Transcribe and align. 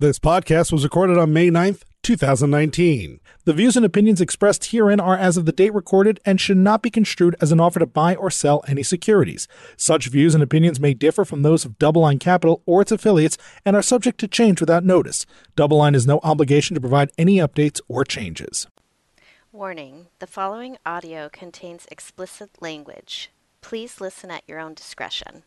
This 0.00 0.20
podcast 0.20 0.70
was 0.70 0.84
recorded 0.84 1.18
on 1.18 1.32
May 1.32 1.50
9th, 1.50 1.82
2019. 2.04 3.18
The 3.46 3.52
views 3.52 3.76
and 3.76 3.84
opinions 3.84 4.20
expressed 4.20 4.66
herein 4.66 5.00
are 5.00 5.16
as 5.16 5.36
of 5.36 5.44
the 5.44 5.50
date 5.50 5.74
recorded 5.74 6.20
and 6.24 6.40
should 6.40 6.56
not 6.56 6.82
be 6.82 6.88
construed 6.88 7.34
as 7.40 7.50
an 7.50 7.58
offer 7.58 7.80
to 7.80 7.86
buy 7.86 8.14
or 8.14 8.30
sell 8.30 8.62
any 8.68 8.84
securities. 8.84 9.48
Such 9.76 10.06
views 10.06 10.34
and 10.34 10.42
opinions 10.44 10.78
may 10.78 10.94
differ 10.94 11.24
from 11.24 11.42
those 11.42 11.64
of 11.64 11.80
DoubleLine 11.80 12.20
Capital 12.20 12.62
or 12.64 12.80
its 12.80 12.92
affiliates 12.92 13.38
and 13.64 13.74
are 13.74 13.82
subject 13.82 14.20
to 14.20 14.28
change 14.28 14.60
without 14.60 14.84
notice. 14.84 15.26
DoubleLine 15.56 15.94
has 15.94 16.06
no 16.06 16.20
obligation 16.22 16.76
to 16.76 16.80
provide 16.80 17.10
any 17.18 17.38
updates 17.38 17.80
or 17.88 18.04
changes. 18.04 18.68
Warning 19.50 20.06
the 20.20 20.28
following 20.28 20.78
audio 20.86 21.28
contains 21.28 21.88
explicit 21.90 22.50
language. 22.62 23.32
Please 23.62 24.00
listen 24.00 24.30
at 24.30 24.44
your 24.46 24.60
own 24.60 24.74
discretion. 24.74 25.42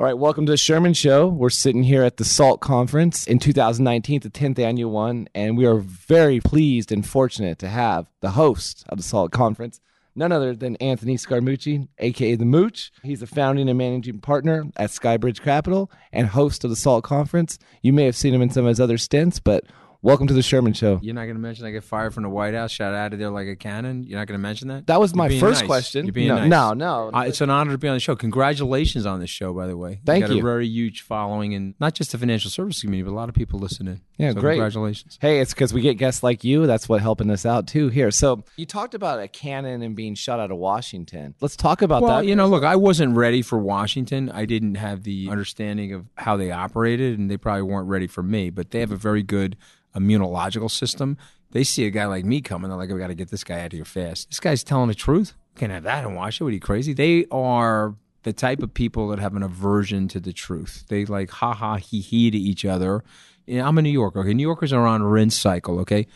All 0.00 0.06
right, 0.06 0.18
welcome 0.18 0.44
to 0.46 0.50
the 0.50 0.56
Sherman 0.56 0.92
Show. 0.92 1.28
We're 1.28 1.50
sitting 1.50 1.84
here 1.84 2.02
at 2.02 2.16
the 2.16 2.24
SALT 2.24 2.60
Conference 2.60 3.28
in 3.28 3.38
2019, 3.38 4.22
the 4.22 4.28
10th 4.28 4.58
annual 4.58 4.90
one, 4.90 5.28
and 5.36 5.56
we 5.56 5.66
are 5.66 5.76
very 5.76 6.40
pleased 6.40 6.90
and 6.90 7.06
fortunate 7.06 7.60
to 7.60 7.68
have 7.68 8.08
the 8.20 8.32
host 8.32 8.84
of 8.88 8.98
the 8.98 9.04
SALT 9.04 9.30
Conference, 9.30 9.80
none 10.16 10.32
other 10.32 10.56
than 10.56 10.74
Anthony 10.76 11.16
Scaramucci, 11.16 11.86
aka 12.00 12.34
the 12.34 12.44
Mooch. 12.44 12.90
He's 13.04 13.22
a 13.22 13.26
founding 13.28 13.68
and 13.68 13.78
managing 13.78 14.18
partner 14.18 14.64
at 14.76 14.90
Skybridge 14.90 15.40
Capital 15.40 15.92
and 16.12 16.26
host 16.26 16.64
of 16.64 16.70
the 16.70 16.76
SALT 16.76 17.04
Conference. 17.04 17.56
You 17.80 17.92
may 17.92 18.06
have 18.06 18.16
seen 18.16 18.34
him 18.34 18.42
in 18.42 18.50
some 18.50 18.64
of 18.64 18.70
his 18.70 18.80
other 18.80 18.98
stints, 18.98 19.38
but 19.38 19.62
welcome 20.04 20.26
to 20.26 20.34
the 20.34 20.42
Sherman 20.42 20.74
Show. 20.74 21.00
You're 21.02 21.14
not 21.14 21.24
going 21.24 21.34
to 21.36 21.40
mention 21.40 21.64
I 21.64 21.70
get 21.70 21.82
fired 21.82 22.12
from 22.12 22.24
the 22.24 22.28
White 22.28 22.52
House, 22.52 22.70
shot 22.70 22.92
out 22.94 23.14
of 23.14 23.18
there 23.18 23.30
like 23.30 23.48
a 23.48 23.56
cannon. 23.56 24.02
You're 24.04 24.18
not 24.18 24.28
going 24.28 24.38
to 24.38 24.42
mention 24.42 24.68
that. 24.68 24.86
That 24.86 25.00
was 25.00 25.12
You're 25.12 25.16
my 25.18 25.28
being 25.28 25.40
first 25.40 25.62
nice. 25.62 25.66
question. 25.66 26.04
You're 26.04 26.12
being 26.12 26.28
no, 26.28 26.36
nice. 26.46 26.48
no, 26.50 26.74
no. 26.74 27.10
Uh, 27.12 27.22
it's 27.22 27.40
an 27.40 27.48
honor 27.48 27.72
to 27.72 27.78
be 27.78 27.88
on 27.88 27.94
the 27.94 28.00
show. 28.00 28.14
Congratulations 28.14 29.06
on 29.06 29.18
this 29.20 29.30
show, 29.30 29.54
by 29.54 29.66
the 29.66 29.76
way. 29.78 30.00
Thank 30.04 30.22
you. 30.22 30.28
got 30.28 30.34
you. 30.34 30.40
A 30.40 30.44
very 30.44 30.66
huge 30.68 31.00
following, 31.00 31.54
and 31.54 31.74
not 31.80 31.94
just 31.94 32.12
the 32.12 32.18
financial 32.18 32.50
services 32.50 32.82
community, 32.82 33.08
but 33.08 33.14
a 33.14 33.16
lot 33.18 33.28
of 33.30 33.34
people 33.34 33.58
listening. 33.58 34.02
Yeah, 34.18 34.32
So 34.32 34.40
great. 34.40 34.54
Congratulations. 34.56 35.18
Hey, 35.20 35.40
it's 35.40 35.54
because 35.54 35.72
we 35.72 35.80
get 35.80 35.94
guests 35.94 36.22
like 36.22 36.44
you. 36.44 36.66
That's 36.66 36.88
what 36.88 37.00
helping 37.00 37.30
us 37.30 37.46
out 37.46 37.66
too 37.66 37.88
here. 37.88 38.10
So 38.10 38.44
you 38.56 38.66
talked 38.66 38.94
about 38.94 39.20
a 39.20 39.26
cannon 39.26 39.82
and 39.82 39.96
being 39.96 40.14
shot 40.14 40.38
out 40.38 40.50
of 40.50 40.58
Washington. 40.58 41.34
Let's 41.40 41.56
talk 41.56 41.82
about 41.82 42.02
Well, 42.02 42.18
that. 42.18 42.26
you 42.26 42.36
know, 42.36 42.46
look, 42.46 42.62
I 42.62 42.76
wasn't 42.76 43.16
ready 43.16 43.42
for 43.42 43.58
Washington. 43.58 44.30
I 44.30 44.44
didn't 44.44 44.74
have 44.76 45.02
the 45.02 45.28
understanding 45.30 45.92
of 45.94 46.04
how 46.16 46.36
they 46.36 46.50
operated, 46.52 47.18
and 47.18 47.30
they 47.30 47.36
probably 47.38 47.62
weren't 47.62 47.88
ready 47.88 48.06
for 48.06 48.22
me. 48.22 48.50
But 48.50 48.70
they 48.70 48.80
have 48.80 48.92
a 48.92 48.96
very 48.96 49.22
good 49.22 49.56
immunological 49.96 50.70
system. 50.70 51.16
They 51.52 51.64
see 51.64 51.86
a 51.86 51.90
guy 51.90 52.06
like 52.06 52.24
me 52.24 52.40
coming, 52.40 52.68
they're 52.68 52.78
like, 52.78 52.90
"We 52.90 52.98
got 52.98 53.08
to 53.08 53.14
get 53.14 53.30
this 53.30 53.44
guy 53.44 53.60
out 53.60 53.66
of 53.66 53.72
here 53.72 53.84
fast." 53.84 54.28
This 54.28 54.40
guy's 54.40 54.64
telling 54.64 54.88
the 54.88 54.94
truth. 54.94 55.34
Can't 55.56 55.70
have 55.72 55.84
that 55.84 56.04
in 56.04 56.14
Washington. 56.14 56.46
What 56.46 56.50
are 56.50 56.54
you 56.54 56.60
crazy? 56.60 56.92
They 56.92 57.26
are 57.30 57.94
the 58.24 58.32
type 58.32 58.62
of 58.62 58.74
people 58.74 59.08
that 59.08 59.20
have 59.20 59.36
an 59.36 59.42
aversion 59.42 60.08
to 60.08 60.20
the 60.20 60.32
truth. 60.32 60.84
They 60.88 61.04
like 61.04 61.30
ha 61.30 61.54
ha 61.54 61.76
he 61.76 62.00
he 62.00 62.30
to 62.30 62.38
each 62.38 62.64
other. 62.64 63.04
You 63.46 63.58
know, 63.58 63.66
I'm 63.66 63.78
a 63.78 63.82
New 63.82 63.90
Yorker. 63.90 64.20
Okay, 64.20 64.34
New 64.34 64.42
Yorkers 64.42 64.72
are 64.72 64.86
on 64.86 65.02
rinse 65.02 65.38
cycle. 65.38 65.78
Okay, 65.80 66.06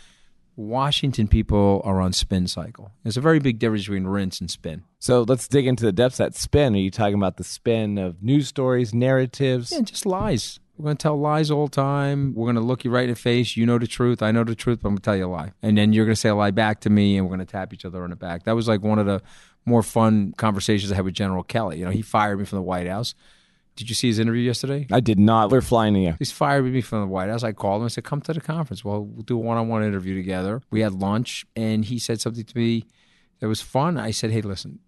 Washington 0.56 1.28
people 1.28 1.80
are 1.84 2.00
on 2.00 2.12
spin 2.12 2.48
cycle. 2.48 2.90
There's 3.04 3.16
a 3.16 3.20
very 3.20 3.38
big 3.38 3.60
difference 3.60 3.84
between 3.84 4.06
rinse 4.06 4.40
and 4.40 4.50
spin. 4.50 4.82
So 4.98 5.22
let's 5.22 5.46
dig 5.46 5.66
into 5.68 5.84
the 5.84 5.92
depths 5.92 6.18
of 6.18 6.26
that 6.26 6.34
spin. 6.34 6.74
Are 6.74 6.78
you 6.78 6.90
talking 6.90 7.14
about 7.14 7.36
the 7.36 7.44
spin 7.44 7.96
of 7.96 8.22
news 8.22 8.48
stories, 8.48 8.92
narratives? 8.92 9.70
Yeah, 9.70 9.82
just 9.82 10.04
lies. 10.04 10.58
We're 10.78 10.84
going 10.84 10.96
to 10.96 11.02
tell 11.02 11.18
lies 11.18 11.50
all 11.50 11.66
the 11.66 11.74
time. 11.74 12.34
We're 12.34 12.46
going 12.46 12.54
to 12.54 12.62
look 12.62 12.84
you 12.84 12.90
right 12.92 13.04
in 13.04 13.10
the 13.10 13.16
face. 13.16 13.56
You 13.56 13.66
know 13.66 13.78
the 13.78 13.88
truth. 13.88 14.22
I 14.22 14.30
know 14.30 14.44
the 14.44 14.54
truth, 14.54 14.78
but 14.80 14.88
I'm 14.88 14.94
going 14.94 14.98
to 14.98 15.04
tell 15.04 15.16
you 15.16 15.26
a 15.26 15.28
lie. 15.28 15.52
And 15.60 15.76
then 15.76 15.92
you're 15.92 16.04
going 16.04 16.14
to 16.14 16.20
say 16.20 16.28
a 16.28 16.36
lie 16.36 16.52
back 16.52 16.80
to 16.82 16.90
me, 16.90 17.16
and 17.16 17.26
we're 17.26 17.34
going 17.36 17.46
to 17.46 17.52
tap 17.52 17.74
each 17.74 17.84
other 17.84 18.04
on 18.04 18.10
the 18.10 18.16
back. 18.16 18.44
That 18.44 18.52
was 18.52 18.68
like 18.68 18.82
one 18.82 19.00
of 19.00 19.06
the 19.06 19.20
more 19.64 19.82
fun 19.82 20.34
conversations 20.36 20.92
I 20.92 20.94
had 20.94 21.04
with 21.04 21.14
General 21.14 21.42
Kelly. 21.42 21.78
You 21.78 21.84
know, 21.84 21.90
he 21.90 22.02
fired 22.02 22.38
me 22.38 22.44
from 22.44 22.58
the 22.58 22.62
White 22.62 22.86
House. 22.86 23.14
Did 23.74 23.88
you 23.88 23.94
see 23.94 24.08
his 24.08 24.18
interview 24.18 24.42
yesterday? 24.42 24.86
I 24.90 25.00
did 25.00 25.18
not. 25.18 25.50
We're 25.50 25.60
flying 25.60 25.94
to 25.94 26.00
you. 26.00 26.14
He's 26.18 26.32
fired 26.32 26.64
me 26.64 26.80
from 26.80 27.00
the 27.00 27.06
White 27.06 27.28
House. 27.28 27.42
I 27.42 27.52
called 27.52 27.82
him. 27.82 27.86
I 27.86 27.88
said, 27.88 28.04
"Come 28.04 28.20
to 28.22 28.32
the 28.32 28.40
conference. 28.40 28.84
Well, 28.84 29.04
we'll 29.04 29.22
do 29.22 29.36
a 29.36 29.40
one-on-one 29.40 29.84
interview 29.84 30.14
together." 30.16 30.62
We 30.70 30.80
had 30.80 30.94
lunch, 30.94 31.44
and 31.54 31.84
he 31.84 31.98
said 31.98 32.20
something 32.20 32.44
to 32.44 32.56
me 32.56 32.86
that 33.40 33.46
was 33.46 33.60
fun. 33.60 33.96
I 33.96 34.10
said, 34.10 34.32
"Hey, 34.32 34.40
listen, 34.40 34.80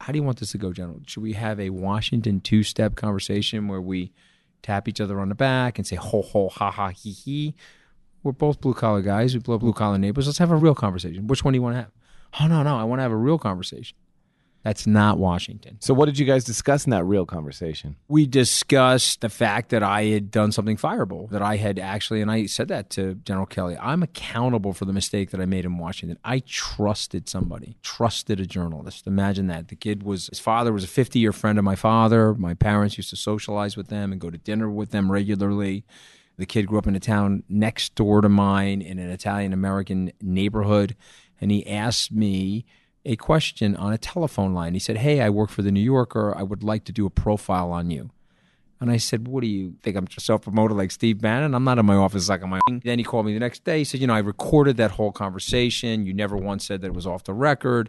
how 0.00 0.12
do 0.12 0.18
you 0.18 0.22
want 0.22 0.38
this 0.38 0.52
to 0.52 0.58
go, 0.58 0.72
General? 0.72 1.00
Should 1.06 1.22
we 1.22 1.32
have 1.32 1.58
a 1.58 1.70
Washington 1.70 2.40
two-step 2.40 2.94
conversation 2.94 3.68
where 3.68 3.80
we 3.80 4.12
tap 4.66 4.88
each 4.88 5.00
other 5.00 5.20
on 5.20 5.28
the 5.28 5.34
back 5.34 5.78
and 5.78 5.86
say 5.86 5.96
ho 5.96 6.22
ho 6.22 6.48
ha 6.48 6.70
ha 6.70 6.88
he 6.88 7.10
he? 7.10 7.54
We're 8.22 8.32
both 8.32 8.60
blue-collar 8.60 9.02
guys. 9.02 9.34
We 9.34 9.40
blow 9.40 9.56
blue-collar 9.56 9.98
neighbors. 9.98 10.26
Let's 10.26 10.38
have 10.38 10.50
a 10.50 10.56
real 10.56 10.74
conversation. 10.74 11.28
Which 11.28 11.44
one 11.44 11.52
do 11.52 11.58
you 11.58 11.62
want 11.62 11.76
to 11.76 11.82
have? 11.82 11.92
Oh 12.40 12.46
no, 12.48 12.62
no, 12.64 12.76
I 12.76 12.84
want 12.84 12.98
to 12.98 13.04
have 13.04 13.12
a 13.12 13.16
real 13.16 13.38
conversation. 13.38 13.96
That's 14.66 14.84
not 14.84 15.16
Washington. 15.18 15.76
So 15.78 15.94
what 15.94 16.06
did 16.06 16.18
you 16.18 16.26
guys 16.26 16.42
discuss 16.42 16.86
in 16.86 16.90
that 16.90 17.04
real 17.04 17.24
conversation? 17.24 17.94
we 18.08 18.26
discussed 18.26 19.20
the 19.20 19.28
fact 19.28 19.68
that 19.68 19.84
I 19.84 20.06
had 20.06 20.32
done 20.32 20.50
something 20.50 20.76
fireable, 20.76 21.30
that 21.30 21.40
I 21.40 21.54
had 21.54 21.78
actually, 21.78 22.20
and 22.20 22.28
I 22.28 22.46
said 22.46 22.66
that 22.66 22.90
to 22.90 23.14
General 23.14 23.46
Kelly, 23.46 23.76
I'm 23.80 24.02
accountable 24.02 24.72
for 24.72 24.84
the 24.84 24.92
mistake 24.92 25.30
that 25.30 25.40
I 25.40 25.46
made 25.46 25.64
in 25.64 25.78
Washington. 25.78 26.18
I 26.24 26.40
trusted 26.40 27.28
somebody, 27.28 27.76
trusted 27.80 28.40
a 28.40 28.44
journalist. 28.44 29.06
Imagine 29.06 29.46
that. 29.46 29.68
The 29.68 29.76
kid 29.76 30.02
was, 30.02 30.26
his 30.26 30.40
father 30.40 30.72
was 30.72 30.82
a 30.82 30.88
50 30.88 31.20
year 31.20 31.32
friend 31.32 31.58
of 31.58 31.64
my 31.64 31.76
father. 31.76 32.34
My 32.34 32.54
parents 32.54 32.96
used 32.96 33.10
to 33.10 33.16
socialize 33.16 33.76
with 33.76 33.86
them 33.86 34.10
and 34.10 34.20
go 34.20 34.30
to 34.30 34.38
dinner 34.38 34.68
with 34.68 34.90
them 34.90 35.12
regularly. 35.12 35.84
The 36.38 36.46
kid 36.46 36.66
grew 36.66 36.78
up 36.78 36.88
in 36.88 36.96
a 36.96 37.00
town 37.00 37.44
next 37.48 37.94
door 37.94 38.20
to 38.20 38.28
mine 38.28 38.82
in 38.82 38.98
an 38.98 39.10
Italian 39.10 39.52
American 39.52 40.10
neighborhood. 40.20 40.96
And 41.40 41.52
he 41.52 41.64
asked 41.68 42.10
me 42.10 42.64
a 43.06 43.16
question 43.16 43.76
on 43.76 43.92
a 43.92 43.98
telephone 43.98 44.52
line. 44.52 44.74
He 44.74 44.80
said, 44.80 44.98
Hey, 44.98 45.20
I 45.20 45.30
work 45.30 45.50
for 45.50 45.62
the 45.62 45.70
New 45.70 45.80
Yorker. 45.80 46.36
I 46.36 46.42
would 46.42 46.62
like 46.62 46.84
to 46.84 46.92
do 46.92 47.06
a 47.06 47.10
profile 47.10 47.72
on 47.72 47.90
you. 47.90 48.10
And 48.80 48.90
I 48.90 48.98
said, 48.98 49.28
What 49.28 49.40
do 49.40 49.46
you 49.46 49.76
think? 49.82 49.96
I'm 49.96 50.06
self 50.18 50.42
promoted 50.42 50.76
like 50.76 50.90
Steve 50.90 51.20
Bannon? 51.20 51.54
I'm 51.54 51.64
not 51.64 51.78
in 51.78 51.86
my 51.86 51.94
office 51.94 52.28
like 52.28 52.42
on 52.42 52.50
my. 52.50 52.60
Then 52.68 52.98
he 52.98 53.04
called 53.04 53.24
me 53.24 53.32
the 53.32 53.40
next 53.40 53.64
day. 53.64 53.78
He 53.78 53.84
said, 53.84 54.00
You 54.00 54.06
know, 54.06 54.14
I 54.14 54.18
recorded 54.18 54.76
that 54.76 54.90
whole 54.92 55.12
conversation. 55.12 56.04
You 56.04 56.12
never 56.12 56.36
once 56.36 56.66
said 56.66 56.82
that 56.82 56.88
it 56.88 56.94
was 56.94 57.06
off 57.06 57.24
the 57.24 57.34
record. 57.34 57.88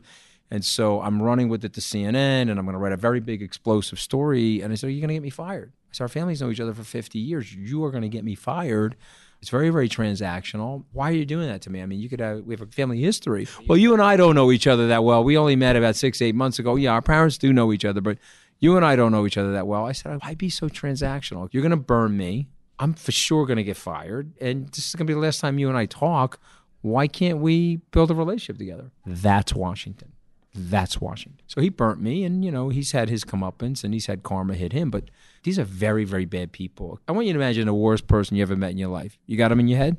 And 0.50 0.63
so 0.63 1.01
I'm 1.01 1.22
running 1.22 1.50
with 1.50 1.66
it 1.66 1.73
to 1.73 1.81
CNN 1.81 2.50
and 2.50 2.51
I'm 2.51 2.66
going 2.66 2.73
to 2.73 2.79
write 2.79 2.94
a 2.94 2.97
very 2.97 3.19
big 3.19 3.41
explosive 3.41 4.00
story. 4.00 4.61
And 4.61 4.72
I 4.72 4.75
said, 4.75 4.88
You're 4.88 4.95
you 4.95 5.01
going 5.01 5.09
to 5.09 5.16
get 5.16 5.23
me 5.23 5.29
fired? 5.29 5.73
I 5.75 5.94
said, 5.94 6.03
Our 6.06 6.09
families 6.09 6.41
know 6.41 6.50
each 6.50 6.61
other 6.61 6.73
for 6.73 6.83
50 6.83 7.19
years. 7.19 7.53
You 7.53 7.83
are 7.83 7.91
going 7.91 8.03
to 8.03 8.09
get 8.09 8.23
me 8.23 8.35
fired. 8.35 8.95
It's 9.42 9.50
very, 9.50 9.70
very 9.70 9.88
transactional. 9.88 10.84
Why 10.92 11.09
are 11.09 11.14
you 11.14 11.25
doing 11.25 11.48
that 11.48 11.62
to 11.64 11.70
me? 11.70 11.81
I 11.81 11.86
mean, 11.86 12.00
you 12.00 12.09
could 12.09 12.20
have, 12.20 12.44
we 12.44 12.56
have 12.56 12.62
a 12.62 12.72
family 12.72 13.00
history. 13.02 13.48
Well, 13.68 13.78
you 13.78 13.94
and 13.94 14.02
I 14.02 14.18
don't 14.18 14.36
know 14.36 14.52
each 14.52 14.66
other 14.68 14.88
that 14.88 15.03
well. 15.03 15.24
We 15.24 15.38
only 15.38 15.56
met 15.56 15.75
about 15.75 15.96
six, 15.96 16.22
eight 16.22 16.36
months 16.36 16.58
ago. 16.59 16.75
Yeah, 16.75 16.92
our 16.92 17.02
parents 17.02 17.38
do 17.38 17.53
know 17.53 17.72
each 17.72 17.86
other, 17.86 18.02
but 18.02 18.18
you 18.59 18.75
and 18.75 18.86
I 18.86 18.96
don't 18.96 19.12
know 19.12 19.28
each 19.28 19.38
other 19.38 19.52
that 19.53 19.68
well. 19.68 19.86
I 19.86 19.92
said, 19.92 20.20
why 20.22 20.34
be 20.34 20.50
so 20.50 20.68
transactional? 20.68 21.50
You're 21.52 21.62
going 21.62 21.70
to 21.70 21.78
burn 21.78 22.18
me. 22.18 22.48
I'm 22.80 22.94
for 22.94 23.12
sure 23.12 23.46
going 23.46 23.58
to 23.58 23.64
get 23.64 23.78
fired. 23.78 24.34
And 24.42 24.70
this 24.70 24.88
is 24.88 24.96
going 24.96 25.06
to 25.06 25.12
be 25.12 25.14
the 25.14 25.20
last 25.20 25.40
time 25.40 25.59
you 25.59 25.69
and 25.69 25.78
I 25.78 25.86
talk. 25.86 26.40
Why 26.81 27.08
can't 27.08 27.40
we 27.40 27.78
build 27.92 28.12
a 28.12 28.16
relationship 28.16 28.58
together? 28.58 28.92
That's 29.06 29.54
Washington. 29.54 30.14
That's 30.57 31.00
Washington. 31.00 31.40
So 31.47 31.62
he 31.62 31.69
burnt 31.69 32.01
me, 32.01 32.23
and 32.23 32.44
you 32.44 32.51
know 32.51 32.69
he's 32.69 32.91
had 32.91 33.09
his 33.09 33.23
comeuppance, 33.23 33.84
and 33.84 33.94
he's 33.94 34.07
had 34.07 34.23
karma 34.23 34.56
hit 34.56 34.73
him. 34.73 34.90
But 34.90 35.06
these 35.44 35.59
are 35.59 35.63
very, 35.63 36.03
very 36.03 36.25
bad 36.25 36.51
people. 36.51 37.00
I 37.07 37.12
want 37.12 37.28
you 37.28 37.34
to 37.34 37.40
imagine 37.40 37.68
the 37.68 37.73
worst 37.73 38.07
person 38.07 38.35
you 38.35 38.44
ever 38.44 38.56
met 38.56 38.72
in 38.72 38.78
your 38.78 38.90
life. 38.90 39.18
You 39.28 39.38
got 39.38 39.51
him 39.51 39.59
in 39.59 39.68
your 39.68 39.78
head? 39.78 39.97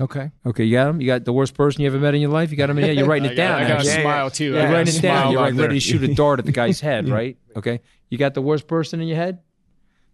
Okay. 0.00 0.30
Okay, 0.46 0.64
you 0.64 0.76
got 0.76 0.88
him. 0.88 1.00
You 1.00 1.06
got 1.06 1.24
the 1.24 1.32
worst 1.32 1.54
person 1.54 1.82
you 1.82 1.88
ever 1.88 1.98
met 1.98 2.14
in 2.14 2.20
your 2.20 2.30
life. 2.30 2.50
You 2.50 2.56
got 2.56 2.70
him 2.70 2.78
in 2.78 2.84
your 2.84 2.88
head. 2.94 2.98
You're 2.98 3.08
writing 3.08 3.30
it 3.32 3.34
down. 3.34 3.60
I 3.60 3.68
got 3.68 3.70
a 3.70 3.74
actually. 3.74 4.02
smile 4.02 4.30
too. 4.30 4.44
You're 4.44 4.58
I 4.60 4.62
got 4.62 4.70
a 4.70 4.72
writing 4.74 4.94
it 4.94 5.02
down. 5.02 5.32
You're 5.32 5.40
like 5.42 5.54
ready 5.54 5.74
to 5.74 5.80
shoot 5.80 6.02
a 6.02 6.14
dart 6.14 6.38
at 6.38 6.46
the 6.46 6.52
guy's 6.52 6.80
head, 6.90 7.08
right? 7.08 7.36
Okay. 7.56 7.80
You 8.08 8.16
got 8.16 8.34
the 8.34 8.42
worst 8.42 8.66
person 8.66 9.00
in 9.00 9.08
your 9.08 9.16
head? 9.16 9.40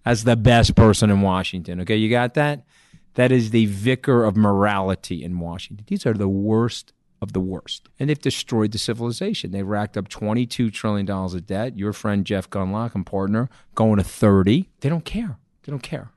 That's 0.04 0.22
the 0.22 0.36
best 0.36 0.74
person 0.74 1.10
in 1.10 1.20
Washington. 1.20 1.80
Okay, 1.80 1.96
you 1.96 2.08
got 2.08 2.34
that? 2.34 2.64
That 3.14 3.32
is 3.32 3.50
the 3.50 3.66
vicar 3.66 4.24
of 4.24 4.36
morality 4.36 5.24
in 5.24 5.38
Washington. 5.38 5.84
These 5.88 6.04
are 6.06 6.12
the 6.12 6.28
worst 6.28 6.92
of 7.20 7.32
the 7.32 7.40
worst. 7.40 7.88
And 7.98 8.10
they've 8.10 8.20
destroyed 8.20 8.72
the 8.72 8.78
civilization. 8.78 9.50
They 9.50 9.62
racked 9.62 9.96
up 9.96 10.08
$22 10.08 10.72
trillion 10.72 11.08
of 11.10 11.46
debt. 11.46 11.78
Your 11.78 11.92
friend 11.92 12.24
Jeff 12.24 12.50
Gundlach 12.50 12.94
and 12.94 13.06
partner 13.06 13.48
going 13.74 13.96
to 13.96 14.04
30. 14.04 14.68
They 14.80 14.88
don't 14.88 15.04
care. 15.04 15.38
They 15.64 15.70
don't 15.70 15.82
care. 15.82 16.10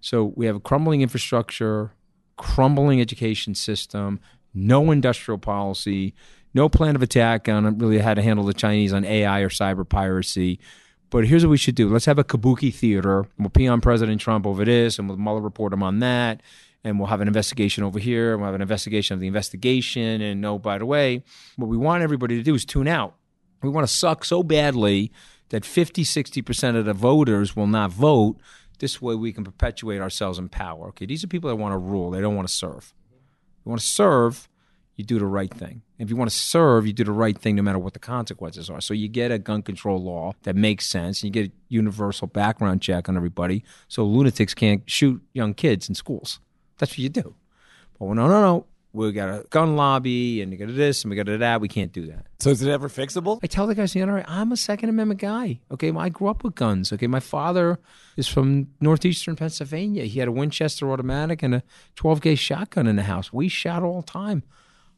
So 0.00 0.32
we 0.36 0.46
have 0.46 0.56
a 0.56 0.60
crumbling 0.60 1.02
infrastructure, 1.02 1.92
crumbling 2.36 3.00
education 3.00 3.54
system, 3.54 4.20
no 4.54 4.90
industrial 4.90 5.38
policy, 5.38 6.14
no 6.54 6.68
plan 6.68 6.96
of 6.96 7.02
attack 7.02 7.48
on 7.48 7.78
really 7.78 7.98
how 7.98 8.14
to 8.14 8.22
handle 8.22 8.44
the 8.44 8.54
Chinese 8.54 8.92
on 8.92 9.04
AI 9.04 9.40
or 9.40 9.50
cyber 9.50 9.86
piracy. 9.86 10.58
But 11.10 11.26
here's 11.26 11.44
what 11.44 11.50
we 11.50 11.56
should 11.56 11.74
do. 11.74 11.88
Let's 11.88 12.06
have 12.06 12.18
a 12.18 12.24
kabuki 12.24 12.74
theater. 12.74 13.26
We'll 13.38 13.50
pee 13.50 13.68
on 13.68 13.80
President 13.80 14.20
Trump 14.20 14.46
over 14.46 14.64
this, 14.64 14.98
and 14.98 15.08
we'll 15.08 15.18
Mueller 15.18 15.40
report 15.40 15.72
him 15.72 15.82
on 15.82 16.00
that. 16.00 16.42
And 16.86 17.00
we'll 17.00 17.08
have 17.08 17.20
an 17.20 17.26
investigation 17.26 17.82
over 17.82 17.98
here. 17.98 18.32
And 18.32 18.40
we'll 18.40 18.46
have 18.46 18.54
an 18.54 18.62
investigation 18.62 19.14
of 19.14 19.20
the 19.20 19.26
investigation. 19.26 20.20
And 20.20 20.40
no, 20.40 20.58
by 20.58 20.78
the 20.78 20.86
way, 20.86 21.24
what 21.56 21.66
we 21.66 21.76
want 21.76 22.04
everybody 22.04 22.36
to 22.36 22.42
do 22.42 22.54
is 22.54 22.64
tune 22.64 22.86
out. 22.86 23.16
We 23.62 23.70
want 23.70 23.86
to 23.86 23.92
suck 23.92 24.24
so 24.24 24.44
badly 24.44 25.10
that 25.48 25.64
50, 25.64 26.04
60% 26.04 26.76
of 26.76 26.84
the 26.84 26.92
voters 26.92 27.56
will 27.56 27.66
not 27.66 27.90
vote. 27.90 28.36
This 28.78 29.02
way 29.02 29.14
we 29.14 29.32
can 29.32 29.42
perpetuate 29.42 30.00
ourselves 30.00 30.38
in 30.38 30.48
power. 30.48 30.88
Okay, 30.88 31.06
these 31.06 31.24
are 31.24 31.26
people 31.26 31.48
that 31.48 31.56
want 31.56 31.72
to 31.72 31.78
rule, 31.78 32.10
they 32.10 32.20
don't 32.20 32.36
want 32.36 32.46
to 32.46 32.54
serve. 32.54 32.94
You 33.64 33.70
want 33.70 33.80
to 33.80 33.86
serve, 33.86 34.48
you 34.94 35.04
do 35.04 35.18
the 35.18 35.26
right 35.26 35.52
thing. 35.52 35.82
If 35.98 36.10
you 36.10 36.16
want 36.16 36.30
to 36.30 36.36
serve, 36.36 36.86
you 36.86 36.92
do 36.92 37.04
the 37.04 37.12
right 37.12 37.36
thing 37.36 37.56
no 37.56 37.62
matter 37.62 37.78
what 37.78 37.94
the 37.94 37.98
consequences 37.98 38.70
are. 38.70 38.80
So 38.80 38.94
you 38.94 39.08
get 39.08 39.30
a 39.30 39.38
gun 39.38 39.62
control 39.62 40.02
law 40.02 40.34
that 40.42 40.56
makes 40.56 40.86
sense, 40.86 41.22
and 41.22 41.34
you 41.34 41.42
get 41.42 41.50
a 41.50 41.54
universal 41.68 42.26
background 42.26 42.82
check 42.82 43.08
on 43.08 43.16
everybody 43.16 43.64
so 43.88 44.04
lunatics 44.04 44.54
can't 44.54 44.88
shoot 44.88 45.22
young 45.32 45.54
kids 45.54 45.88
in 45.88 45.94
schools. 45.94 46.38
That's 46.78 46.92
what 46.92 46.98
you 46.98 47.08
do. 47.08 47.34
But 47.98 48.06
no, 48.06 48.28
no, 48.28 48.40
no. 48.40 48.66
We 48.92 49.12
got 49.12 49.28
a 49.28 49.44
gun 49.50 49.76
lobby 49.76 50.40
and 50.40 50.50
we 50.50 50.56
got 50.56 50.68
to 50.68 50.72
this 50.72 51.04
and 51.04 51.10
we 51.10 51.16
got 51.16 51.26
to 51.26 51.36
that. 51.36 51.60
We 51.60 51.68
can't 51.68 51.92
do 51.92 52.06
that. 52.06 52.26
So 52.38 52.48
is 52.48 52.62
it 52.62 52.70
ever 52.70 52.88
fixable? 52.88 53.40
I 53.42 53.46
tell 53.46 53.66
the 53.66 53.74
guys 53.74 53.94
in 53.94 54.00
the 54.00 54.06
NRA, 54.06 54.24
I'm 54.26 54.52
a 54.52 54.56
Second 54.56 54.88
Amendment 54.88 55.20
guy. 55.20 55.60
Okay, 55.70 55.92
I 55.92 56.08
grew 56.08 56.28
up 56.28 56.42
with 56.42 56.54
guns. 56.54 56.94
Okay, 56.94 57.06
my 57.06 57.20
father 57.20 57.78
is 58.16 58.26
from 58.26 58.68
northeastern 58.80 59.36
Pennsylvania. 59.36 60.04
He 60.04 60.18
had 60.18 60.28
a 60.28 60.32
Winchester 60.32 60.90
automatic 60.90 61.42
and 61.42 61.56
a 61.56 61.62
12 61.96 62.22
gauge 62.22 62.38
shotgun 62.38 62.86
in 62.86 62.96
the 62.96 63.02
house. 63.02 63.30
We 63.34 63.48
shot 63.48 63.82
all 63.82 64.00
the 64.00 64.10
time. 64.10 64.44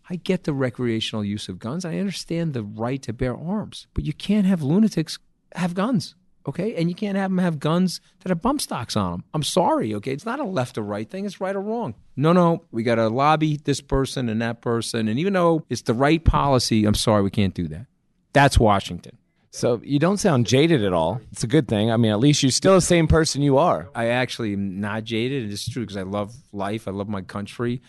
I 0.08 0.14
get 0.14 0.44
the 0.44 0.52
recreational 0.52 1.24
use 1.24 1.48
of 1.48 1.58
guns. 1.58 1.84
I 1.84 1.98
understand 1.98 2.54
the 2.54 2.62
right 2.62 3.02
to 3.02 3.12
bear 3.12 3.36
arms, 3.36 3.88
but 3.94 4.04
you 4.04 4.12
can't 4.12 4.46
have 4.46 4.62
lunatics 4.62 5.18
have 5.54 5.74
guns 5.74 6.14
okay? 6.46 6.74
And 6.74 6.88
you 6.88 6.94
can't 6.94 7.16
have 7.16 7.30
them 7.30 7.38
have 7.38 7.58
guns 7.58 8.00
that 8.20 8.30
have 8.30 8.42
bump 8.42 8.60
stocks 8.60 8.96
on 8.96 9.12
them. 9.12 9.24
I'm 9.34 9.42
sorry, 9.42 9.94
okay? 9.94 10.12
It's 10.12 10.26
not 10.26 10.40
a 10.40 10.44
left 10.44 10.78
or 10.78 10.82
right 10.82 11.08
thing, 11.08 11.24
it's 11.24 11.40
right 11.40 11.54
or 11.54 11.60
wrong. 11.60 11.94
No, 12.16 12.32
no, 12.32 12.64
we 12.70 12.82
got 12.82 12.96
to 12.96 13.08
lobby 13.08 13.56
this 13.56 13.80
person 13.80 14.28
and 14.28 14.40
that 14.42 14.60
person. 14.60 15.08
And 15.08 15.18
even 15.18 15.32
though 15.32 15.64
it's 15.68 15.82
the 15.82 15.94
right 15.94 16.22
policy, 16.22 16.84
I'm 16.84 16.94
sorry, 16.94 17.22
we 17.22 17.30
can't 17.30 17.54
do 17.54 17.68
that. 17.68 17.86
That's 18.32 18.58
Washington. 18.58 19.18
So 19.50 19.80
you 19.82 19.98
don't 19.98 20.18
sound 20.18 20.46
jaded 20.46 20.84
at 20.84 20.92
all. 20.92 21.20
It's 21.32 21.42
a 21.42 21.48
good 21.48 21.68
thing. 21.68 21.90
I 21.90 21.96
mean, 21.96 22.12
at 22.12 22.20
least 22.20 22.42
you're 22.42 22.52
still 22.52 22.74
the 22.74 22.80
same 22.80 23.08
person 23.08 23.42
you 23.42 23.58
are. 23.58 23.88
I 23.94 24.08
actually 24.08 24.52
am 24.52 24.80
not 24.80 25.04
jaded, 25.04 25.44
and 25.44 25.52
it's 25.52 25.68
true 25.68 25.82
because 25.82 25.96
I 25.96 26.02
love 26.02 26.34
life, 26.52 26.86
I 26.86 26.90
love 26.90 27.08
my 27.08 27.22
country, 27.22 27.80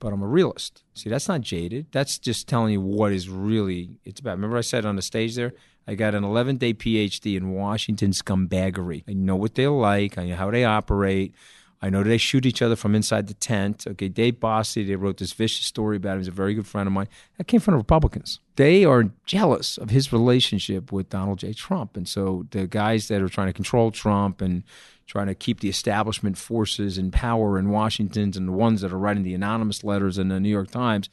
but 0.00 0.12
I'm 0.12 0.22
a 0.22 0.26
realist. 0.26 0.82
See, 0.94 1.08
that's 1.08 1.28
not 1.28 1.42
jaded. 1.42 1.86
That's 1.92 2.18
just 2.18 2.48
telling 2.48 2.72
you 2.72 2.80
what 2.80 3.12
is 3.12 3.28
really 3.28 3.98
it's 4.04 4.20
about. 4.20 4.32
Remember 4.32 4.56
I 4.56 4.62
said 4.62 4.84
on 4.84 4.96
the 4.96 5.02
stage 5.02 5.36
there, 5.36 5.52
I 5.86 5.94
got 5.94 6.14
an 6.14 6.24
11 6.24 6.56
day 6.56 6.74
PhD 6.74 7.36
in 7.36 7.50
Washington 7.50 8.12
scumbaggery. 8.12 9.04
I 9.08 9.12
know 9.12 9.36
what 9.36 9.54
they're 9.54 9.70
like, 9.70 10.18
I 10.18 10.26
know 10.26 10.36
how 10.36 10.50
they 10.50 10.64
operate. 10.64 11.34
I 11.82 11.88
know 11.88 12.02
they 12.02 12.18
shoot 12.18 12.44
each 12.44 12.60
other 12.60 12.76
from 12.76 12.94
inside 12.94 13.26
the 13.26 13.34
tent. 13.34 13.86
Okay, 13.86 14.08
Dave 14.08 14.34
Bossie, 14.34 14.86
they 14.86 14.96
wrote 14.96 15.16
this 15.16 15.32
vicious 15.32 15.64
story 15.64 15.96
about 15.96 16.12
him. 16.12 16.18
He's 16.18 16.28
a 16.28 16.32
very 16.32 16.52
good 16.52 16.66
friend 16.66 16.86
of 16.86 16.92
mine. 16.92 17.08
That 17.38 17.46
came 17.46 17.60
from 17.60 17.72
the 17.72 17.78
Republicans. 17.78 18.38
They 18.56 18.84
are 18.84 19.04
jealous 19.24 19.78
of 19.78 19.88
his 19.88 20.12
relationship 20.12 20.92
with 20.92 21.08
Donald 21.08 21.38
J. 21.38 21.54
Trump. 21.54 21.96
And 21.96 22.06
so 22.06 22.46
the 22.50 22.66
guys 22.66 23.08
that 23.08 23.22
are 23.22 23.30
trying 23.30 23.46
to 23.46 23.54
control 23.54 23.90
Trump 23.90 24.42
and 24.42 24.62
trying 25.06 25.28
to 25.28 25.34
keep 25.34 25.60
the 25.60 25.70
establishment 25.70 26.36
forces 26.36 26.98
in 26.98 27.10
power 27.10 27.58
in 27.58 27.70
Washington 27.70 28.32
and 28.36 28.48
the 28.48 28.52
ones 28.52 28.82
that 28.82 28.92
are 28.92 28.98
writing 28.98 29.22
the 29.22 29.34
anonymous 29.34 29.82
letters 29.82 30.18
in 30.18 30.28
the 30.28 30.38
New 30.38 30.50
York 30.50 30.70
Times, 30.70 31.08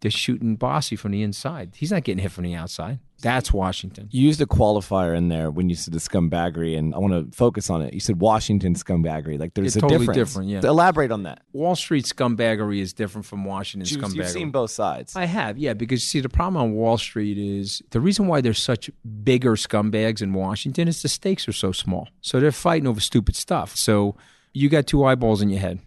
they're 0.00 0.10
shooting 0.10 0.56
Bossie 0.56 0.98
from 0.98 1.12
the 1.12 1.22
inside. 1.22 1.72
He's 1.76 1.90
not 1.92 2.04
getting 2.04 2.22
hit 2.22 2.32
from 2.32 2.44
the 2.44 2.54
outside. 2.54 2.98
That's 3.22 3.52
Washington. 3.52 4.08
You 4.10 4.26
used 4.26 4.40
a 4.40 4.46
qualifier 4.46 5.14
in 5.14 5.28
there 5.28 5.50
when 5.50 5.68
you 5.68 5.74
said 5.74 5.92
the 5.92 6.00
scumbaggery, 6.00 6.78
and 6.78 6.94
I 6.94 6.98
want 6.98 7.12
to 7.12 7.36
focus 7.36 7.68
on 7.68 7.82
it. 7.82 7.92
You 7.92 8.00
said 8.00 8.18
Washington 8.18 8.72
scumbaggery. 8.74 9.38
Like 9.38 9.52
there's 9.52 9.68
It's 9.68 9.76
a 9.76 9.80
totally 9.80 10.06
difference. 10.06 10.30
different, 10.30 10.48
yeah. 10.48 10.60
Elaborate 10.64 11.12
on 11.12 11.24
that. 11.24 11.42
Wall 11.52 11.76
Street 11.76 12.06
scumbaggery 12.06 12.80
is 12.80 12.94
different 12.94 13.26
from 13.26 13.44
Washington 13.44 13.86
scumbaggery. 14.00 14.14
you've 14.14 14.28
seen 14.30 14.50
both 14.50 14.70
sides. 14.70 15.14
I 15.16 15.26
have, 15.26 15.58
yeah, 15.58 15.74
because 15.74 16.02
see, 16.02 16.20
the 16.20 16.30
problem 16.30 16.62
on 16.62 16.72
Wall 16.72 16.96
Street 16.96 17.36
is 17.36 17.82
the 17.90 18.00
reason 18.00 18.26
why 18.26 18.40
there's 18.40 18.62
such 18.62 18.90
bigger 19.22 19.52
scumbags 19.56 20.22
in 20.22 20.32
Washington 20.32 20.88
is 20.88 21.02
the 21.02 21.08
stakes 21.08 21.46
are 21.46 21.52
so 21.52 21.72
small. 21.72 22.08
So 22.22 22.40
they're 22.40 22.52
fighting 22.52 22.86
over 22.86 23.00
stupid 23.00 23.36
stuff. 23.36 23.76
So 23.76 24.16
you 24.54 24.70
got 24.70 24.86
two 24.86 25.04
eyeballs 25.04 25.42
in 25.42 25.50
your 25.50 25.60
head. 25.60 25.80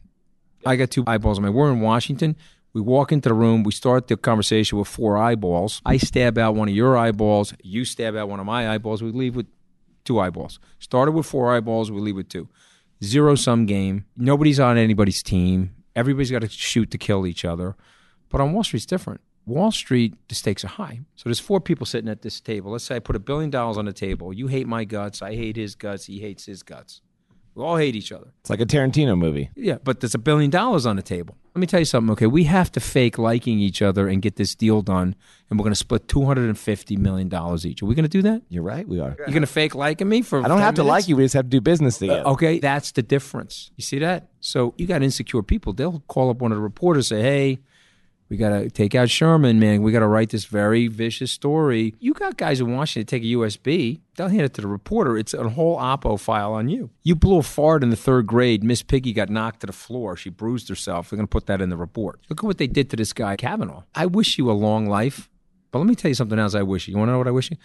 I 0.65 0.75
got 0.75 0.91
two 0.91 1.03
eyeballs 1.07 1.39
in 1.39 1.43
my. 1.43 1.49
We're 1.49 1.71
in 1.71 1.81
Washington. 1.81 2.35
We 2.73 2.81
walk 2.81 3.11
into 3.11 3.29
the 3.29 3.35
room. 3.35 3.63
We 3.63 3.71
start 3.71 4.07
the 4.07 4.17
conversation 4.17 4.79
with 4.79 4.87
four 4.87 5.15
eyeballs. 5.15 5.81
I 5.85 5.97
stab 5.97 6.39
out 6.39 6.55
one 6.55 6.69
of 6.69 6.75
your 6.75 6.97
eyeballs. 6.97 7.53
You 7.61 7.85
stab 7.85 8.15
out 8.15 8.29
one 8.29 8.39
of 8.39 8.47
my 8.47 8.73
eyeballs. 8.73 9.03
We 9.03 9.11
leave 9.11 9.35
with 9.35 9.45
two 10.05 10.19
eyeballs. 10.19 10.59
Started 10.79 11.11
with 11.11 11.27
four 11.27 11.53
eyeballs. 11.53 11.91
We 11.91 12.01
leave 12.01 12.15
with 12.15 12.29
two. 12.29 12.49
Zero 13.03 13.35
sum 13.35 13.67
game. 13.67 14.05
Nobody's 14.17 14.59
on 14.59 14.77
anybody's 14.77 15.21
team. 15.21 15.75
Everybody's 15.95 16.31
got 16.31 16.41
to 16.41 16.49
shoot 16.49 16.89
to 16.91 16.97
kill 16.97 17.27
each 17.27 17.45
other. 17.45 17.75
But 18.29 18.41
on 18.41 18.53
Wall 18.53 18.63
Street, 18.63 18.79
it's 18.79 18.85
different. 18.87 19.21
Wall 19.45 19.71
Street, 19.71 20.15
the 20.27 20.35
stakes 20.35 20.63
are 20.63 20.69
high. 20.69 21.01
So 21.15 21.23
there's 21.25 21.39
four 21.39 21.59
people 21.59 21.85
sitting 21.85 22.09
at 22.09 22.23
this 22.23 22.41
table. 22.41 22.71
Let's 22.71 22.85
say 22.85 22.95
I 22.95 22.99
put 22.99 23.15
a 23.15 23.19
billion 23.19 23.51
dollars 23.51 23.77
on 23.77 23.85
the 23.85 23.93
table. 23.93 24.33
You 24.33 24.47
hate 24.47 24.67
my 24.67 24.83
guts. 24.85 25.21
I 25.21 25.35
hate 25.35 25.57
his 25.57 25.75
guts. 25.75 26.05
He 26.05 26.19
hates 26.19 26.45
his 26.45 26.63
guts. 26.63 27.01
We 27.55 27.63
all 27.63 27.77
hate 27.77 27.95
each 27.95 28.11
other. 28.11 28.27
It's 28.41 28.49
like 28.49 28.61
a 28.61 28.65
Tarantino 28.65 29.17
movie. 29.17 29.51
Yeah, 29.55 29.77
but 29.83 29.99
there's 29.99 30.15
a 30.15 30.19
billion 30.19 30.49
dollars 30.49 30.85
on 30.85 30.95
the 30.95 31.01
table. 31.01 31.37
Let 31.53 31.59
me 31.59 31.67
tell 31.67 31.79
you 31.79 31.85
something, 31.85 32.11
okay? 32.13 32.25
We 32.25 32.45
have 32.45 32.71
to 32.71 32.79
fake 32.79 33.19
liking 33.19 33.59
each 33.59 33.83
other 33.83 34.07
and 34.07 34.23
get 34.23 34.37
this 34.37 34.55
deal 34.55 34.81
done, 34.81 35.15
and 35.49 35.59
we're 35.59 35.63
going 35.63 35.73
to 35.73 35.75
split 35.75 36.07
$250 36.07 36.97
million 36.97 37.27
each. 37.63 37.83
Are 37.83 37.85
we 37.85 37.93
going 37.93 38.03
to 38.03 38.09
do 38.09 38.23
that? 38.23 38.41
You're 38.49 38.63
right. 38.63 38.87
We 38.87 38.99
are. 38.99 39.15
You're 39.19 39.27
going 39.27 39.41
to 39.41 39.47
fake 39.47 39.75
liking 39.75 40.09
me 40.09 40.23
for 40.23 40.39
I 40.39 40.47
don't 40.47 40.57
10 40.57 40.65
have 40.65 40.75
to 40.75 40.83
like 40.83 41.07
you. 41.07 41.15
We 41.15 41.25
just 41.25 41.35
have 41.35 41.45
to 41.45 41.49
do 41.49 41.61
business 41.61 41.97
uh, 41.97 41.99
together. 41.99 42.27
Okay, 42.29 42.57
that's 42.57 42.91
the 42.91 43.03
difference. 43.03 43.69
You 43.77 43.83
see 43.83 43.99
that? 43.99 44.29
So 44.39 44.73
you 44.77 44.87
got 44.87 45.03
insecure 45.03 45.43
people. 45.43 45.73
They'll 45.73 45.99
call 46.07 46.31
up 46.31 46.37
one 46.37 46.51
of 46.51 46.57
the 46.57 46.61
reporters, 46.63 47.09
say, 47.09 47.21
"Hey, 47.21 47.59
we 48.29 48.37
got 48.37 48.49
to 48.49 48.69
take 48.69 48.95
out 48.95 49.09
Sherman, 49.09 49.59
man. 49.59 49.81
We 49.81 49.91
got 49.91 49.99
to 49.99 50.07
write 50.07 50.29
this 50.29 50.45
very 50.45 50.87
vicious 50.87 51.31
story." 51.31 51.93
You 51.99 52.13
got 52.13 52.37
guys 52.37 52.59
in 52.59 52.73
Washington 52.73 53.05
to 53.05 53.09
take 53.09 53.23
a 53.23 53.35
USB. 53.35 53.99
They'll 54.15 54.29
hand 54.29 54.41
it 54.41 54.53
to 54.55 54.61
the 54.61 54.67
reporter. 54.67 55.17
It's 55.17 55.33
a 55.33 55.49
whole 55.49 55.77
oppo 55.77 56.19
file 56.19 56.53
on 56.53 56.69
you. 56.69 56.89
You 57.03 57.15
blew 57.15 57.39
a 57.39 57.43
fart 57.43 57.83
in 57.83 57.89
the 57.89 57.95
third 57.95 58.27
grade. 58.27 58.63
Miss 58.63 58.83
Piggy 58.83 59.13
got 59.13 59.29
knocked 59.29 59.61
to 59.61 59.67
the 59.67 59.73
floor. 59.73 60.15
She 60.15 60.29
bruised 60.29 60.69
herself. 60.69 61.09
They're 61.09 61.17
going 61.17 61.27
to 61.27 61.31
put 61.31 61.47
that 61.47 61.61
in 61.61 61.69
the 61.69 61.77
report. 61.77 62.19
Look 62.29 62.39
at 62.39 62.45
what 62.45 62.57
they 62.57 62.67
did 62.67 62.89
to 62.91 62.95
this 62.95 63.13
guy 63.13 63.35
Kavanaugh. 63.35 63.83
I 63.95 64.05
wish 64.05 64.37
you 64.37 64.49
a 64.49 64.53
long 64.53 64.87
life, 64.87 65.29
but 65.71 65.79
let 65.79 65.87
me 65.87 65.95
tell 65.95 66.09
you 66.09 66.15
something 66.15 66.39
else. 66.39 66.55
I 66.55 66.63
wish 66.63 66.87
you. 66.87 66.93
You 66.93 66.97
want 66.97 67.09
to 67.09 67.13
know 67.13 67.17
what 67.17 67.27
I 67.27 67.31
wish 67.31 67.51
you? 67.51 67.57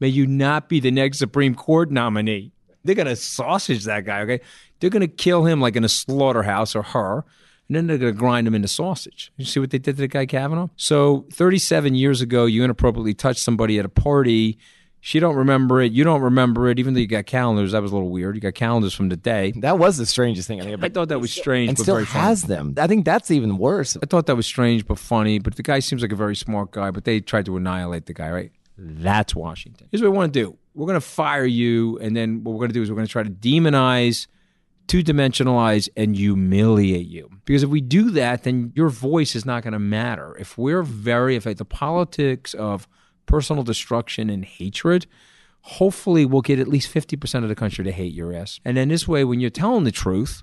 May 0.00 0.08
you 0.08 0.26
not 0.26 0.68
be 0.68 0.80
the 0.80 0.90
next 0.90 1.18
Supreme 1.18 1.54
Court 1.54 1.90
nominee. 1.90 2.52
They're 2.84 2.94
gonna 2.94 3.16
sausage 3.16 3.84
that 3.84 4.04
guy. 4.04 4.20
Okay, 4.20 4.40
they're 4.78 4.90
gonna 4.90 5.08
kill 5.08 5.44
him 5.44 5.60
like 5.60 5.74
in 5.74 5.84
a 5.84 5.88
slaughterhouse 5.88 6.76
or 6.76 6.82
her, 6.82 7.24
and 7.68 7.76
then 7.76 7.86
they're 7.86 7.98
gonna 7.98 8.12
grind 8.12 8.46
them 8.46 8.54
into 8.54 8.68
sausage. 8.68 9.32
You 9.36 9.44
see 9.44 9.60
what 9.60 9.70
they 9.70 9.78
did 9.78 9.96
to 9.96 10.00
the 10.02 10.08
guy 10.08 10.26
Kavanaugh? 10.26 10.68
So 10.76 11.26
37 11.32 11.94
years 11.94 12.20
ago, 12.20 12.46
you 12.46 12.62
inappropriately 12.64 13.14
touched 13.14 13.40
somebody 13.40 13.78
at 13.78 13.84
a 13.84 13.88
party. 13.88 14.58
She 15.00 15.20
don't 15.20 15.36
remember 15.36 15.80
it. 15.80 15.92
You 15.92 16.02
don't 16.02 16.20
remember 16.22 16.68
it. 16.68 16.80
Even 16.80 16.94
though 16.94 17.00
you 17.00 17.06
got 17.06 17.26
calendars, 17.26 17.70
that 17.72 17.82
was 17.82 17.92
a 17.92 17.94
little 17.94 18.10
weird. 18.10 18.34
You 18.34 18.40
got 18.40 18.54
calendars 18.54 18.92
from 18.92 19.08
the 19.08 19.16
day. 19.16 19.52
That 19.56 19.78
was 19.78 19.98
the 19.98 20.06
strangest 20.06 20.48
thing 20.48 20.60
I 20.60 20.64
think 20.64 20.82
I 20.82 20.88
thought 20.88 21.10
that 21.10 21.20
was 21.20 21.32
strange, 21.32 21.68
And 21.68 21.76
but 21.78 21.82
still 21.84 21.94
very 21.94 22.06
funny. 22.06 22.24
has 22.24 22.42
them. 22.42 22.74
I 22.76 22.88
think 22.88 23.04
that's 23.04 23.30
even 23.30 23.56
worse. 23.56 23.96
I 24.02 24.06
thought 24.06 24.26
that 24.26 24.34
was 24.34 24.46
strange 24.46 24.84
but 24.84 24.98
funny. 24.98 25.38
But 25.38 25.54
the 25.54 25.62
guy 25.62 25.78
seems 25.78 26.02
like 26.02 26.10
a 26.10 26.16
very 26.16 26.34
smart 26.34 26.72
guy. 26.72 26.90
But 26.90 27.04
they 27.04 27.20
tried 27.20 27.44
to 27.46 27.56
annihilate 27.56 28.06
the 28.06 28.14
guy, 28.14 28.30
right? 28.30 28.50
That's 28.76 29.32
Washington. 29.34 29.86
Here's 29.92 30.02
what 30.02 30.10
we 30.10 30.16
want 30.16 30.34
to 30.34 30.40
do. 30.40 30.56
We're 30.74 30.86
going 30.86 31.00
to 31.00 31.06
fire 31.06 31.46
you, 31.46 31.98
and 32.00 32.16
then 32.16 32.42
what 32.42 32.52
we're 32.52 32.58
going 32.60 32.70
to 32.70 32.74
do 32.74 32.82
is 32.82 32.90
we're 32.90 32.96
going 32.96 33.06
to 33.06 33.12
try 33.12 33.22
to 33.22 33.30
demonize, 33.30 34.26
two 34.86 35.02
dimensionalize, 35.02 35.88
and 35.96 36.16
humiliate 36.16 37.08
you. 37.08 37.30
Because 37.44 37.62
if 37.62 37.68
we 37.70 37.80
do 37.80 38.10
that, 38.12 38.44
then 38.44 38.72
your 38.74 38.88
voice 38.88 39.34
is 39.34 39.44
not 39.44 39.62
going 39.62 39.72
to 39.72 39.78
matter. 39.78 40.36
If 40.38 40.56
we're 40.56 40.82
very, 40.82 41.36
if 41.36 41.44
the 41.44 41.64
politics 41.64 42.54
of 42.54 42.86
personal 43.26 43.62
destruction 43.62 44.30
and 44.30 44.44
hatred, 44.44 45.06
hopefully 45.62 46.24
we'll 46.24 46.42
get 46.42 46.58
at 46.58 46.68
least 46.68 46.92
50% 46.92 47.42
of 47.42 47.48
the 47.48 47.54
country 47.54 47.84
to 47.84 47.92
hate 47.92 48.12
your 48.12 48.32
ass. 48.32 48.60
And 48.64 48.76
then 48.76 48.88
this 48.88 49.08
way, 49.08 49.24
when 49.24 49.40
you're 49.40 49.50
telling 49.50 49.84
the 49.84 49.92
truth, 49.92 50.42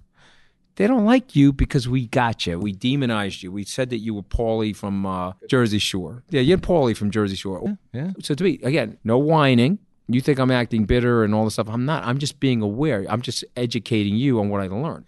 they 0.76 0.88
don't 0.88 1.06
like 1.06 1.36
you 1.36 1.54
because 1.54 1.88
we 1.88 2.08
got 2.08 2.46
you. 2.46 2.60
We 2.60 2.74
demonized 2.74 3.44
you. 3.44 3.52
We 3.52 3.64
said 3.64 3.90
that 3.92 4.00
you 4.00 4.14
were 4.14 4.24
Paulie 4.24 4.76
from 4.76 5.06
uh, 5.06 5.34
Jersey 5.48 5.80
Shore. 5.80 6.24
Yeah, 6.30 6.42
you're 6.42 6.58
Paulie 6.58 6.98
from 6.98 7.12
Jersey 7.12 7.36
Shore. 7.36 7.78
yeah. 7.94 8.12
So 8.22 8.34
to 8.34 8.44
me, 8.44 8.60
again, 8.64 8.98
no 9.04 9.18
whining. 9.18 9.80
You 10.08 10.22
think 10.22 10.40
I'm 10.40 10.52
acting 10.52 10.86
bitter 10.86 11.24
and 11.24 11.34
all 11.34 11.46
this 11.46 11.54
stuff. 11.54 11.70
I'm 11.70 11.86
not. 11.86 12.04
I'm 12.04 12.18
just 12.18 12.40
being 12.40 12.62
aware. 12.62 13.06
I'm 13.10 13.22
just 13.22 13.46
educating 13.56 14.16
you 14.16 14.40
on 14.40 14.50
what 14.50 14.62
I 14.62 14.68
learned. 14.68 15.06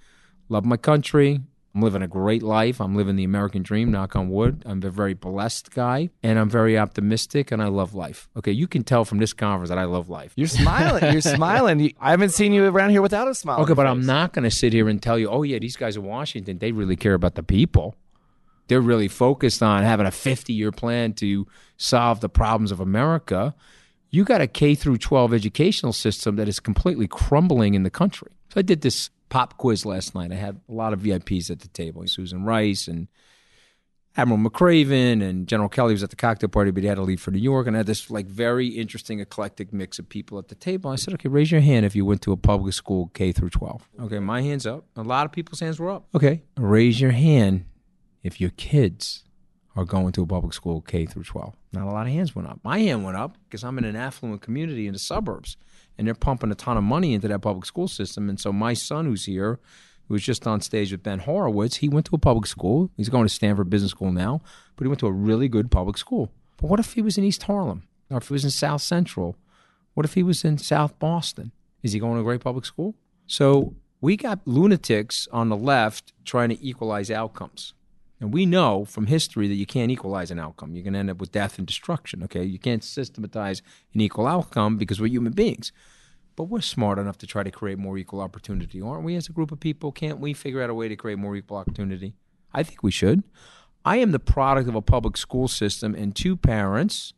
Love 0.50 0.66
my 0.66 0.78
country. 0.78 1.42
I'm 1.76 1.82
living 1.82 2.02
a 2.02 2.08
great 2.08 2.42
life. 2.42 2.80
I'm 2.80 2.96
living 2.96 3.18
the 3.18 3.26
American 3.26 3.62
dream, 3.62 3.92
knock 3.92 4.16
on 4.16 4.30
wood. 4.30 4.64
I'm 4.66 4.82
a 4.82 4.90
very 4.90 5.14
blessed 5.14 5.72
guy 5.72 6.10
and 6.24 6.40
I'm 6.40 6.50
very 6.50 6.78
optimistic 6.78 7.52
and 7.52 7.62
I 7.62 7.68
love 7.68 7.94
life. 7.94 8.30
Okay, 8.38 8.54
you 8.54 8.66
can 8.66 8.86
tell 8.86 9.04
from 9.04 9.18
this 9.18 9.34
conference 9.34 9.68
that 9.68 9.78
I 9.78 9.84
love 9.84 10.08
life. 10.08 10.32
You're 10.38 10.48
smiling. 10.48 11.12
You're 11.12 11.22
smiling. 11.36 11.94
I 12.00 12.12
haven't 12.12 12.30
seen 12.30 12.54
you 12.54 12.66
around 12.66 12.92
here 12.92 13.02
without 13.02 13.28
a 13.28 13.36
smile. 13.36 13.60
Okay, 13.60 13.74
but 13.74 13.86
I'm 13.86 14.06
not 14.06 14.32
going 14.32 14.46
to 14.46 14.52
sit 14.52 14.72
here 14.72 14.88
and 14.88 15.04
tell 15.04 15.20
you, 15.20 15.28
oh, 15.28 15.44
yeah, 15.44 15.60
these 15.60 15.76
guys 15.76 15.98
in 15.98 16.04
Washington, 16.04 16.60
they 16.60 16.72
really 16.72 16.96
care 16.96 17.14
about 17.14 17.36
the 17.36 17.44
people. 17.44 17.94
They're 18.70 18.80
really 18.80 19.10
focused 19.10 19.62
on 19.62 19.84
having 19.84 20.06
a 20.06 20.12
50 20.12 20.54
year 20.54 20.72
plan 20.72 21.12
to 21.16 21.46
solve 21.76 22.22
the 22.22 22.30
problems 22.30 22.72
of 22.72 22.80
America. 22.80 23.54
You 24.16 24.24
got 24.24 24.40
a 24.40 24.48
K 24.48 24.76
through 24.76 25.00
12 25.00 25.34
educational 25.34 25.92
system 25.92 26.38
that 26.38 26.48
is 26.48 26.62
completely 26.62 27.06
crumbling 27.06 27.74
in 27.74 27.84
the 27.84 27.90
country. 27.90 28.32
So 28.48 28.60
I 28.60 28.62
did 28.62 28.80
this 28.80 29.10
pop 29.28 29.58
quiz 29.58 29.86
last 29.86 30.16
night. 30.16 30.32
I 30.32 30.36
had 30.36 30.62
a 30.70 30.72
lot 30.72 30.94
of 30.94 31.02
VIPs 31.02 31.52
at 31.52 31.60
the 31.60 31.68
table 31.68 32.02
Susan 32.08 32.46
Rice 32.46 32.88
and 32.88 33.10
Admiral 34.16 34.40
McRaven 34.40 35.22
and 35.22 35.46
General 35.50 35.68
Kelly 35.68 35.92
was 35.92 36.02
at 36.02 36.12
the 36.12 36.16
cocktail 36.16 36.48
party, 36.48 36.72
but 36.72 36.84
he 36.84 36.88
had 36.88 36.96
to 36.96 37.02
leave 37.02 37.20
for 37.20 37.32
New 37.32 37.40
York, 37.40 37.68
and 37.68 37.76
I 37.76 37.80
had 37.80 37.88
this 37.88 38.10
like 38.10 38.28
very 38.28 38.68
interesting 38.68 39.20
eclectic 39.20 39.74
mix 39.74 40.00
of 40.00 40.08
people 40.08 40.40
at 40.40 40.48
the 40.48 40.56
table. 40.56 40.90
I 40.90 40.96
said, 40.96 41.14
"Okay, 41.16 41.28
raise 41.28 41.52
your 41.52 41.60
hand 41.60 41.86
if 41.86 41.94
you 41.94 42.06
went 42.06 42.22
to 42.22 42.32
a 42.32 42.38
public 42.38 42.74
school 42.74 43.12
K 43.14 43.34
through 43.34 43.50
12." 43.50 43.90
Okay, 44.00 44.20
my 44.20 44.42
hands 44.42 44.66
up. 44.66 44.86
A 44.96 45.04
lot 45.04 45.26
of 45.26 45.34
people's 45.34 45.60
hands 45.60 45.78
were 45.78 45.90
up. 45.90 46.08
Okay, 46.16 46.44
raise 46.56 47.02
your 47.02 47.12
hand 47.12 47.66
if 48.24 48.40
your 48.40 48.52
kids 48.52 49.26
are 49.76 49.84
going 49.84 50.14
to 50.14 50.24
a 50.24 50.26
public 50.26 50.54
school 50.54 50.80
K 50.80 51.06
through 51.06 51.24
12. 51.24 51.54
Not 51.76 51.88
a 51.88 51.92
lot 51.92 52.08
of 52.08 52.14
hands 52.14 52.36
went 52.36 52.48
up. 52.48 52.60
My 52.64 52.80
hand 52.80 53.04
went 53.04 53.18
up 53.18 53.38
because 53.46 53.64
I'm 53.64 53.78
in 53.78 53.84
an 53.84 53.96
affluent 53.96 54.42
community 54.42 54.88
in 54.88 54.94
the 54.94 55.00
suburbs, 55.00 55.58
and 55.98 56.08
they're 56.08 56.16
pumping 56.16 56.52
a 56.52 56.56
ton 56.56 56.78
of 56.78 56.84
money 56.84 57.14
into 57.14 57.28
that 57.28 57.42
public 57.42 57.66
school 57.66 57.88
system. 57.88 58.30
And 58.30 58.40
so 58.40 58.54
my 58.54 58.74
son, 58.74 59.06
who's 59.06 59.26
here, 59.26 59.60
who 60.08 60.14
was 60.14 60.24
just 60.24 60.48
on 60.48 60.62
stage 60.62 60.92
with 60.92 61.04
Ben 61.04 61.20
Horowitz, 61.20 61.78
he 61.78 61.90
went 61.90 62.06
to 62.08 62.16
a 62.16 62.20
public 62.20 62.46
school. 62.46 62.90
He's 62.96 63.10
going 63.10 63.28
to 63.28 63.34
Stanford 63.34 63.70
Business 63.70 63.92
School 63.92 64.12
now, 64.12 64.42
but 64.76 64.86
he 64.86 64.88
went 64.88 65.00
to 65.02 65.08
a 65.08 65.12
really 65.12 65.48
good 65.48 65.72
public 65.72 65.98
school. 65.98 66.32
But 66.58 66.70
what 66.70 66.80
if 66.80 66.94
he 66.94 67.02
was 67.02 67.18
in 67.18 67.24
East 67.24 67.44
Harlem, 67.44 67.84
or 68.10 68.18
if 68.18 68.28
he 68.28 68.34
was 68.34 68.44
in 68.44 68.52
South 68.52 68.82
Central? 68.82 69.36
What 69.94 70.06
if 70.06 70.14
he 70.14 70.24
was 70.24 70.44
in 70.44 70.58
South 70.58 70.98
Boston? 71.00 71.52
Is 71.84 71.94
he 71.94 72.00
going 72.00 72.16
to 72.16 72.22
a 72.22 72.24
great 72.24 72.42
public 72.42 72.66
school? 72.66 72.96
So 73.28 73.76
we 74.02 74.18
got 74.18 74.40
lunatics 74.46 75.28
on 75.32 75.50
the 75.50 75.56
left 75.56 76.14
trying 76.26 76.50
to 76.50 76.66
equalize 76.66 77.10
outcomes. 77.10 77.74
And 78.20 78.34
we 78.34 78.46
know 78.46 78.86
from 78.86 79.08
history 79.08 79.48
that 79.48 79.56
you 79.56 79.66
can't 79.66 79.92
equalize 79.92 80.32
an 80.32 80.40
outcome. 80.40 80.74
You're 80.74 80.84
going 80.84 80.94
to 80.94 81.00
end 81.00 81.10
up 81.10 81.20
with 81.20 81.32
death 81.32 81.58
and 81.58 81.68
destruction. 81.68 82.24
Okay, 82.24 82.44
you 82.44 82.60
can't 82.60 82.84
systematize 82.84 83.62
an 83.94 84.02
equal 84.02 84.28
outcome 84.28 84.78
because 84.78 85.02
we're 85.02 85.08
human 85.08 85.34
beings. 85.34 85.72
But 86.36 86.46
we're 86.46 86.62
smart 86.62 87.00
enough 87.00 87.18
to 87.20 87.28
try 87.28 87.44
to 87.44 87.52
create 87.52 87.78
more 87.78 87.98
equal 87.98 88.22
opportunity, 88.22 88.82
aren't 88.82 89.04
we? 89.04 89.16
As 89.16 89.30
a 89.30 89.34
group 89.34 89.52
of 89.52 89.60
people, 89.60 89.92
can't 89.92 90.20
we 90.20 90.34
figure 90.34 90.62
out 90.62 90.70
a 90.70 90.74
way 90.74 90.88
to 90.88 90.96
create 90.96 91.18
more 91.18 91.36
equal 91.36 91.58
opportunity? 91.58 92.14
I 92.54 92.64
think 92.64 92.84
we 92.84 92.92
should. 92.92 93.24
I 93.84 93.98
am 93.98 94.12
the 94.12 94.20
product 94.20 94.68
of 94.68 94.76
a 94.76 94.82
public 94.82 95.18
school 95.18 95.48
system 95.48 95.94
and 95.94 96.16
two 96.16 96.36
parents 96.36 97.14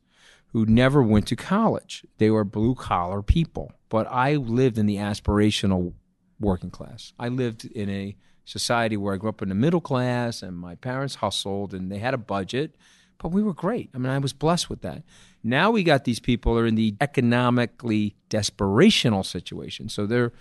who 0.48 0.66
never 0.66 1.01
went 1.01 1.27
to 1.27 1.36
college. 1.36 2.06
They 2.18 2.30
were 2.30 2.44
blue 2.44 2.75
collar 2.75 3.22
people, 3.22 3.72
but 3.89 4.08
I 4.08 4.36
lived 4.36 4.77
in 4.77 4.86
the 4.86 4.98
aspirational 4.98 5.94
working 6.39 6.72
class. 6.72 7.13
I 7.20 7.30
lived 7.30 7.66
in 7.66 7.89
a 7.89 8.16
society 8.48 8.96
where 8.96 9.13
I 9.13 9.18
grew 9.18 9.30
up 9.30 9.42
in 9.42 9.50
the 9.50 9.56
middle 9.56 9.82
class 9.82 10.42
and 10.42 10.58
my 10.58 10.75
parents 10.75 11.16
hustled 11.16 11.74
and 11.74 11.92
they 11.92 11.98
had 11.98 12.13
a 12.13 12.18
budget, 12.18 12.75
but 13.18 13.30
we 13.30 13.44
were 13.44 13.54
great. 13.54 13.89
I 13.94 13.98
mean, 13.98 14.10
I 14.10 14.18
was 14.20 14.32
blessed 14.32 14.70
with 14.70 14.82
that. 14.82 15.04
Now 15.44 15.70
we 15.70 15.84
got 15.84 16.06
these 16.06 16.22
people 16.22 16.58
are 16.58 16.66
in 16.66 16.75
the 16.75 16.96
economically 17.01 18.16
desperational 18.30 19.25
situation. 19.25 19.89
So 19.89 20.06
they're 20.06 20.32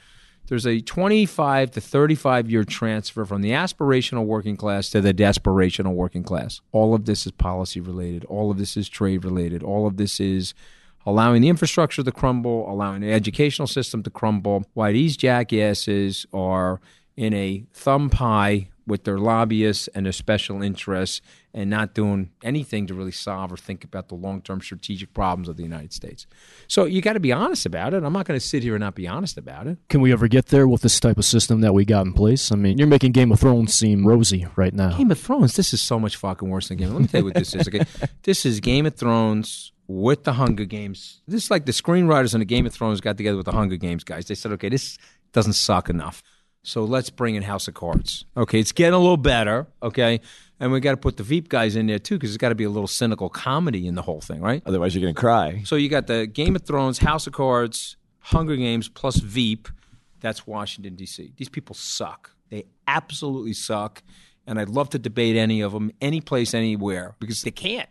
there's 0.49 0.67
a 0.67 0.81
25 0.81 1.73
to 1.73 1.81
35 1.81 2.49
year 2.49 2.63
transfer 2.63 3.25
from 3.25 3.43
the 3.43 3.51
aspirational 3.51 4.27
working 4.27 4.57
class 4.57 4.91
to 4.91 5.01
the 5.01 5.13
desperational 5.13 5.95
working 5.95 6.23
class. 6.23 6.61
All 6.71 6.95
of 6.95 7.05
this 7.05 7.27
is 7.27 7.33
policy 7.33 7.81
related. 7.81 8.25
All 8.27 8.53
of 8.53 8.59
this 8.59 8.77
is 8.77 8.89
trade 8.89 9.25
related. 9.25 9.65
All 9.65 9.89
of 9.89 9.97
this 9.97 10.21
is 10.21 10.55
allowing 11.05 11.43
the 11.43 11.49
infrastructure 11.49 12.05
to 12.05 12.13
crumble, 12.13 12.71
allowing 12.71 13.01
the 13.01 13.13
educational 13.13 13.67
system 13.67 14.05
to 14.05 14.11
crumble. 14.11 14.65
Why 14.75 14.93
these 14.93 15.17
jackasses 15.17 16.27
are 16.33 16.81
in 17.17 17.33
a 17.35 17.67
thumb 17.73 18.11
pie 18.11 18.69
with 18.87 19.05
their 19.05 19.19
lobbyists 19.19 19.89
and 19.89 20.07
their 20.07 20.13
special 20.13 20.63
interests 20.63 21.21
and 21.53 21.69
not 21.69 21.95
doing 21.95 22.31
anything 22.43 22.87
to 22.87 22.95
really 22.95 23.11
solve 23.11 23.51
or 23.51 23.57
think 23.57 23.83
about 23.83 24.09
the 24.09 24.15
long 24.15 24.41
term 24.41 24.61
strategic 24.61 25.13
problems 25.13 25.49
of 25.49 25.57
the 25.57 25.63
United 25.63 25.93
States. 25.93 26.27
So 26.69 26.85
you 26.85 27.03
got 27.03 27.15
to 27.15 27.21
be 27.21 27.33
honest 27.33 27.67
about 27.67 27.95
it. 27.95 28.05
I'm 28.05 28.13
not 28.13 28.27
going 28.27 28.39
to 28.39 28.47
sit 28.47 28.63
here 28.63 28.75
and 28.75 28.83
not 28.83 28.95
be 28.95 29.09
honest 29.09 29.39
about 29.39 29.67
it. 29.67 29.79
Can 29.89 30.01
we 30.01 30.13
ever 30.13 30.29
get 30.29 30.47
there 30.47 30.69
with 30.69 30.83
this 30.83 31.01
type 31.01 31.19
of 31.19 31.25
system 31.25 31.63
that 31.63 31.75
we 31.75 31.85
got 31.85 32.07
in 32.07 32.13
place? 32.13 32.53
I 32.53 32.57
mean, 32.57 32.79
you're 32.79 32.87
making 32.87 33.13
Game 33.13 33.33
of 33.33 33.41
Thrones 33.41 33.75
seem 33.75 34.07
rosy 34.07 34.47
right 34.55 34.73
now. 34.73 34.97
Game 34.97 35.11
of 35.11 35.19
Thrones, 35.19 35.57
this 35.57 35.73
is 35.73 35.81
so 35.81 35.99
much 35.99 36.17
fucking 36.17 36.49
worse 36.49 36.69
than 36.69 36.79
Game. 36.79 36.93
Let 36.93 37.03
me 37.03 37.09
tell 37.09 37.21
you 37.23 37.25
what 37.25 37.35
this 37.35 37.55
is. 37.55 37.67
Okay, 37.67 37.85
this 38.23 38.47
is 38.47 38.61
Game 38.61 38.87
of 38.87 38.95
Thrones 38.95 39.73
with 39.89 40.25
the 40.25 40.35
Hunger 40.35 40.65
Games. 40.65 41.23
This 41.27 41.45
is 41.45 41.51
like 41.51 41.67
the 41.67 41.73
screenwriters 41.73 42.35
on 42.35 42.41
the 42.41 42.47
Game 42.47 42.67
of 42.67 42.73
Thrones 42.73 43.01
got 43.01 43.17
together 43.17 43.37
with 43.37 43.47
the 43.47 43.53
Hunger 43.53 43.77
Games 43.77 44.05
guys. 44.05 44.27
They 44.27 44.35
said, 44.35 44.53
okay, 44.53 44.69
this 44.69 44.99
doesn't 45.33 45.55
suck 45.55 45.89
enough. 45.89 46.23
So 46.67 46.83
let's 46.83 47.11
bring 47.11 47.37
in 47.37 47.45
House 47.45 47.69
of 47.69 47.75
Cards. 47.75 48.25
Okay, 48.37 48.59
it's 48.59 48.73
getting 48.73 48.95
a 48.95 48.99
little 48.99 49.17
better. 49.17 49.69
Okay, 49.85 50.21
and 50.59 50.73
we 50.73 50.81
got 50.81 50.91
to 50.91 50.97
put 50.97 51.17
the 51.17 51.23
Veep 51.23 51.49
guys 51.49 51.77
in 51.77 51.87
there 51.87 52.01
too 52.01 52.17
because 52.17 52.31
there's 52.31 52.39
got 52.39 52.49
to 52.49 52.57
be 52.57 52.65
a 52.65 52.71
little 52.71 52.89
cynical 52.89 53.29
comedy 53.29 53.87
in 53.87 53.95
the 53.95 54.03
whole 54.03 54.21
thing, 54.21 54.41
right? 54.41 54.65
Otherwise, 54.67 54.93
you're 54.93 55.03
going 55.03 55.15
to 55.15 55.21
cry. 55.21 55.63
So 55.65 55.77
you 55.77 55.89
got 55.89 56.09
the 56.09 56.27
Game 56.27 56.57
of 56.57 56.63
Thrones, 56.63 56.99
House 56.99 57.29
of 57.29 57.35
Cards, 57.35 57.97
Hunger 58.19 58.57
Games 58.57 58.89
plus 58.89 59.19
Veep. 59.19 59.69
That's 60.19 60.45
Washington 60.45 60.97
D.C. 60.97 61.35
These 61.37 61.49
people 61.49 61.77
suck. 61.77 62.33
They 62.51 62.65
absolutely 62.89 63.53
suck, 63.53 64.03
and 64.45 64.59
I'd 64.59 64.69
love 64.69 64.91
to 64.91 64.99
debate 64.99 65.37
any 65.37 65.61
of 65.61 65.71
them, 65.71 65.93
any 66.01 66.21
place, 66.21 66.53
anywhere, 66.53 67.15
because 67.21 67.43
they 67.43 67.53
can't. 67.53 67.89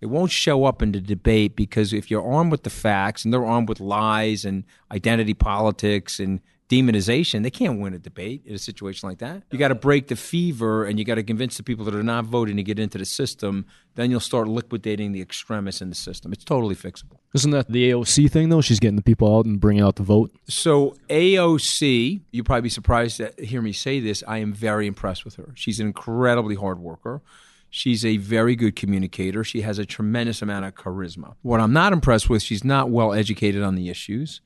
It 0.00 0.06
won't 0.06 0.30
show 0.30 0.64
up 0.64 0.80
in 0.80 0.92
the 0.92 1.00
debate 1.00 1.56
because 1.56 1.92
if 1.92 2.10
you're 2.10 2.24
armed 2.26 2.52
with 2.52 2.62
the 2.62 2.70
facts 2.70 3.24
and 3.24 3.34
they're 3.34 3.44
armed 3.44 3.68
with 3.68 3.80
lies 3.80 4.46
and 4.46 4.64
identity 4.90 5.34
politics 5.34 6.18
and 6.18 6.40
demonization, 6.68 7.42
they 7.42 7.50
can't 7.50 7.80
win 7.80 7.94
a 7.94 7.98
debate 7.98 8.42
in 8.46 8.54
a 8.54 8.58
situation 8.58 9.08
like 9.08 9.18
that. 9.18 9.42
You 9.50 9.58
got 9.58 9.68
to 9.68 9.74
break 9.74 10.08
the 10.08 10.16
fever 10.16 10.84
and 10.84 10.98
you 10.98 11.04
got 11.04 11.16
to 11.16 11.22
convince 11.22 11.56
the 11.56 11.62
people 11.62 11.84
that 11.84 11.94
are 11.94 12.02
not 12.02 12.24
voting 12.24 12.56
to 12.56 12.62
get 12.62 12.78
into 12.78 12.98
the 12.98 13.04
system. 13.04 13.66
Then 13.94 14.10
you'll 14.10 14.20
start 14.20 14.48
liquidating 14.48 15.12
the 15.12 15.20
extremists 15.20 15.82
in 15.82 15.90
the 15.90 15.94
system. 15.94 16.32
It's 16.32 16.44
totally 16.44 16.74
fixable. 16.74 17.18
Isn't 17.34 17.50
that 17.50 17.70
the 17.70 17.90
AOC 17.90 18.30
thing 18.30 18.48
though? 18.48 18.60
She's 18.60 18.80
getting 18.80 18.96
the 18.96 19.02
people 19.02 19.36
out 19.36 19.44
and 19.44 19.60
bringing 19.60 19.82
out 19.82 19.96
the 19.96 20.02
vote. 20.02 20.34
So 20.48 20.96
AOC, 21.10 22.22
you'll 22.32 22.44
probably 22.44 22.62
be 22.62 22.68
surprised 22.70 23.18
to 23.18 23.32
hear 23.38 23.60
me 23.60 23.72
say 23.72 24.00
this. 24.00 24.24
I 24.26 24.38
am 24.38 24.52
very 24.52 24.86
impressed 24.86 25.24
with 25.24 25.36
her. 25.36 25.52
She's 25.54 25.80
an 25.80 25.86
incredibly 25.86 26.54
hard 26.54 26.78
worker. 26.78 27.20
She's 27.68 28.04
a 28.04 28.18
very 28.18 28.54
good 28.54 28.76
communicator. 28.76 29.42
She 29.42 29.62
has 29.62 29.80
a 29.80 29.84
tremendous 29.84 30.42
amount 30.42 30.64
of 30.64 30.74
charisma. 30.76 31.34
What 31.42 31.60
I'm 31.60 31.72
not 31.72 31.92
impressed 31.92 32.30
with, 32.30 32.40
she's 32.40 32.62
not 32.62 32.88
well 32.88 33.12
educated 33.12 33.64
on 33.64 33.74
the 33.74 33.90
issues. 33.90 34.40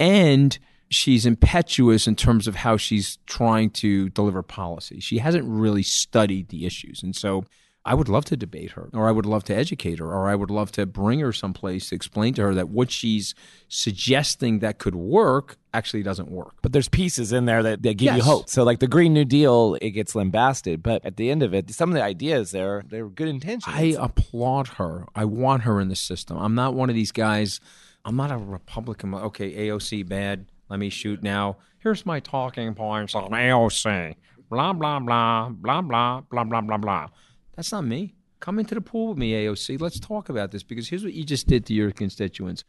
And 0.00 0.58
she's 0.90 1.26
impetuous 1.26 2.06
in 2.06 2.16
terms 2.16 2.46
of 2.46 2.56
how 2.56 2.76
she's 2.76 3.18
trying 3.26 3.70
to 3.70 4.08
deliver 4.10 4.42
policy. 4.42 5.00
She 5.00 5.18
hasn't 5.18 5.44
really 5.46 5.82
studied 5.82 6.48
the 6.48 6.66
issues. 6.66 7.02
And 7.02 7.14
so 7.14 7.44
I 7.86 7.92
would 7.92 8.08
love 8.08 8.24
to 8.26 8.36
debate 8.36 8.72
her, 8.72 8.88
or 8.94 9.08
I 9.08 9.12
would 9.12 9.26
love 9.26 9.44
to 9.44 9.54
educate 9.54 9.98
her, 9.98 10.06
or 10.06 10.30
I 10.30 10.34
would 10.34 10.50
love 10.50 10.72
to 10.72 10.86
bring 10.86 11.20
her 11.20 11.34
someplace 11.34 11.90
to 11.90 11.94
explain 11.94 12.32
to 12.34 12.42
her 12.42 12.54
that 12.54 12.70
what 12.70 12.90
she's 12.90 13.34
suggesting 13.68 14.60
that 14.60 14.78
could 14.78 14.94
work 14.94 15.58
actually 15.74 16.02
doesn't 16.02 16.30
work. 16.30 16.54
But 16.62 16.72
there's 16.72 16.88
pieces 16.88 17.30
in 17.30 17.44
there 17.44 17.62
that, 17.62 17.82
that 17.82 17.98
give 17.98 18.16
you 18.16 18.22
hope. 18.22 18.48
So, 18.48 18.64
like 18.64 18.78
the 18.78 18.88
Green 18.88 19.12
New 19.12 19.26
Deal, 19.26 19.76
it 19.82 19.90
gets 19.90 20.14
lambasted, 20.14 20.82
but 20.82 21.04
at 21.04 21.18
the 21.18 21.30
end 21.30 21.42
of 21.42 21.52
it, 21.52 21.70
some 21.72 21.90
of 21.90 21.94
the 21.94 22.02
ideas 22.02 22.52
there, 22.52 22.84
they're 22.88 23.08
good 23.08 23.28
intentions. 23.28 23.74
I 23.76 23.94
applaud 23.98 24.68
her. 24.68 25.04
I 25.14 25.26
want 25.26 25.64
her 25.64 25.78
in 25.78 25.88
the 25.88 25.96
system. 25.96 26.38
I'm 26.38 26.54
not 26.54 26.72
one 26.72 26.88
of 26.88 26.94
these 26.94 27.12
guys. 27.12 27.60
I'm 28.06 28.16
not 28.16 28.30
a 28.30 28.38
Republican. 28.38 29.14
Okay, 29.14 29.68
AOC 29.68 30.08
bad. 30.08 30.46
Let 30.68 30.78
me 30.78 30.88
shoot 30.88 31.22
now. 31.22 31.58
Here's 31.78 32.06
my 32.06 32.20
talking 32.20 32.74
points 32.74 33.14
on 33.14 33.30
AOC. 33.30 34.14
Blah 34.50 34.72
blah 34.72 35.00
blah 35.00 35.48
blah 35.50 35.82
blah 35.82 36.20
blah 36.20 36.44
blah 36.44 36.60
blah 36.60 36.78
blah. 36.78 37.08
That's 37.56 37.72
not 37.72 37.84
me. 37.84 38.14
Come 38.40 38.58
into 38.58 38.74
the 38.74 38.80
pool 38.80 39.08
with 39.08 39.18
me, 39.18 39.32
AOC. 39.32 39.80
Let's 39.80 40.00
talk 40.00 40.28
about 40.28 40.50
this 40.50 40.62
because 40.62 40.88
here's 40.88 41.04
what 41.04 41.14
you 41.14 41.24
just 41.24 41.46
did 41.46 41.64
to 41.66 41.74
your 41.74 41.90
constituents. 41.90 42.64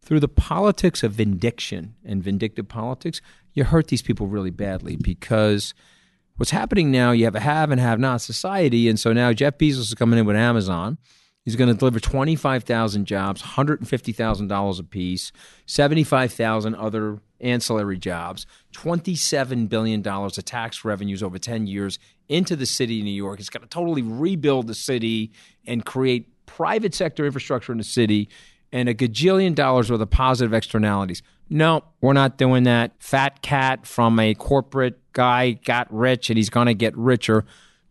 Through 0.00 0.20
the 0.20 0.28
politics 0.28 1.02
of 1.02 1.12
vindiction 1.12 1.96
and 2.04 2.22
vindictive 2.22 2.68
politics, 2.68 3.20
you 3.52 3.64
hurt 3.64 3.88
these 3.88 4.00
people 4.00 4.26
really 4.26 4.50
badly 4.50 4.96
because 4.96 5.74
what's 6.36 6.52
happening 6.52 6.90
now, 6.90 7.10
you 7.10 7.24
have 7.24 7.34
a 7.34 7.40
have 7.40 7.70
and 7.70 7.80
have 7.80 7.98
not 7.98 8.20
society. 8.20 8.88
And 8.88 8.98
so 8.98 9.12
now 9.12 9.32
Jeff 9.32 9.58
Bezos 9.58 9.78
is 9.78 9.94
coming 9.94 10.18
in 10.18 10.24
with 10.24 10.36
Amazon. 10.36 10.98
He's 11.44 11.56
going 11.56 11.68
to 11.68 11.74
deliver 11.74 12.00
25,000 12.00 13.06
jobs, 13.06 13.42
$150,000 13.42 14.80
a 14.80 14.82
piece, 14.84 15.32
75,000 15.66 16.74
other 16.74 17.20
ancillary 17.40 17.98
jobs, 17.98 18.46
$27 18.74 19.68
billion 19.68 20.06
of 20.06 20.44
tax 20.44 20.84
revenues 20.84 21.22
over 21.22 21.38
10 21.38 21.66
years 21.66 21.98
into 22.28 22.56
the 22.56 22.66
city 22.66 22.98
of 22.98 23.04
New 23.04 23.10
York. 23.10 23.40
It's 23.40 23.50
going 23.50 23.62
to 23.62 23.68
totally 23.68 24.02
rebuild 24.02 24.66
the 24.66 24.74
city 24.74 25.32
and 25.66 25.84
create 25.84 26.28
private 26.46 26.94
sector 26.94 27.24
infrastructure 27.24 27.72
in 27.72 27.78
the 27.78 27.84
city 27.84 28.28
and 28.72 28.88
a 28.88 28.94
gajillion 28.94 29.54
dollars 29.54 29.90
worth 29.90 30.00
of 30.00 30.10
positive 30.10 30.52
externalities. 30.52 31.22
No, 31.48 31.84
we're 32.00 32.12
not 32.12 32.36
doing 32.36 32.64
that. 32.64 32.92
Fat 32.98 33.40
cat 33.40 33.86
from 33.86 34.18
a 34.18 34.34
corporate 34.34 35.00
guy 35.12 35.52
got 35.52 35.92
rich 35.92 36.28
and 36.28 36.36
he's 36.36 36.50
going 36.50 36.66
to 36.66 36.74
get 36.74 36.96
richer. 36.96 37.44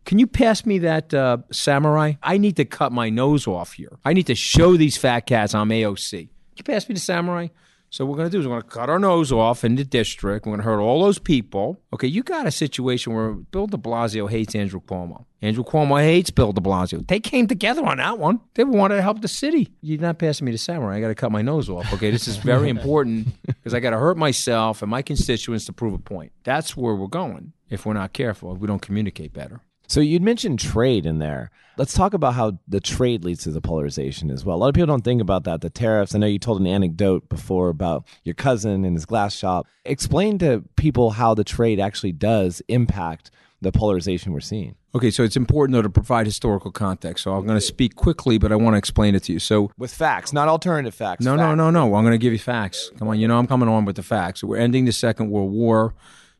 Can 0.04 0.18
you 0.18 0.26
pass 0.26 0.64
me 0.64 0.78
that 0.78 1.12
uh, 1.12 1.38
samurai? 1.50 2.14
I 2.22 2.38
need 2.38 2.56
to 2.56 2.64
cut 2.64 2.92
my 2.92 3.10
nose 3.10 3.46
off 3.46 3.74
here. 3.74 3.98
I 4.04 4.12
need 4.12 4.26
to 4.28 4.34
show 4.34 4.76
these 4.76 4.96
fat 4.96 5.26
cats 5.26 5.54
I'm 5.54 5.68
AOC. 5.68 6.12
Can 6.12 6.28
you 6.56 6.64
pass 6.64 6.88
me 6.88 6.94
the 6.94 7.00
samurai? 7.00 7.48
So 7.90 8.04
what 8.04 8.12
we're 8.12 8.18
going 8.18 8.30
to 8.30 8.36
do 8.36 8.40
is 8.40 8.46
we're 8.46 8.52
going 8.52 8.62
to 8.62 8.68
cut 8.68 8.90
our 8.90 8.98
nose 8.98 9.32
off 9.32 9.64
in 9.64 9.76
the 9.76 9.84
district. 9.84 10.44
We're 10.46 10.50
going 10.50 10.60
to 10.60 10.64
hurt 10.64 10.80
all 10.80 11.02
those 11.02 11.18
people. 11.18 11.80
Okay, 11.92 12.06
you 12.06 12.22
got 12.22 12.46
a 12.46 12.50
situation 12.50 13.14
where 13.14 13.30
Bill 13.30 13.66
de 13.66 13.78
Blasio 13.78 14.28
hates 14.28 14.54
Andrew 14.54 14.80
Cuomo. 14.80 15.24
Andrew 15.40 15.64
Cuomo 15.64 16.02
hates 16.02 16.30
Bill 16.30 16.52
de 16.52 16.60
Blasio. 16.60 17.06
They 17.06 17.20
came 17.20 17.46
together 17.46 17.84
on 17.86 17.96
that 17.98 18.18
one. 18.18 18.40
They 18.54 18.64
wanted 18.64 18.96
to 18.96 19.02
help 19.02 19.22
the 19.22 19.28
city. 19.28 19.72
You're 19.80 20.00
not 20.00 20.18
passing 20.18 20.44
me 20.44 20.52
the 20.52 20.58
samurai. 20.58 20.96
I 20.96 21.00
got 21.00 21.08
to 21.08 21.14
cut 21.14 21.32
my 21.32 21.42
nose 21.42 21.70
off. 21.70 21.92
Okay, 21.94 22.10
this 22.10 22.28
is 22.28 22.36
very 22.36 22.68
important 22.76 23.28
because 23.46 23.72
I 23.72 23.80
got 23.80 23.90
to 23.90 23.98
hurt 23.98 24.16
myself 24.18 24.82
and 24.82 24.90
my 24.90 25.02
constituents 25.02 25.64
to 25.66 25.72
prove 25.72 25.94
a 25.94 25.98
point. 25.98 26.32
That's 26.44 26.76
where 26.76 26.94
we're 26.94 27.06
going 27.06 27.52
if 27.70 27.86
we're 27.86 27.94
not 27.94 28.12
careful, 28.12 28.54
if 28.54 28.58
we 28.58 28.66
don't 28.66 28.82
communicate 28.82 29.32
better. 29.32 29.60
So 29.88 30.00
you'd 30.00 30.22
mentioned 30.22 30.58
trade 30.58 31.06
in 31.06 31.18
there. 31.18 31.50
Let's 31.78 31.94
talk 31.94 32.12
about 32.12 32.34
how 32.34 32.58
the 32.68 32.80
trade 32.80 33.24
leads 33.24 33.44
to 33.44 33.50
the 33.50 33.60
polarization 33.62 34.30
as 34.30 34.44
well. 34.44 34.56
A 34.56 34.58
lot 34.58 34.68
of 34.68 34.74
people 34.74 34.86
don't 34.88 35.02
think 35.04 35.22
about 35.22 35.44
that. 35.44 35.60
The 35.62 35.70
tariffs. 35.70 36.14
I 36.14 36.18
know 36.18 36.26
you 36.26 36.38
told 36.38 36.60
an 36.60 36.66
anecdote 36.66 37.28
before 37.28 37.68
about 37.68 38.04
your 38.24 38.34
cousin 38.34 38.84
and 38.84 38.94
his 38.94 39.06
glass 39.06 39.34
shop. 39.34 39.66
Explain 39.84 40.38
to 40.38 40.62
people 40.76 41.10
how 41.10 41.34
the 41.34 41.44
trade 41.44 41.80
actually 41.80 42.12
does 42.12 42.60
impact 42.68 43.30
the 43.60 43.72
polarization 43.72 44.32
we're 44.32 44.40
seeing. 44.40 44.74
Okay, 44.94 45.10
so 45.10 45.22
it's 45.22 45.36
important 45.36 45.74
though 45.74 45.82
to 45.82 45.90
provide 45.90 46.26
historical 46.26 46.70
context. 46.70 47.24
So 47.24 47.32
I'm 47.34 47.46
going 47.46 47.56
to 47.56 47.60
speak 47.64 47.94
quickly, 47.96 48.38
but 48.38 48.52
I 48.52 48.56
want 48.56 48.74
to 48.74 48.78
explain 48.78 49.14
it 49.14 49.22
to 49.24 49.32
you. 49.32 49.38
So 49.38 49.70
With 49.78 49.92
facts, 49.94 50.32
not 50.32 50.48
alternative 50.48 50.94
facts. 50.94 51.24
no, 51.24 51.34
no, 51.34 51.48
facts. 51.48 51.56
no, 51.56 51.70
no. 51.70 51.94
I'm 51.94 52.04
going 52.04 52.12
to 52.12 52.18
give 52.18 52.32
you 52.32 52.38
facts. 52.38 52.90
Come 52.98 53.08
on, 53.08 53.18
you 53.18 53.26
know 53.26 53.38
I'm 53.38 53.46
coming 53.46 53.68
on 53.68 53.84
with 53.84 53.96
the 53.96 54.02
facts. 54.02 54.44
We're 54.44 54.58
ending 54.58 54.84
the 54.84 54.92
Second 54.92 55.30
World 55.30 55.52
War. 55.52 55.94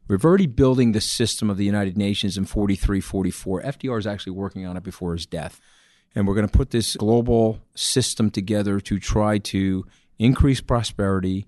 We're 0.08 0.16
already 0.24 0.46
building 0.46 0.92
the 0.92 1.02
system 1.02 1.50
of 1.50 1.58
the 1.58 1.66
United 1.66 1.98
Nations 1.98 2.38
in 2.38 2.46
43, 2.46 2.98
44. 2.98 3.62
FDR 3.62 3.98
is 3.98 4.06
actually 4.06 4.32
working 4.32 4.64
on 4.64 4.78
it 4.78 4.82
before 4.82 5.12
his 5.12 5.26
death. 5.26 5.60
And 6.14 6.26
we're 6.26 6.34
going 6.34 6.48
to 6.48 6.56
put 6.56 6.70
this 6.70 6.96
global 6.96 7.60
system 7.74 8.30
together 8.30 8.80
to 8.80 8.98
try 8.98 9.36
to 9.38 9.84
increase 10.18 10.62
prosperity, 10.62 11.46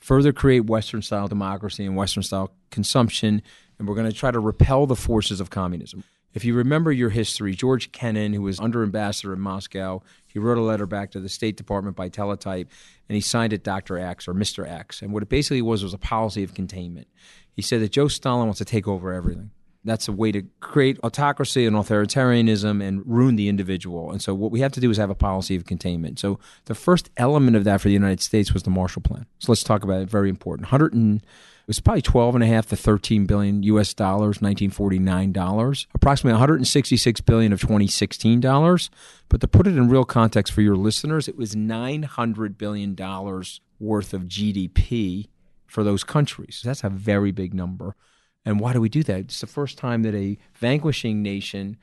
further 0.00 0.34
create 0.34 0.66
Western 0.66 1.00
style 1.00 1.28
democracy 1.28 1.86
and 1.86 1.96
Western 1.96 2.22
style 2.22 2.52
consumption, 2.70 3.40
and 3.78 3.88
we're 3.88 3.94
going 3.94 4.10
to 4.10 4.16
try 4.16 4.30
to 4.30 4.38
repel 4.38 4.86
the 4.86 4.94
forces 4.94 5.40
of 5.40 5.48
communism. 5.48 6.04
If 6.34 6.44
you 6.44 6.54
remember 6.54 6.90
your 6.92 7.10
history, 7.10 7.54
George 7.54 7.92
Kennan, 7.92 8.32
who 8.32 8.42
was 8.42 8.58
under 8.58 8.82
ambassador 8.82 9.32
in 9.32 9.40
Moscow, 9.40 10.02
he 10.26 10.40
wrote 10.40 10.58
a 10.58 10.62
letter 10.62 10.84
back 10.84 11.12
to 11.12 11.20
the 11.20 11.28
State 11.28 11.56
Department 11.56 11.96
by 11.96 12.08
teletype, 12.08 12.68
and 13.08 13.14
he 13.14 13.20
signed 13.22 13.52
it 13.52 13.62
Dr. 13.62 13.98
X 13.98 14.26
or 14.26 14.34
Mr. 14.34 14.68
X. 14.68 15.00
And 15.00 15.12
what 15.12 15.22
it 15.22 15.28
basically 15.28 15.62
was 15.62 15.84
was 15.84 15.94
a 15.94 15.98
policy 15.98 16.42
of 16.42 16.52
containment. 16.52 17.06
He 17.54 17.62
said 17.62 17.80
that 17.80 17.92
Joe 17.92 18.08
Stalin 18.08 18.46
wants 18.46 18.58
to 18.58 18.64
take 18.64 18.86
over 18.88 19.12
everything. 19.12 19.50
That's 19.86 20.08
a 20.08 20.12
way 20.12 20.32
to 20.32 20.42
create 20.60 20.98
autocracy 21.04 21.66
and 21.66 21.76
authoritarianism 21.76 22.82
and 22.82 23.02
ruin 23.04 23.36
the 23.36 23.48
individual. 23.48 24.10
And 24.10 24.22
so 24.22 24.34
what 24.34 24.50
we 24.50 24.60
have 24.60 24.72
to 24.72 24.80
do 24.80 24.90
is 24.90 24.96
have 24.96 25.10
a 25.10 25.14
policy 25.14 25.56
of 25.56 25.66
containment. 25.66 26.18
So 26.18 26.38
the 26.64 26.74
first 26.74 27.10
element 27.18 27.56
of 27.56 27.64
that 27.64 27.82
for 27.82 27.88
the 27.88 27.94
United 27.94 28.22
States 28.22 28.54
was 28.54 28.62
the 28.62 28.70
Marshall 28.70 29.02
Plan. 29.02 29.26
So 29.38 29.52
let's 29.52 29.62
talk 29.62 29.84
about 29.84 30.00
it. 30.00 30.08
Very 30.08 30.30
important. 30.30 30.66
100 30.68 30.94
and 30.94 31.22
it 31.64 31.68
was 31.68 31.80
probably 31.80 32.02
12 32.02 32.34
and 32.34 32.44
a 32.44 32.46
half 32.46 32.66
to 32.68 32.76
13 32.76 33.24
billion 33.24 33.62
US 33.62 33.94
dollars, 33.94 34.42
1949 34.42 35.32
dollars, 35.32 35.86
approximately 35.94 36.34
166 36.34 37.20
billion 37.22 37.54
of 37.54 37.60
2016 37.60 38.40
dollars. 38.40 38.90
But 39.30 39.40
to 39.40 39.48
put 39.48 39.66
it 39.66 39.76
in 39.76 39.88
real 39.88 40.04
context 40.04 40.52
for 40.52 40.60
your 40.60 40.76
listeners, 40.76 41.26
it 41.26 41.38
was 41.38 41.56
900 41.56 42.58
billion 42.58 42.94
dollars 42.94 43.62
worth 43.80 44.12
of 44.12 44.24
GDP 44.24 45.28
for 45.74 45.82
those 45.82 46.04
countries. 46.04 46.62
That's 46.64 46.84
a 46.84 46.88
very 46.88 47.32
big 47.32 47.52
number. 47.52 47.96
And 48.44 48.60
why 48.60 48.72
do 48.72 48.80
we 48.80 48.88
do 48.88 49.02
that? 49.02 49.18
It's 49.18 49.40
the 49.40 49.48
first 49.48 49.76
time 49.76 50.04
that 50.04 50.14
a 50.14 50.38
vanquishing 50.54 51.20
nation 51.20 51.78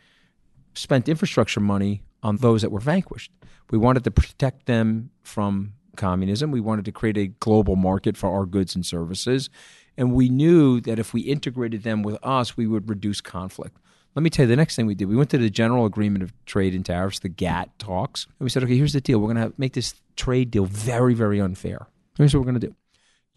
spent 0.74 1.10
infrastructure 1.10 1.60
money 1.60 2.01
on 2.24 2.38
those 2.38 2.62
that 2.62 2.71
were 2.71 2.79
vanquished. 2.79 3.33
We 3.69 3.77
wanted 3.77 4.05
to 4.05 4.12
protect 4.12 4.65
them 4.65 5.10
from 5.24 5.74
communism. 5.98 6.51
We 6.51 6.62
wanted 6.62 6.86
to 6.86 6.93
create 6.93 7.17
a 7.17 7.27
global 7.27 7.75
market 7.75 8.15
for 8.15 8.33
our 8.33 8.45
goods 8.45 8.75
and 8.75 8.86
services. 8.86 9.50
And 9.98 10.13
we 10.13 10.29
knew 10.29 10.79
that 10.81 10.98
if 10.98 11.13
we 11.13 11.21
integrated 11.24 11.83
them 11.83 12.01
with 12.01 12.17
us, 12.24 12.55
we 12.55 12.67
would 12.67 12.89
reduce 12.89 13.19
conflict. 13.19 13.75
Let 14.15 14.24
me 14.24 14.29
tell 14.29 14.45
you 14.45 14.50
the 14.50 14.55
next 14.55 14.77
thing 14.77 14.86
we 14.86 14.95
did. 14.95 15.10
We 15.10 15.17
went 15.17 15.31
to 15.31 15.38
the 15.38 15.50
General 15.50 15.86
Agreement 15.86 16.24
of 16.24 16.31
Trade 16.45 16.74
and 16.74 16.86
Tariffs, 16.86 17.19
the 17.19 17.27
GATT 17.27 17.77
talks, 17.77 18.24
and 18.25 18.45
we 18.45 18.50
said, 18.50 18.63
okay, 18.63 18.77
here's 18.77 18.93
the 18.93 19.01
deal. 19.01 19.19
We're 19.19 19.33
going 19.33 19.50
to 19.50 19.53
make 19.57 19.74
this 19.74 19.95
trade 20.15 20.50
deal 20.50 20.65
very, 20.65 21.13
very 21.13 21.41
unfair. 21.41 21.88
Here's 22.17 22.33
what 22.33 22.39
we're 22.39 22.51
going 22.51 22.62
to 22.62 22.67
do. 22.67 22.75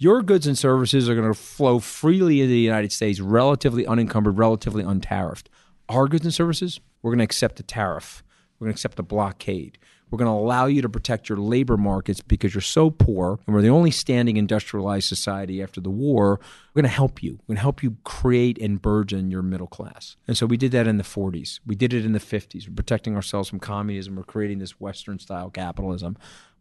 Your 0.05 0.21
goods 0.21 0.47
and 0.47 0.59
services 0.59 1.09
are 1.09 1.15
going 1.15 1.33
to 1.33 1.33
flow 1.33 1.79
freely 1.79 2.43
into 2.43 2.51
the 2.51 2.59
United 2.59 2.93
States, 2.93 3.21
relatively 3.21 3.87
unencumbered, 3.87 4.37
relatively 4.37 4.85
untariffed. 4.85 5.47
Our 5.89 6.09
goods 6.09 6.27
and 6.27 6.35
services, 6.35 6.79
we're 7.01 7.13
going 7.13 7.21
to 7.21 7.25
accept 7.25 7.59
a 7.59 7.63
tariff. 7.63 8.23
We're 8.59 8.67
going 8.67 8.75
to 8.75 8.77
accept 8.77 8.99
a 8.99 9.03
blockade. 9.03 9.79
We're 10.11 10.19
going 10.19 10.31
to 10.31 10.39
allow 10.39 10.67
you 10.67 10.83
to 10.83 10.91
protect 10.91 11.31
your 11.31 11.39
labor 11.39 11.79
markets 11.79 12.21
because 12.21 12.53
you're 12.53 12.61
so 12.61 12.91
poor 12.91 13.41
and 13.47 13.57
we're 13.57 13.63
the 13.63 13.71
only 13.71 13.91
standing 13.91 14.37
industrialized 14.37 15.09
society 15.09 15.63
after 15.63 15.81
the 15.81 15.89
war. 15.89 16.39
We're 16.75 16.83
going 16.83 16.91
to 16.91 16.95
help 16.95 17.23
you. 17.23 17.39
We're 17.41 17.55
going 17.55 17.57
to 17.57 17.63
help 17.63 17.83
you 17.83 17.97
create 18.05 18.59
and 18.59 18.83
burgeon 18.83 19.31
your 19.31 19.41
middle 19.41 19.67
class. 19.67 20.17
And 20.29 20.37
so 20.37 20.45
we 20.45 20.59
did 20.59 20.73
that 20.73 20.87
in 20.87 20.99
the 20.99 21.03
40s. 21.03 21.61
We 21.65 21.77
did 21.77 21.95
it 21.95 22.05
in 22.05 22.13
the 22.13 22.19
50s. 22.19 22.69
We're 22.69 22.75
protecting 22.75 23.17
ourselves 23.17 23.49
from 23.49 23.59
communism. 23.59 24.17
We're 24.17 24.25
creating 24.25 24.59
this 24.59 24.79
Western 24.79 25.19
style 25.19 25.49
capitalism. 25.49 26.19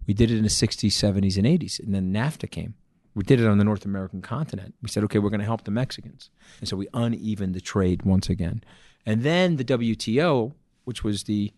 We 0.07 0.13
did 0.13 0.31
it 0.31 0.37
in 0.37 0.43
the 0.43 0.49
60s, 0.49 0.91
70s, 0.91 1.35
and 1.35 1.45
80s. 1.45 1.81
And 1.81 1.93
then 1.93 2.13
NAFTA 2.13 2.49
came. 2.49 2.75
We 3.15 3.23
did 3.23 3.39
it 3.39 3.47
on 3.47 3.57
the 3.57 3.63
North 3.63 3.85
American 3.85 4.21
continent. 4.21 4.75
We 4.81 4.89
said, 4.89 5.03
okay, 5.05 5.19
we're 5.19 5.29
going 5.29 5.39
to 5.39 5.45
help 5.45 5.63
the 5.63 5.71
Mexicans. 5.71 6.29
And 6.59 6.67
so 6.67 6.75
we 6.75 6.87
unevened 6.93 7.53
the 7.53 7.61
trade 7.61 8.03
once 8.03 8.29
again. 8.29 8.63
And 9.05 9.23
then 9.23 9.57
the 9.57 9.65
WTO, 9.65 10.53
which 10.85 11.03
was 11.03 11.23
the 11.23 11.51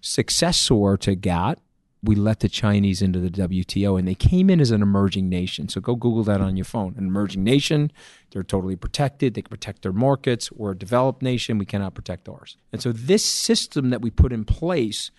successor 0.00 0.96
to 0.98 1.14
GATT, 1.14 1.60
we 2.02 2.14
let 2.14 2.40
the 2.40 2.48
Chinese 2.48 3.02
into 3.02 3.18
the 3.18 3.30
WTO 3.30 3.98
and 3.98 4.06
they 4.06 4.14
came 4.14 4.50
in 4.50 4.60
as 4.60 4.70
an 4.70 4.82
emerging 4.82 5.28
nation. 5.28 5.68
So 5.68 5.80
go 5.80 5.96
Google 5.96 6.22
that 6.24 6.40
on 6.40 6.56
your 6.56 6.64
phone. 6.64 6.94
An 6.96 7.06
emerging 7.06 7.42
nation, 7.42 7.90
they're 8.30 8.44
totally 8.44 8.76
protected. 8.76 9.34
They 9.34 9.42
can 9.42 9.50
protect 9.50 9.82
their 9.82 9.92
markets. 9.92 10.52
We're 10.52 10.72
a 10.72 10.78
developed 10.78 11.22
nation. 11.22 11.58
We 11.58 11.66
cannot 11.66 11.94
protect 11.94 12.28
ours. 12.28 12.56
And 12.72 12.80
so 12.80 12.92
this 12.92 13.24
system 13.24 13.90
that 13.90 14.00
we 14.00 14.10
put 14.10 14.32
in 14.32 14.44
place 14.44 15.10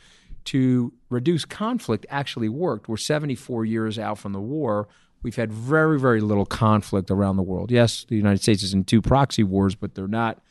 to 0.46 0.94
reduce 1.10 1.44
conflict 1.44 2.06
actually 2.10 2.50
worked. 2.50 2.88
We're 2.88 2.98
74 2.98 3.66
years 3.66 4.00
out 4.00 4.18
from 4.18 4.32
the 4.32 4.40
war. 4.40 4.88
We've 5.22 5.36
had 5.36 5.52
very, 5.52 6.00
very 6.00 6.22
little 6.22 6.46
conflict 6.46 7.12
around 7.12 7.36
the 7.36 7.44
world. 7.44 7.72
Yes, 7.72 8.06
the 8.08 8.16
United 8.16 8.42
States 8.42 8.64
is 8.64 8.74
in 8.74 8.86
two 8.86 9.02
proxy 9.02 9.44
wars, 9.44 9.76
but 9.76 9.96
they're 9.96 10.08
not 10.08 10.42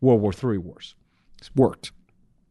World 0.00 0.20
War 0.20 0.32
III 0.32 0.58
wars. 0.58 0.94
It's 1.38 1.54
worked. 1.54 1.92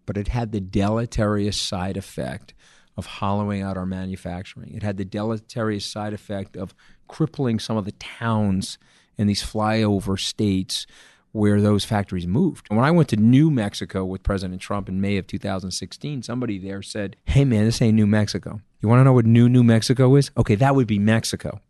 But 0.06 0.18
it 0.18 0.30
had 0.30 0.52
the 0.52 0.60
deleterious 0.60 1.60
side 1.62 1.98
effect 1.98 2.54
of 2.98 3.06
hollowing 3.06 3.62
out 3.62 3.78
our 3.78 3.86
manufacturing. 3.86 4.74
It 4.74 4.84
had 4.84 4.98
the 4.98 5.06
deleterious 5.06 5.86
side 5.86 6.14
effect 6.14 6.58
of 6.58 6.74
crippling 7.08 7.60
some 7.60 7.78
of 7.78 7.86
the 7.86 7.94
towns 7.94 8.78
in 9.18 9.28
these 9.28 9.44
flyover 9.44 10.20
states 10.20 10.86
where 11.32 11.62
those 11.62 11.86
factories 11.86 12.28
moved. 12.28 12.68
When 12.70 12.84
I 12.84 12.92
went 12.92 13.10
to 13.10 13.16
New 13.16 13.50
Mexico 13.50 14.04
with 14.04 14.24
President 14.24 14.62
Trump 14.62 14.90
in 14.90 15.00
May 15.00 15.18
of 15.18 15.28
2016, 15.28 16.24
somebody 16.24 16.58
there 16.58 16.82
said, 16.82 17.16
Hey 17.26 17.46
man, 17.46 17.66
this 17.66 17.82
ain't 17.82 17.96
New 17.96 18.08
Mexico. 18.08 18.62
You 18.82 18.90
want 18.90 19.00
to 19.00 19.04
know 19.04 19.14
what 19.14 19.26
new 19.26 19.48
New 19.48 19.64
Mexico 19.64 20.16
is? 20.16 20.32
Okay, 20.38 20.56
that 20.56 20.76
would 20.76 20.88
be 20.88 21.00
Mexico. 21.00 21.62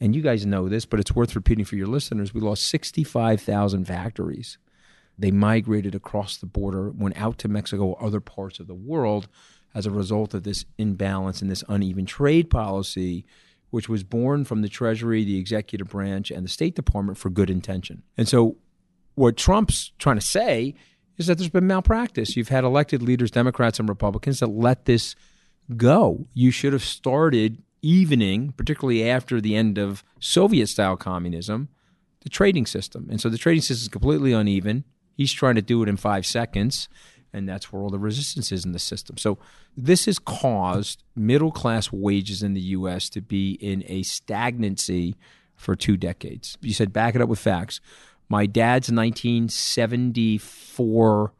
And 0.00 0.14
you 0.16 0.22
guys 0.22 0.44
know 0.44 0.68
this, 0.68 0.84
but 0.84 1.00
it's 1.00 1.14
worth 1.14 1.36
repeating 1.36 1.64
for 1.64 1.76
your 1.76 1.86
listeners. 1.86 2.34
We 2.34 2.40
lost 2.40 2.66
65,000 2.66 3.84
factories. 3.84 4.58
They 5.18 5.30
migrated 5.30 5.94
across 5.94 6.36
the 6.36 6.46
border, 6.46 6.90
went 6.90 7.16
out 7.16 7.38
to 7.38 7.48
Mexico 7.48 7.84
or 7.84 8.04
other 8.04 8.20
parts 8.20 8.58
of 8.58 8.66
the 8.66 8.74
world 8.74 9.28
as 9.74 9.86
a 9.86 9.90
result 9.90 10.34
of 10.34 10.42
this 10.42 10.64
imbalance 10.78 11.40
and 11.40 11.50
this 11.50 11.64
uneven 11.68 12.06
trade 12.06 12.50
policy, 12.50 13.24
which 13.72 13.88
was 13.88 14.04
born 14.04 14.44
from 14.44 14.60
the 14.60 14.68
Treasury, 14.68 15.24
the 15.24 15.38
executive 15.38 15.88
branch, 15.88 16.30
and 16.30 16.44
the 16.44 16.50
State 16.50 16.76
Department 16.76 17.16
for 17.16 17.30
good 17.30 17.48
intention. 17.48 18.02
And 18.18 18.28
so, 18.28 18.58
what 19.14 19.38
Trump's 19.38 19.92
trying 19.98 20.18
to 20.18 20.24
say 20.24 20.74
is 21.16 21.26
that 21.26 21.38
there's 21.38 21.48
been 21.48 21.66
malpractice. 21.66 22.36
You've 22.36 22.50
had 22.50 22.64
elected 22.64 23.02
leaders, 23.02 23.30
Democrats 23.30 23.80
and 23.80 23.88
Republicans, 23.88 24.40
that 24.40 24.48
let 24.48 24.84
this 24.84 25.16
go. 25.74 26.26
You 26.34 26.50
should 26.50 26.74
have 26.74 26.84
started 26.84 27.62
evening, 27.80 28.52
particularly 28.58 29.08
after 29.08 29.40
the 29.40 29.56
end 29.56 29.78
of 29.78 30.04
Soviet 30.20 30.66
style 30.66 30.98
communism, 30.98 31.70
the 32.20 32.28
trading 32.28 32.66
system. 32.66 33.08
And 33.10 33.22
so 33.22 33.30
the 33.30 33.38
trading 33.38 33.62
system 33.62 33.84
is 33.84 33.88
completely 33.88 34.34
uneven. 34.34 34.84
He's 35.16 35.32
trying 35.32 35.54
to 35.54 35.62
do 35.62 35.82
it 35.82 35.88
in 35.88 35.96
five 35.96 36.26
seconds 36.26 36.90
and 37.32 37.48
that's 37.48 37.72
where 37.72 37.82
all 37.82 37.90
the 37.90 37.98
resistance 37.98 38.52
is 38.52 38.64
in 38.64 38.70
the 38.72 38.78
system. 38.78 39.16
So 39.16 39.38
this 39.76 40.06
has 40.06 40.18
caused 40.18 41.04
middle 41.16 41.52
class 41.52 41.92
wages 41.92 42.42
in 42.42 42.54
the 42.54 42.60
U.S. 42.60 43.08
to 43.10 43.20
be 43.20 43.52
in 43.52 43.84
a 43.86 44.02
stagnancy 44.02 45.14
for 45.54 45.76
two 45.76 45.96
decades. 45.96 46.58
You 46.60 46.74
said 46.74 46.92
back 46.92 47.14
it 47.14 47.22
up 47.22 47.28
with 47.28 47.38
facts. 47.38 47.80
My 48.28 48.46
dad's 48.46 48.90
1974 48.90 51.32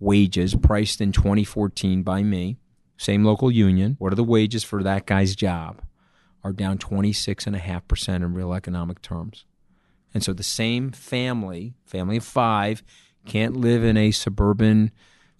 wages 0.00 0.56
priced 0.56 1.00
in 1.00 1.12
2014 1.12 2.02
by 2.02 2.22
me, 2.22 2.58
same 2.96 3.24
local 3.24 3.50
union. 3.50 3.96
What 3.98 4.12
are 4.12 4.16
the 4.16 4.24
wages 4.24 4.64
for 4.64 4.82
that 4.82 5.06
guy's 5.06 5.36
job? 5.36 5.82
Are 6.44 6.52
down 6.52 6.78
26.5% 6.78 8.16
in 8.16 8.34
real 8.34 8.52
economic 8.52 9.00
terms. 9.00 9.44
And 10.12 10.24
so 10.24 10.32
the 10.32 10.42
same 10.42 10.90
family, 10.90 11.74
family 11.86 12.16
of 12.16 12.24
five, 12.24 12.82
can't 13.24 13.56
live 13.56 13.84
in 13.84 13.96
a 13.96 14.10
suburban 14.10 14.90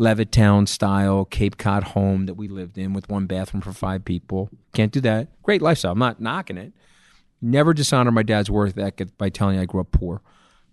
Levittown 0.03 0.67
style 0.67 1.25
Cape 1.25 1.57
Cod 1.57 1.85
home 1.85 2.27
that 2.27 2.35
we 2.35 2.49
lived 2.49 2.77
in 2.77 2.93
with 2.93 3.09
one 3.09 3.27
bathroom 3.27 3.61
for 3.61 3.73
five 3.73 4.05
people. 4.05 4.51
Can't 4.75 4.91
do 4.91 5.01
that. 5.03 5.29
Great 5.45 5.63
lifestyle. 5.63 5.93
I'm 5.93 5.99
not 6.01 6.21
knocking 6.21 6.59
it. 6.59 6.73
Never 7.41 7.73
dishonor 7.73 8.11
my 8.11 8.25
dad's 8.25 8.51
work 8.51 8.77
ethic 8.77 9.17
by 9.17 9.29
telling 9.29 9.61
I 9.61 9.65
grew 9.65 9.81
up 9.81 9.93
poor. 9.93 10.21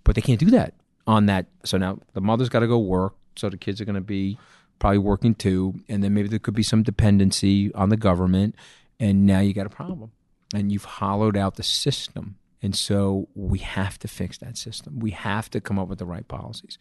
But 0.04 0.15
they 0.15 0.22
can't 0.22 0.39
do 0.39 0.50
that 0.52 0.74
on 1.06 1.28
that. 1.28 1.46
So 1.63 1.78
now 1.78 2.00
the 2.13 2.22
mother's 2.22 2.50
got 2.50 2.62
to 2.62 2.68
go 2.68 2.80
work. 2.80 3.13
So 3.36 3.50
the 3.50 3.58
kids 3.58 3.80
are 3.80 3.86
going 3.86 3.94
to 3.96 4.02
be 4.02 4.39
probably 4.80 4.98
working 4.98 5.36
too. 5.36 5.76
And 5.88 6.04
then 6.04 6.15
maybe 6.15 6.28
there 6.28 6.39
could 6.39 6.56
be 6.56 6.63
some 6.63 6.82
dependency 6.82 7.72
on 7.76 7.89
the 7.89 7.98
government. 7.98 8.56
And 9.00 9.28
now 9.28 9.42
you 9.42 9.54
got 9.54 9.68
a 9.68 9.70
problem. 9.70 10.12
And 10.56 10.72
you've 10.72 10.86
hollowed 10.86 11.38
out 11.38 11.56
the 11.56 11.63
system. 11.63 12.38
And 12.63 12.76
so 12.76 13.28
we 13.36 13.60
have 13.60 14.00
to 14.00 14.08
fix 14.08 14.39
that 14.39 14.58
system. 14.58 15.00
We 15.00 15.12
have 15.12 15.52
to 15.52 15.62
come 15.62 15.78
up 15.78 15.88
with 15.88 16.00
the 16.00 16.06
right 16.06 16.28
policies. 16.28 16.80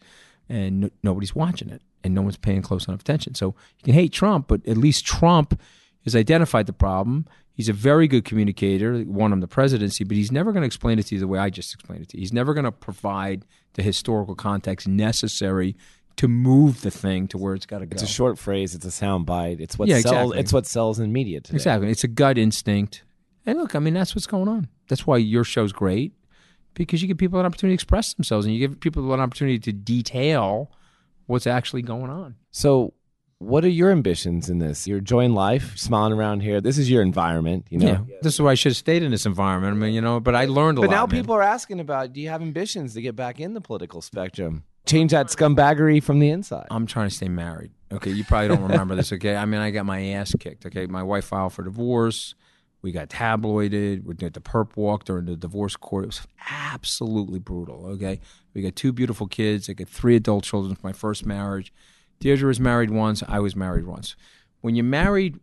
and 0.49 0.81
no, 0.81 0.89
nobody's 1.03 1.35
watching 1.35 1.69
it, 1.69 1.81
and 2.03 2.13
no 2.13 2.21
one's 2.21 2.37
paying 2.37 2.61
close 2.61 2.87
enough 2.87 3.01
attention. 3.01 3.35
So 3.35 3.47
you 3.77 3.83
can 3.85 3.93
hate 3.93 4.13
Trump, 4.13 4.47
but 4.47 4.65
at 4.67 4.77
least 4.77 5.05
Trump 5.05 5.59
has 6.05 6.15
identified 6.15 6.65
the 6.65 6.73
problem. 6.73 7.25
He's 7.53 7.67
a 7.69 7.73
very 7.73 8.07
good 8.07 8.23
communicator, 8.23 9.03
won 9.05 9.33
him 9.33 9.41
the 9.41 9.47
presidency, 9.47 10.05
but 10.05 10.15
he's 10.15 10.31
never 10.31 10.51
going 10.53 10.61
to 10.61 10.65
explain 10.67 10.97
it 10.97 11.07
to 11.07 11.15
you 11.15 11.19
the 11.19 11.27
way 11.27 11.39
I 11.39 11.49
just 11.49 11.73
explained 11.73 12.03
it 12.03 12.09
to 12.09 12.17
you. 12.17 12.21
He's 12.21 12.31
never 12.31 12.53
going 12.53 12.63
to 12.63 12.71
provide 12.71 13.43
the 13.73 13.83
historical 13.83 14.33
context 14.35 14.87
necessary 14.87 15.75
to 16.15 16.27
move 16.27 16.81
the 16.81 16.91
thing 16.91 17.27
to 17.29 17.37
where 17.37 17.53
it's 17.53 17.65
got 17.65 17.79
to 17.79 17.85
go. 17.85 17.93
It's 17.95 18.03
a 18.03 18.07
short 18.07 18.37
phrase. 18.37 18.75
It's 18.75 18.85
a 18.85 18.91
sound 18.91 19.25
bite. 19.25 19.59
It's 19.59 19.77
what 19.77 19.87
Yeah, 19.89 19.95
sells. 19.99 20.05
exactly. 20.13 20.39
It's 20.39 20.53
what 20.53 20.65
sells 20.67 20.99
in 20.99 21.11
media 21.11 21.41
today. 21.41 21.55
Exactly. 21.55 21.89
It's 21.91 22.03
a 22.03 22.09
gut 22.09 22.37
instinct. 22.37 23.03
And 23.45 23.57
look, 23.57 23.75
I 23.75 23.79
mean, 23.79 23.93
that's 23.93 24.15
what's 24.15 24.27
going 24.27 24.47
on. 24.47 24.69
That's 24.87 25.05
why 25.05 25.17
your 25.17 25.43
show's 25.43 25.71
great 25.73 26.13
because 26.73 27.01
you 27.01 27.07
give 27.07 27.17
people 27.17 27.39
an 27.39 27.45
opportunity 27.45 27.73
to 27.73 27.75
express 27.75 28.13
themselves 28.13 28.45
and 28.45 28.55
you 28.55 28.67
give 28.67 28.79
people 28.79 29.13
an 29.13 29.19
opportunity 29.19 29.59
to 29.59 29.71
detail 29.73 30.71
what's 31.29 31.47
actually 31.47 31.83
going 31.83 32.09
on. 32.09 32.35
So, 32.51 32.93
what 33.37 33.63
are 33.63 33.69
your 33.69 33.91
ambitions 33.91 34.49
in 34.49 34.57
this? 34.59 34.85
You're 34.87 34.97
enjoying 34.97 35.33
life, 35.33 35.77
smiling 35.77 36.11
around 36.11 36.41
here. 36.41 36.59
This 36.59 36.77
is 36.77 36.89
your 36.89 37.01
environment, 37.01 37.67
you 37.69 37.77
know. 37.77 38.05
Yeah. 38.07 38.15
This 38.21 38.33
is 38.33 38.41
why 38.41 38.51
I 38.51 38.55
should 38.55 38.71
have 38.71 38.77
stayed 38.77 39.03
in 39.03 39.11
this 39.11 39.25
environment. 39.25 39.73
I 39.73 39.77
mean, 39.77 39.93
you 39.93 40.01
know, 40.01 40.19
but 40.19 40.35
I 40.35 40.45
learned 40.45 40.77
a 40.77 40.81
But 40.81 40.87
lot. 40.87 40.91
But 40.91 40.95
now 40.95 41.05
man. 41.05 41.21
people 41.21 41.35
are 41.35 41.41
asking 41.43 41.79
about: 41.79 42.11
Do 42.13 42.19
you 42.19 42.29
have 42.29 42.41
ambitions 42.41 42.95
to 42.95 43.01
get 43.01 43.15
back 43.15 43.39
in 43.39 43.53
the 43.53 43.61
political 43.61 44.01
spectrum? 44.01 44.63
Change 44.85 45.11
that 45.11 45.27
scumbaggery 45.27 46.01
from 46.01 46.19
the 46.19 46.29
inside. 46.31 46.65
I'm 46.71 46.87
trying 46.87 47.09
to 47.09 47.15
stay 47.15 47.29
married. 47.29 47.71
Okay, 47.91 48.09
you 48.11 48.23
probably 48.23 48.47
don't 48.49 48.63
remember 48.63 48.95
this. 48.95 49.13
Okay, 49.13 49.35
I 49.35 49.45
mean, 49.45 49.61
I 49.61 49.69
got 49.71 49.85
my 49.85 50.03
ass 50.13 50.33
kicked. 50.39 50.65
Okay, 50.65 50.87
my 50.87 51.03
wife 51.03 51.25
filed 51.25 51.53
for 51.53 51.63
divorce. 51.63 52.33
We 52.81 52.91
got 52.91 53.09
tabloided. 53.09 54.05
We 54.05 54.13
did 54.13 54.33
the 54.33 54.39
perp 54.39 54.75
walk 54.77 55.03
during 55.03 55.25
the 55.25 55.35
divorce 55.35 55.75
court. 55.75 56.05
It 56.05 56.07
was 56.07 56.21
absolutely 56.49 57.39
brutal. 57.39 57.85
Okay, 57.87 58.19
we 58.53 58.61
got 58.61 58.75
two 58.75 58.91
beautiful 58.93 59.27
kids. 59.27 59.69
I 59.69 59.73
got 59.73 59.89
three 59.89 60.15
adult 60.15 60.43
children 60.45 60.75
from 60.75 60.87
my 60.87 60.93
first 60.93 61.25
marriage. 61.25 61.73
Deidre 62.21 62.43
was 62.43 62.59
married 62.59 62.89
once. 62.91 63.23
I 63.27 63.39
was 63.39 63.55
married 63.55 63.85
once. 63.85 64.15
When 64.61 64.75
you're 64.75 64.83
married 64.85 65.39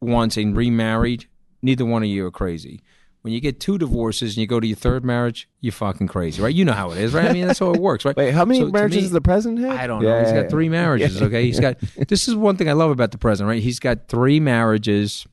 once 0.00 0.36
and 0.36 0.56
remarried, 0.56 1.26
neither 1.62 1.84
one 1.84 2.02
of 2.02 2.08
you 2.08 2.26
are 2.26 2.30
crazy. 2.30 2.80
When 3.22 3.32
you 3.32 3.40
get 3.40 3.58
two 3.58 3.78
divorces 3.78 4.32
and 4.36 4.42
you 4.42 4.46
go 4.46 4.60
to 4.60 4.66
your 4.66 4.76
third 4.76 5.02
marriage, 5.02 5.48
you're 5.62 5.72
fucking 5.72 6.08
crazy, 6.08 6.42
right? 6.42 6.54
You 6.54 6.66
know 6.66 6.74
how 6.74 6.90
it 6.90 6.98
is, 6.98 7.14
right? 7.14 7.24
I 7.30 7.32
mean, 7.32 7.46
that's 7.46 7.58
how 7.58 7.72
it 7.72 7.80
works, 7.80 8.04
right? 8.04 8.14
Wait, 8.14 8.32
how 8.34 8.44
many 8.44 8.60
So 8.60 8.68
marriages 8.68 8.96
me- 8.96 9.02
does 9.02 9.10
the 9.12 9.22
president 9.22 9.60
have? 9.60 9.70
I 9.80 9.86
don't 9.86 10.02
know. 10.02 10.20
He's 10.22 10.32
got 10.32 10.50
three 10.50 10.68
marriages. 10.68 11.22
Okay, 11.22 11.44
he's 11.46 11.58
got. 11.58 11.78
This 12.08 12.28
is 12.28 12.34
one 12.34 12.58
thing 12.58 12.68
I 12.68 12.74
love 12.74 12.90
about 12.90 13.12
the 13.12 13.18
president. 13.18 13.48
Right, 13.48 13.62
he's 13.62 13.78
got 13.80 14.08
three 14.08 14.40
marriages, 14.40 15.26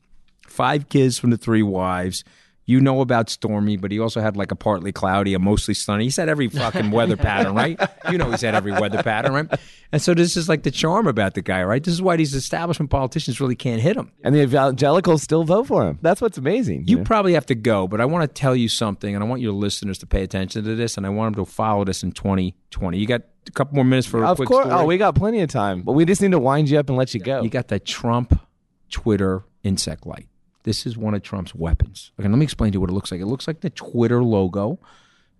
five 0.52 0.88
kids 0.88 1.18
from 1.18 1.30
the 1.30 1.36
three 1.36 1.62
wives. 1.62 2.24
You 2.64 2.80
know 2.80 3.00
about 3.00 3.28
Stormy, 3.28 3.76
but 3.76 3.90
he 3.90 3.98
also 3.98 4.20
had 4.20 4.36
like 4.36 4.52
a 4.52 4.56
partly 4.56 4.92
cloudy, 4.92 5.34
a 5.34 5.40
mostly 5.40 5.74
sunny. 5.74 6.04
He's 6.04 6.16
had 6.16 6.28
every 6.28 6.48
fucking 6.48 6.92
weather 6.92 7.16
pattern, 7.28 7.56
right? 7.56 7.78
You 8.08 8.18
know 8.18 8.30
he's 8.30 8.42
had 8.42 8.54
every 8.54 8.70
weather 8.70 9.02
pattern, 9.02 9.32
right? 9.32 9.60
And 9.90 10.00
so 10.00 10.14
this 10.14 10.36
is 10.36 10.48
like 10.48 10.62
the 10.62 10.70
charm 10.70 11.08
about 11.08 11.34
the 11.34 11.42
guy, 11.42 11.64
right? 11.64 11.82
This 11.82 11.92
is 11.92 12.00
why 12.00 12.14
these 12.14 12.34
establishment 12.34 12.88
politicians 12.88 13.40
really 13.40 13.56
can't 13.56 13.82
hit 13.82 13.96
him. 13.96 14.12
And 14.22 14.32
the 14.32 14.42
evangelicals 14.42 15.24
still 15.24 15.42
vote 15.42 15.66
for 15.66 15.84
him. 15.84 15.98
That's 16.02 16.20
what's 16.20 16.38
amazing. 16.38 16.84
You 16.86 16.98
know? 16.98 17.04
probably 17.04 17.32
have 17.34 17.46
to 17.46 17.56
go, 17.56 17.88
but 17.88 18.00
I 18.00 18.04
want 18.04 18.22
to 18.22 18.28
tell 18.28 18.54
you 18.54 18.68
something, 18.68 19.12
and 19.12 19.24
I 19.24 19.26
want 19.26 19.42
your 19.42 19.52
listeners 19.52 19.98
to 19.98 20.06
pay 20.06 20.22
attention 20.22 20.62
to 20.62 20.76
this, 20.76 20.96
and 20.96 21.04
I 21.04 21.08
want 21.08 21.34
them 21.34 21.44
to 21.44 21.50
follow 21.50 21.84
this 21.84 22.04
in 22.04 22.12
2020. 22.12 22.96
You 22.96 23.06
got 23.06 23.22
a 23.48 23.50
couple 23.50 23.74
more 23.74 23.84
minutes 23.84 24.06
for 24.06 24.22
a 24.22 24.30
of 24.30 24.36
quick 24.36 24.48
course. 24.48 24.66
Oh, 24.66 24.68
story? 24.68 24.82
Oh, 24.84 24.86
we 24.86 24.98
got 24.98 25.16
plenty 25.16 25.40
of 25.40 25.50
time, 25.50 25.82
but 25.82 25.92
we 25.92 26.04
just 26.04 26.22
need 26.22 26.30
to 26.30 26.38
wind 26.38 26.70
you 26.70 26.78
up 26.78 26.88
and 26.88 26.96
let 26.96 27.12
you 27.12 27.18
go. 27.18 27.42
You 27.42 27.50
got 27.50 27.68
that 27.68 27.84
Trump 27.84 28.40
Twitter 28.88 29.42
insect 29.64 30.06
light. 30.06 30.28
This 30.64 30.86
is 30.86 30.96
one 30.96 31.14
of 31.14 31.22
Trump's 31.22 31.54
weapons. 31.54 32.12
Okay, 32.18 32.28
let 32.28 32.38
me 32.38 32.44
explain 32.44 32.72
to 32.72 32.76
you 32.76 32.80
what 32.80 32.90
it 32.90 32.94
looks 32.94 33.10
like. 33.10 33.20
It 33.20 33.26
looks 33.26 33.46
like 33.46 33.60
the 33.60 33.70
Twitter 33.70 34.22
logo, 34.22 34.78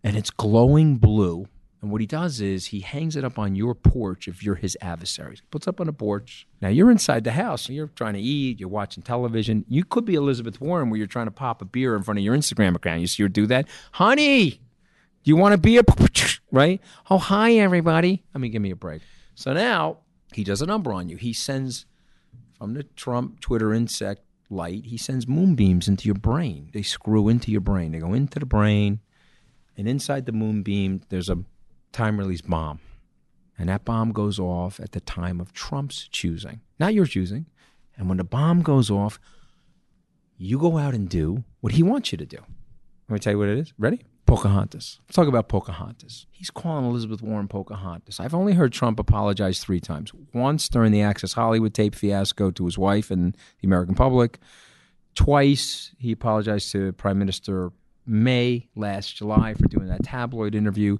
and 0.02 0.16
it's 0.16 0.30
glowing 0.30 0.96
blue. 0.96 1.46
And 1.80 1.90
what 1.90 2.00
he 2.00 2.06
does 2.06 2.40
is 2.40 2.66
he 2.66 2.80
hangs 2.80 3.16
it 3.16 3.24
up 3.24 3.40
on 3.40 3.56
your 3.56 3.74
porch 3.74 4.28
if 4.28 4.42
you're 4.42 4.54
his 4.54 4.78
adversary. 4.80 5.34
He 5.34 5.42
puts 5.50 5.66
up 5.66 5.80
on 5.80 5.86
the 5.88 5.92
porch. 5.92 6.46
Now 6.60 6.68
you're 6.68 6.92
inside 6.92 7.24
the 7.24 7.32
house. 7.32 7.68
You're 7.68 7.88
trying 7.88 8.14
to 8.14 8.20
eat. 8.20 8.60
You're 8.60 8.68
watching 8.68 9.02
television. 9.02 9.64
You 9.68 9.84
could 9.84 10.04
be 10.04 10.14
Elizabeth 10.14 10.60
Warren, 10.60 10.90
where 10.90 10.98
you're 10.98 11.08
trying 11.08 11.26
to 11.26 11.32
pop 11.32 11.60
a 11.60 11.64
beer 11.64 11.96
in 11.96 12.04
front 12.04 12.18
of 12.18 12.24
your 12.24 12.36
Instagram 12.36 12.76
account. 12.76 13.00
You 13.00 13.08
see 13.08 13.24
her 13.24 13.28
do 13.28 13.46
that, 13.46 13.66
honey. 13.92 14.60
Do 15.24 15.28
you 15.28 15.36
want 15.36 15.52
to 15.52 15.58
be 15.58 15.78
a? 15.78 15.82
Right? 16.54 16.82
Oh, 17.10 17.16
hi 17.16 17.54
everybody. 17.54 18.24
I 18.34 18.38
mean, 18.38 18.52
give 18.52 18.60
me 18.60 18.70
a 18.72 18.76
break. 18.76 19.00
So 19.34 19.54
now 19.54 20.00
he 20.34 20.44
does 20.44 20.60
a 20.60 20.66
number 20.66 20.92
on 20.92 21.08
you. 21.08 21.16
He 21.16 21.32
sends 21.32 21.86
from 22.58 22.74
the 22.74 22.82
Trump 22.82 23.40
Twitter 23.40 23.72
insect 23.72 24.20
light, 24.52 24.86
he 24.86 24.96
sends 24.96 25.26
moonbeams 25.26 25.88
into 25.88 26.06
your 26.06 26.14
brain. 26.14 26.70
They 26.72 26.82
screw 26.82 27.28
into 27.28 27.50
your 27.50 27.60
brain. 27.60 27.92
They 27.92 27.98
go 27.98 28.12
into 28.12 28.38
the 28.38 28.46
brain, 28.46 29.00
and 29.76 29.88
inside 29.88 30.26
the 30.26 30.32
moonbeam, 30.32 31.02
there's 31.08 31.28
a 31.28 31.38
time 31.92 32.18
release 32.18 32.42
bomb. 32.42 32.80
And 33.58 33.68
that 33.68 33.84
bomb 33.84 34.12
goes 34.12 34.38
off 34.38 34.80
at 34.80 34.92
the 34.92 35.00
time 35.00 35.40
of 35.40 35.52
Trump's 35.52 36.08
choosing, 36.08 36.60
not 36.78 36.94
your 36.94 37.06
choosing. 37.06 37.46
And 37.96 38.08
when 38.08 38.18
the 38.18 38.24
bomb 38.24 38.62
goes 38.62 38.90
off, 38.90 39.18
you 40.36 40.58
go 40.58 40.78
out 40.78 40.94
and 40.94 41.08
do 41.08 41.44
what 41.60 41.74
he 41.74 41.82
wants 41.82 42.12
you 42.12 42.18
to 42.18 42.26
do. 42.26 42.38
Let 43.08 43.14
me 43.14 43.18
tell 43.18 43.32
you 43.32 43.38
what 43.38 43.48
it 43.48 43.58
is. 43.58 43.72
Ready? 43.78 44.02
Pocahontas. 44.32 44.98
Let's 45.06 45.16
talk 45.16 45.28
about 45.28 45.50
Pocahontas. 45.50 46.24
He's 46.30 46.48
calling 46.48 46.86
Elizabeth 46.86 47.20
Warren 47.20 47.48
Pocahontas. 47.48 48.18
I've 48.18 48.34
only 48.34 48.54
heard 48.54 48.72
Trump 48.72 48.98
apologize 48.98 49.60
three 49.60 49.78
times. 49.78 50.10
Once 50.32 50.70
during 50.70 50.90
the 50.90 51.02
Access 51.02 51.34
Hollywood 51.34 51.74
tape 51.74 51.94
fiasco 51.94 52.50
to 52.52 52.64
his 52.64 52.78
wife 52.78 53.10
and 53.10 53.36
the 53.60 53.66
American 53.66 53.94
public. 53.94 54.38
Twice 55.14 55.94
he 55.98 56.12
apologized 56.12 56.72
to 56.72 56.92
Prime 56.94 57.18
Minister 57.18 57.72
May 58.06 58.70
last 58.74 59.16
July 59.16 59.52
for 59.52 59.68
doing 59.68 59.88
that 59.88 60.02
tabloid 60.02 60.54
interview. 60.54 60.96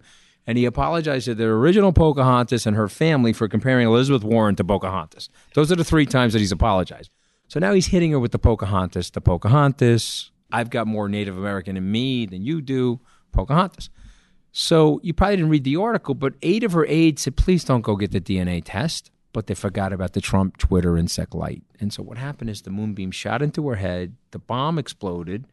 And 0.47 0.59
he 0.59 0.67
apologized 0.67 1.25
to 1.25 1.35
the 1.35 1.47
original 1.47 1.95
Pocahontas 1.95 2.67
and 2.67 2.77
her 2.77 2.87
family 2.87 3.33
for 3.33 3.49
comparing 3.49 3.87
Elizabeth 3.87 4.25
Warren 4.25 4.57
to 4.57 4.65
Pocahontas. 4.65 5.31
Those 5.55 5.73
are 5.73 5.77
the 5.77 5.85
three 5.85 6.05
times 6.05 6.35
that 6.35 6.41
he's 6.41 6.53
apologized. 6.53 7.09
So 7.49 7.59
now 7.59 7.73
he's 7.73 7.87
hitting 7.87 8.11
her 8.11 8.21
with 8.21 8.33
the 8.33 8.39
Pocahontas, 8.39 9.09
the 9.09 9.23
Pocahontas. 9.23 10.33
I've 10.53 10.69
got 10.69 10.87
more 10.87 11.09
Native 11.09 11.39
American 11.39 11.79
in 11.79 11.91
me 11.91 12.27
than 12.27 12.45
you 12.45 12.61
do, 12.61 13.01
Pocahontas. 13.33 13.91
So 14.53 15.01
you 15.03 15.15
probably 15.15 15.37
didn't 15.37 15.51
read 15.51 15.65
the 15.65 15.77
article, 15.77 16.15
but 16.15 16.35
eight 16.43 16.63
of 16.63 16.73
her 16.73 16.87
aides 16.87 17.23
said, 17.23 17.37
please 17.37 17.65
don't 17.65 17.81
go 17.81 17.97
get 17.97 18.13
the 18.13 18.21
DNA 18.21 18.63
test. 18.65 19.11
But 19.33 19.47
they 19.47 19.55
forgot 19.55 19.95
about 19.95 20.13
the 20.13 20.21
Trump 20.21 20.59
Twitter 20.59 20.99
insect 20.99 21.35
light. 21.35 21.63
And 21.81 21.91
so 21.91 22.03
what 22.03 22.19
happened 22.19 22.51
is 22.51 22.61
the 22.61 22.71
moonbeam 22.71 23.11
shot 23.11 23.41
into 23.41 23.67
her 23.69 23.77
head, 23.77 24.15
the 24.31 24.39
bomb 24.39 24.79
exploded 24.79 25.47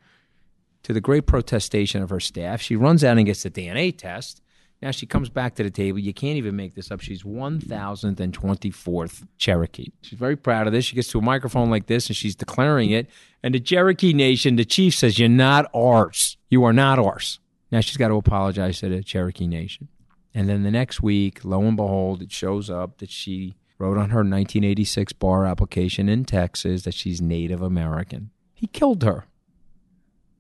to 0.84 0.92
the 0.92 1.00
great 1.00 1.26
protestation 1.26 2.02
of 2.02 2.10
her 2.10 2.20
staff. 2.20 2.62
She 2.62 2.76
runs 2.76 3.06
out 3.06 3.18
and 3.18 3.26
gets 3.26 3.44
the 3.44 3.50
DNA 3.50 3.98
test. 3.98 4.42
Now 4.82 4.92
she 4.92 5.06
comes 5.06 5.30
back 5.30 5.56
to 5.56 5.64
the 5.64 5.70
table. 5.70 6.00
You 6.00 6.14
can't 6.14 6.38
even 6.38 6.56
make 6.56 6.76
this 6.76 6.92
up. 6.92 7.02
She's 7.02 7.24
1024th 7.24 9.28
Cherokee. 9.38 9.92
She's 10.02 10.18
very 10.18 10.38
proud 10.38 10.68
of 10.68 10.74
this. 10.74 10.86
She 10.86 10.96
gets 10.96 11.10
to 11.10 11.20
a 11.20 11.22
microphone 11.22 11.70
like 11.70 11.88
this 11.88 12.08
and 12.08 12.16
she's 12.16 12.36
declaring 12.36 12.92
it. 12.92 13.10
And 13.44 13.54
the 13.54 13.60
Cherokee 13.60 14.14
Nation, 14.14 14.56
the 14.56 14.66
chief 14.66 14.96
says, 14.96 15.20
You're 15.20 15.30
not 15.30 15.70
ours. 15.74 16.38
You 16.50 16.64
are 16.64 16.74
not 16.74 16.98
ours. 16.98 17.40
Now 17.72 17.82
she's 17.82 17.98
got 17.98 18.08
to 18.10 18.16
apologize 18.16 18.80
to 18.80 18.90
the 18.90 19.04
Cherokee 19.04 19.48
Nation. 19.48 19.88
And 20.34 20.48
then 20.48 20.64
the 20.64 20.72
next 20.72 21.02
week, 21.02 21.44
lo 21.44 21.62
and 21.62 21.76
behold, 21.76 22.22
it 22.22 22.32
shows 22.32 22.70
up 22.70 23.00
that 23.00 23.10
she 23.10 23.56
wrote 23.78 23.98
on 23.98 24.10
her 24.10 24.20
1986 24.20 25.14
bar 25.14 25.46
application 25.46 26.10
in 26.10 26.26
Texas 26.26 26.84
that 26.84 26.94
she's 26.94 27.22
Native 27.22 27.62
American. 27.62 28.30
He 28.54 28.68
killed 28.68 29.04
her 29.04 29.26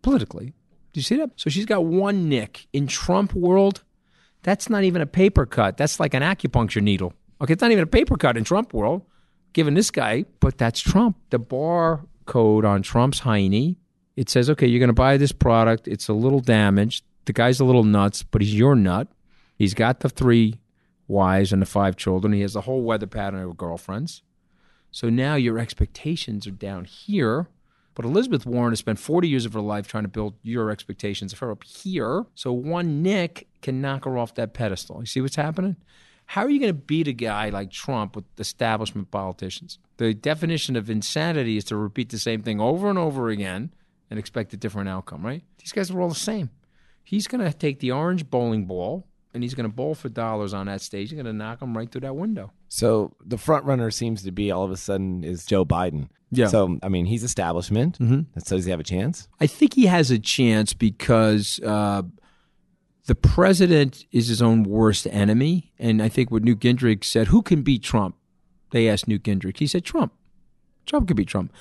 politically. 0.02 0.54
Do 0.92 1.00
you 1.00 1.04
see 1.04 1.18
that? 1.18 1.32
So 1.36 1.50
she's 1.50 1.66
got 1.66 1.86
one 1.86 2.30
nick. 2.30 2.68
In 2.74 2.88
Trump 2.88 3.34
world, 3.34 3.84
that's 4.44 4.70
not 4.70 4.84
even 4.84 5.02
a 5.02 5.06
paper 5.06 5.46
cut. 5.46 5.78
That's 5.78 6.00
like 6.00 6.14
an 6.14 6.24
acupuncture 6.24 6.82
needle. 6.82 7.14
Okay, 7.42 7.54
it's 7.54 7.62
not 7.62 7.72
even 7.72 7.84
a 7.84 7.88
paper 7.88 8.18
cut 8.18 8.38
in 8.38 8.44
Trump 8.44 8.74
world, 8.74 9.04
given 9.54 9.74
this 9.74 9.92
guy, 9.92 10.26
but 10.40 10.58
that's 10.58 10.80
Trump. 10.80 11.18
The 11.30 11.40
bar 11.40 12.06
code 12.26 12.66
on 12.66 12.82
Trump's 12.82 13.20
Heine, 13.20 13.78
it 14.16 14.30
says, 14.30 14.50
okay, 14.50 14.68
you're 14.68 14.80
going 14.80 14.88
to 14.88 14.94
buy 14.94 15.18
this 15.18 15.32
product. 15.32 15.88
It's 15.88 16.10
a 16.10 16.14
little 16.14 16.42
damaged. 16.42 17.04
The 17.30 17.34
guy's 17.34 17.60
a 17.60 17.64
little 17.64 17.84
nuts, 17.84 18.24
but 18.24 18.42
he's 18.42 18.56
your 18.56 18.74
nut. 18.74 19.08
He's 19.56 19.76
got 19.76 20.00
the 20.00 20.10
three 20.10 20.60
wives 21.08 21.54
and 21.54 21.62
the 21.62 21.68
five 21.68 21.96
children. 21.96 22.34
He 22.34 22.42
has 22.42 22.54
the 22.54 22.62
whole 22.62 22.82
weather 22.82 23.06
pattern 23.06 23.44
of 23.44 23.56
girlfriends. 23.56 24.24
So 24.90 25.12
now 25.12 25.36
your 25.36 25.60
expectations 25.60 26.48
are 26.48 26.52
down 26.52 26.86
here. 26.86 27.46
But 27.94 28.06
Elizabeth 28.06 28.48
Warren 28.48 28.72
has 28.72 28.80
spent 28.80 28.98
40 28.98 29.28
years 29.28 29.46
of 29.46 29.54
her 29.54 29.62
life 29.62 29.88
trying 29.88 30.06
to 30.06 30.10
build 30.10 30.40
your 30.42 30.72
expectations 30.72 31.32
of 31.32 31.38
her 31.38 31.52
up 31.52 31.64
here. 31.66 32.26
So 32.34 32.52
one 32.52 33.04
nick 33.04 33.48
can 33.62 33.80
knock 33.80 34.06
her 34.06 34.18
off 34.18 34.34
that 34.34 34.56
pedestal. 34.56 35.00
You 35.02 35.06
see 35.06 35.22
what's 35.22 35.36
happening? 35.36 35.76
How 36.26 36.42
are 36.42 36.50
you 36.50 36.60
going 36.60 36.74
to 36.74 36.82
beat 36.82 37.08
a 37.08 37.14
guy 37.14 37.50
like 37.50 37.70
Trump 37.70 38.16
with 38.16 38.26
establishment 38.40 39.12
politicians? 39.12 39.78
The 39.98 40.16
definition 40.16 40.76
of 40.76 40.90
insanity 40.90 41.58
is 41.58 41.66
to 41.66 41.76
repeat 41.76 42.10
the 42.10 42.18
same 42.18 42.42
thing 42.42 42.60
over 42.60 42.90
and 42.90 42.98
over 42.98 43.30
again 43.30 43.72
and 44.10 44.18
expect 44.18 44.52
a 44.54 44.58
different 44.58 44.90
outcome, 44.90 45.24
right? 45.24 45.44
These 45.60 45.74
guys 45.74 45.92
are 45.92 46.02
all 46.02 46.10
the 46.10 46.16
same. 46.16 46.50
He's 47.04 47.28
going 47.28 47.44
to 47.44 47.52
take 47.58 47.80
the 47.80 47.92
orange 47.92 48.30
bowling 48.30 48.66
ball 48.66 49.08
and 49.34 49.44
he's 49.44 49.54
going 49.54 49.70
to 49.70 49.76
bowl 49.76 49.96
for 49.96 50.10
dollars 50.10 50.54
on 50.54 50.68
that 50.68 50.82
stage. 50.82 51.10
He's 51.10 51.16
going 51.16 51.26
to 51.26 51.34
knock 51.34 51.60
them 51.60 51.76
right 51.78 51.92
through 51.92 52.02
that 52.02 52.16
window. 52.16 52.52
So 52.68 53.16
the 53.26 53.38
front 53.38 53.66
runner 53.66 53.90
seems 53.92 54.24
to 54.24 54.32
be 54.32 54.52
all 54.52 54.64
of 54.64 54.72
a 54.72 54.78
sudden 54.78 55.24
is 55.24 55.46
Joe 55.46 55.66
Biden. 55.66 56.10
Yeah. 56.32 56.48
So 56.48 56.78
I 56.84 56.90
mean, 56.90 57.06
he's 57.08 57.24
establishment. 57.24 57.98
Mhm. 57.98 58.28
So 58.46 58.56
does 58.56 58.66
he 58.66 58.72
have 58.72 58.80
a 58.80 58.84
chance? 58.84 59.28
I 59.40 59.48
think 59.48 59.74
he 59.74 59.88
has 59.88 60.12
a 60.12 60.20
chance 60.20 60.74
because 60.74 61.60
uh, 61.66 62.04
the 63.08 63.16
president 63.16 64.06
is 64.12 64.28
his 64.28 64.40
own 64.40 64.62
worst 64.64 65.08
enemy. 65.10 65.72
And 65.80 66.04
I 66.04 66.10
think 66.10 66.30
what 66.30 66.44
Newt 66.44 66.60
Gingrich 66.60 67.04
said, 67.04 67.28
who 67.28 67.42
can 67.42 67.64
beat 67.64 67.82
Trump? 67.82 68.16
They 68.70 68.88
asked 68.88 69.08
Newt 69.08 69.24
Gingrich. 69.24 69.58
He 69.58 69.66
said, 69.66 69.84
Trump. 69.84 70.14
Trump 70.86 71.08
could 71.08 71.18
beat 71.18 71.28
Trump. 71.30 71.52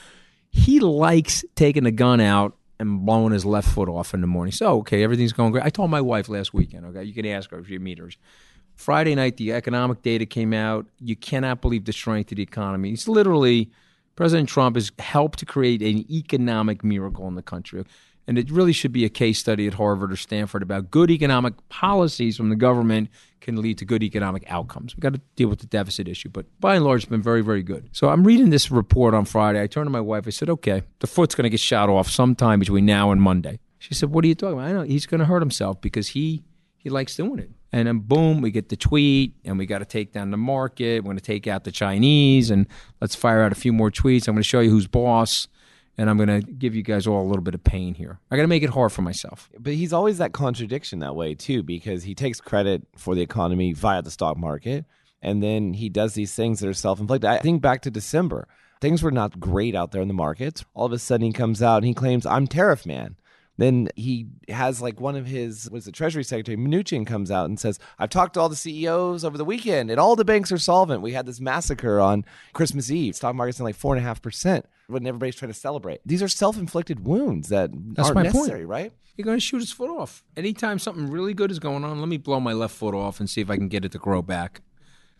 He 0.50 0.80
likes 0.80 1.42
taking 1.54 1.86
a 1.86 1.90
gun 1.90 2.20
out 2.20 2.54
and 2.80 3.04
blowing 3.04 3.32
his 3.32 3.44
left 3.44 3.68
foot 3.68 3.88
off 3.88 4.14
in 4.14 4.20
the 4.20 4.26
morning. 4.26 4.52
So, 4.52 4.78
okay, 4.78 5.02
everything's 5.02 5.32
going 5.32 5.52
great. 5.52 5.64
I 5.64 5.70
told 5.70 5.90
my 5.90 6.00
wife 6.00 6.28
last 6.28 6.54
weekend, 6.54 6.86
okay, 6.86 7.04
you 7.04 7.14
can 7.14 7.26
ask 7.26 7.50
her 7.50 7.58
if 7.58 7.68
you 7.68 7.80
meet 7.80 7.98
her. 7.98 8.10
Friday 8.76 9.14
night, 9.14 9.36
the 9.36 9.52
economic 9.52 10.02
data 10.02 10.24
came 10.24 10.52
out. 10.52 10.86
You 11.00 11.16
cannot 11.16 11.60
believe 11.60 11.84
the 11.84 11.92
strength 11.92 12.30
of 12.30 12.36
the 12.36 12.42
economy. 12.42 12.92
It's 12.92 13.08
literally 13.08 13.70
President 14.14 14.48
Trump 14.48 14.76
has 14.76 14.90
helped 14.98 15.38
to 15.40 15.46
create 15.46 15.82
an 15.82 16.04
economic 16.10 16.82
miracle 16.82 17.26
in 17.28 17.34
the 17.34 17.42
country. 17.42 17.84
And 18.28 18.38
it 18.38 18.50
really 18.50 18.74
should 18.74 18.92
be 18.92 19.06
a 19.06 19.08
case 19.08 19.38
study 19.38 19.66
at 19.66 19.74
Harvard 19.74 20.12
or 20.12 20.16
Stanford 20.16 20.62
about 20.62 20.90
good 20.90 21.10
economic 21.10 21.54
policies 21.70 22.36
from 22.36 22.50
the 22.50 22.56
government 22.56 23.08
can 23.40 23.56
lead 23.56 23.78
to 23.78 23.86
good 23.86 24.02
economic 24.02 24.44
outcomes. 24.48 24.94
We've 24.94 25.00
got 25.00 25.14
to 25.14 25.20
deal 25.34 25.48
with 25.48 25.60
the 25.60 25.66
deficit 25.66 26.06
issue, 26.06 26.28
but 26.28 26.44
by 26.60 26.76
and 26.76 26.84
large, 26.84 27.04
it's 27.04 27.10
been 27.10 27.22
very, 27.22 27.40
very 27.40 27.62
good. 27.62 27.88
So 27.92 28.10
I'm 28.10 28.24
reading 28.24 28.50
this 28.50 28.70
report 28.70 29.14
on 29.14 29.24
Friday. 29.24 29.62
I 29.62 29.66
turned 29.66 29.86
to 29.86 29.90
my 29.90 30.02
wife. 30.02 30.24
I 30.26 30.30
said, 30.30 30.50
okay, 30.50 30.82
the 30.98 31.06
foot's 31.06 31.34
going 31.34 31.44
to 31.44 31.50
get 31.50 31.58
shot 31.58 31.88
off 31.88 32.10
sometime 32.10 32.60
between 32.60 32.84
now 32.84 33.12
and 33.12 33.22
Monday. 33.22 33.60
She 33.78 33.94
said, 33.94 34.10
what 34.10 34.24
are 34.26 34.28
you 34.28 34.34
talking 34.34 34.58
about? 34.58 34.68
I 34.68 34.72
know 34.72 34.82
he's 34.82 35.06
going 35.06 35.20
to 35.20 35.24
hurt 35.24 35.40
himself 35.40 35.80
because 35.80 36.08
he 36.08 36.44
he 36.76 36.90
likes 36.90 37.16
doing 37.16 37.38
it. 37.38 37.50
And 37.72 37.88
then 37.88 37.98
boom, 38.00 38.40
we 38.40 38.50
get 38.50 38.68
the 38.68 38.76
tweet, 38.76 39.34
and 39.44 39.58
we 39.58 39.66
got 39.66 39.78
to 39.78 39.84
take 39.84 40.12
down 40.12 40.30
the 40.30 40.36
market. 40.36 41.00
We're 41.00 41.08
going 41.08 41.16
to 41.16 41.24
take 41.24 41.46
out 41.46 41.64
the 41.64 41.72
Chinese, 41.72 42.50
and 42.50 42.66
let's 43.00 43.14
fire 43.14 43.42
out 43.42 43.52
a 43.52 43.56
few 43.56 43.72
more 43.72 43.90
tweets. 43.90 44.28
I'm 44.28 44.34
going 44.34 44.42
to 44.42 44.48
show 44.48 44.60
you 44.60 44.70
who's 44.70 44.86
boss, 44.86 45.48
and 45.98 46.08
I'm 46.08 46.16
going 46.16 46.40
to 46.40 46.52
give 46.52 46.76
you 46.76 46.82
guys 46.82 47.06
all 47.06 47.20
a 47.20 47.26
little 47.26 47.42
bit 47.42 47.54
of 47.54 47.64
pain 47.64 47.94
here. 47.94 48.20
I 48.30 48.36
got 48.36 48.42
to 48.42 48.48
make 48.48 48.62
it 48.62 48.70
hard 48.70 48.92
for 48.92 49.02
myself. 49.02 49.50
But 49.58 49.74
he's 49.74 49.92
always 49.92 50.18
that 50.18 50.32
contradiction 50.32 51.00
that 51.00 51.16
way 51.16 51.34
too, 51.34 51.64
because 51.64 52.04
he 52.04 52.14
takes 52.14 52.40
credit 52.40 52.86
for 52.96 53.16
the 53.16 53.20
economy 53.20 53.72
via 53.72 54.00
the 54.00 54.10
stock 54.12 54.38
market, 54.38 54.84
and 55.20 55.42
then 55.42 55.74
he 55.74 55.88
does 55.88 56.14
these 56.14 56.34
things 56.34 56.60
that 56.60 56.68
are 56.68 56.74
self-inflicted. 56.74 57.28
I 57.28 57.38
think 57.38 57.60
back 57.60 57.82
to 57.82 57.90
December, 57.90 58.46
things 58.80 59.02
were 59.02 59.10
not 59.10 59.40
great 59.40 59.74
out 59.74 59.90
there 59.90 60.00
in 60.00 60.08
the 60.08 60.14
markets. 60.14 60.64
All 60.72 60.86
of 60.86 60.92
a 60.92 60.98
sudden, 60.98 61.26
he 61.26 61.32
comes 61.32 61.60
out 61.60 61.78
and 61.78 61.86
he 61.86 61.94
claims, 61.94 62.24
"I'm 62.24 62.46
tariff 62.46 62.86
man." 62.86 63.16
Then 63.56 63.88
he 63.96 64.28
has 64.48 64.80
like 64.80 65.00
one 65.00 65.16
of 65.16 65.26
his 65.26 65.68
was 65.68 65.84
the 65.84 65.90
Treasury 65.90 66.22
Secretary 66.22 66.56
Mnuchin 66.56 67.04
comes 67.04 67.28
out 67.28 67.46
and 67.46 67.58
says, 67.58 67.80
"I've 67.98 68.10
talked 68.10 68.34
to 68.34 68.40
all 68.40 68.48
the 68.48 68.54
CEOs 68.54 69.24
over 69.24 69.36
the 69.36 69.44
weekend, 69.44 69.90
and 69.90 69.98
all 69.98 70.14
the 70.14 70.24
banks 70.24 70.52
are 70.52 70.58
solvent. 70.58 71.02
We 71.02 71.14
had 71.14 71.26
this 71.26 71.40
massacre 71.40 71.98
on 71.98 72.24
Christmas 72.52 72.88
Eve. 72.88 73.16
Stock 73.16 73.34
market's 73.34 73.58
in 73.58 73.64
like 73.64 73.74
four 73.74 73.96
and 73.96 74.04
a 74.04 74.06
half 74.06 74.22
percent 74.22 74.64
when 74.88 75.06
everybody's 75.06 75.36
trying 75.36 75.52
to 75.52 75.58
celebrate. 75.58 76.00
These 76.04 76.22
are 76.22 76.28
self-inflicted 76.28 77.04
wounds 77.06 77.50
that 77.50 77.70
That's 77.94 78.08
aren't 78.08 78.14
my 78.16 78.22
necessary, 78.24 78.60
point. 78.60 78.68
right? 78.68 78.92
You're 79.16 79.24
going 79.26 79.36
to 79.36 79.40
shoot 79.40 79.58
his 79.58 79.70
foot 79.70 79.90
off. 79.90 80.24
Anytime 80.36 80.78
something 80.78 81.10
really 81.10 81.34
good 81.34 81.50
is 81.50 81.58
going 81.58 81.84
on, 81.84 82.00
let 82.00 82.08
me 82.08 82.16
blow 82.16 82.40
my 82.40 82.52
left 82.54 82.74
foot 82.74 82.94
off 82.94 83.20
and 83.20 83.28
see 83.28 83.40
if 83.40 83.50
I 83.50 83.56
can 83.56 83.68
get 83.68 83.84
it 83.84 83.92
to 83.92 83.98
grow 83.98 84.22
back. 84.22 84.62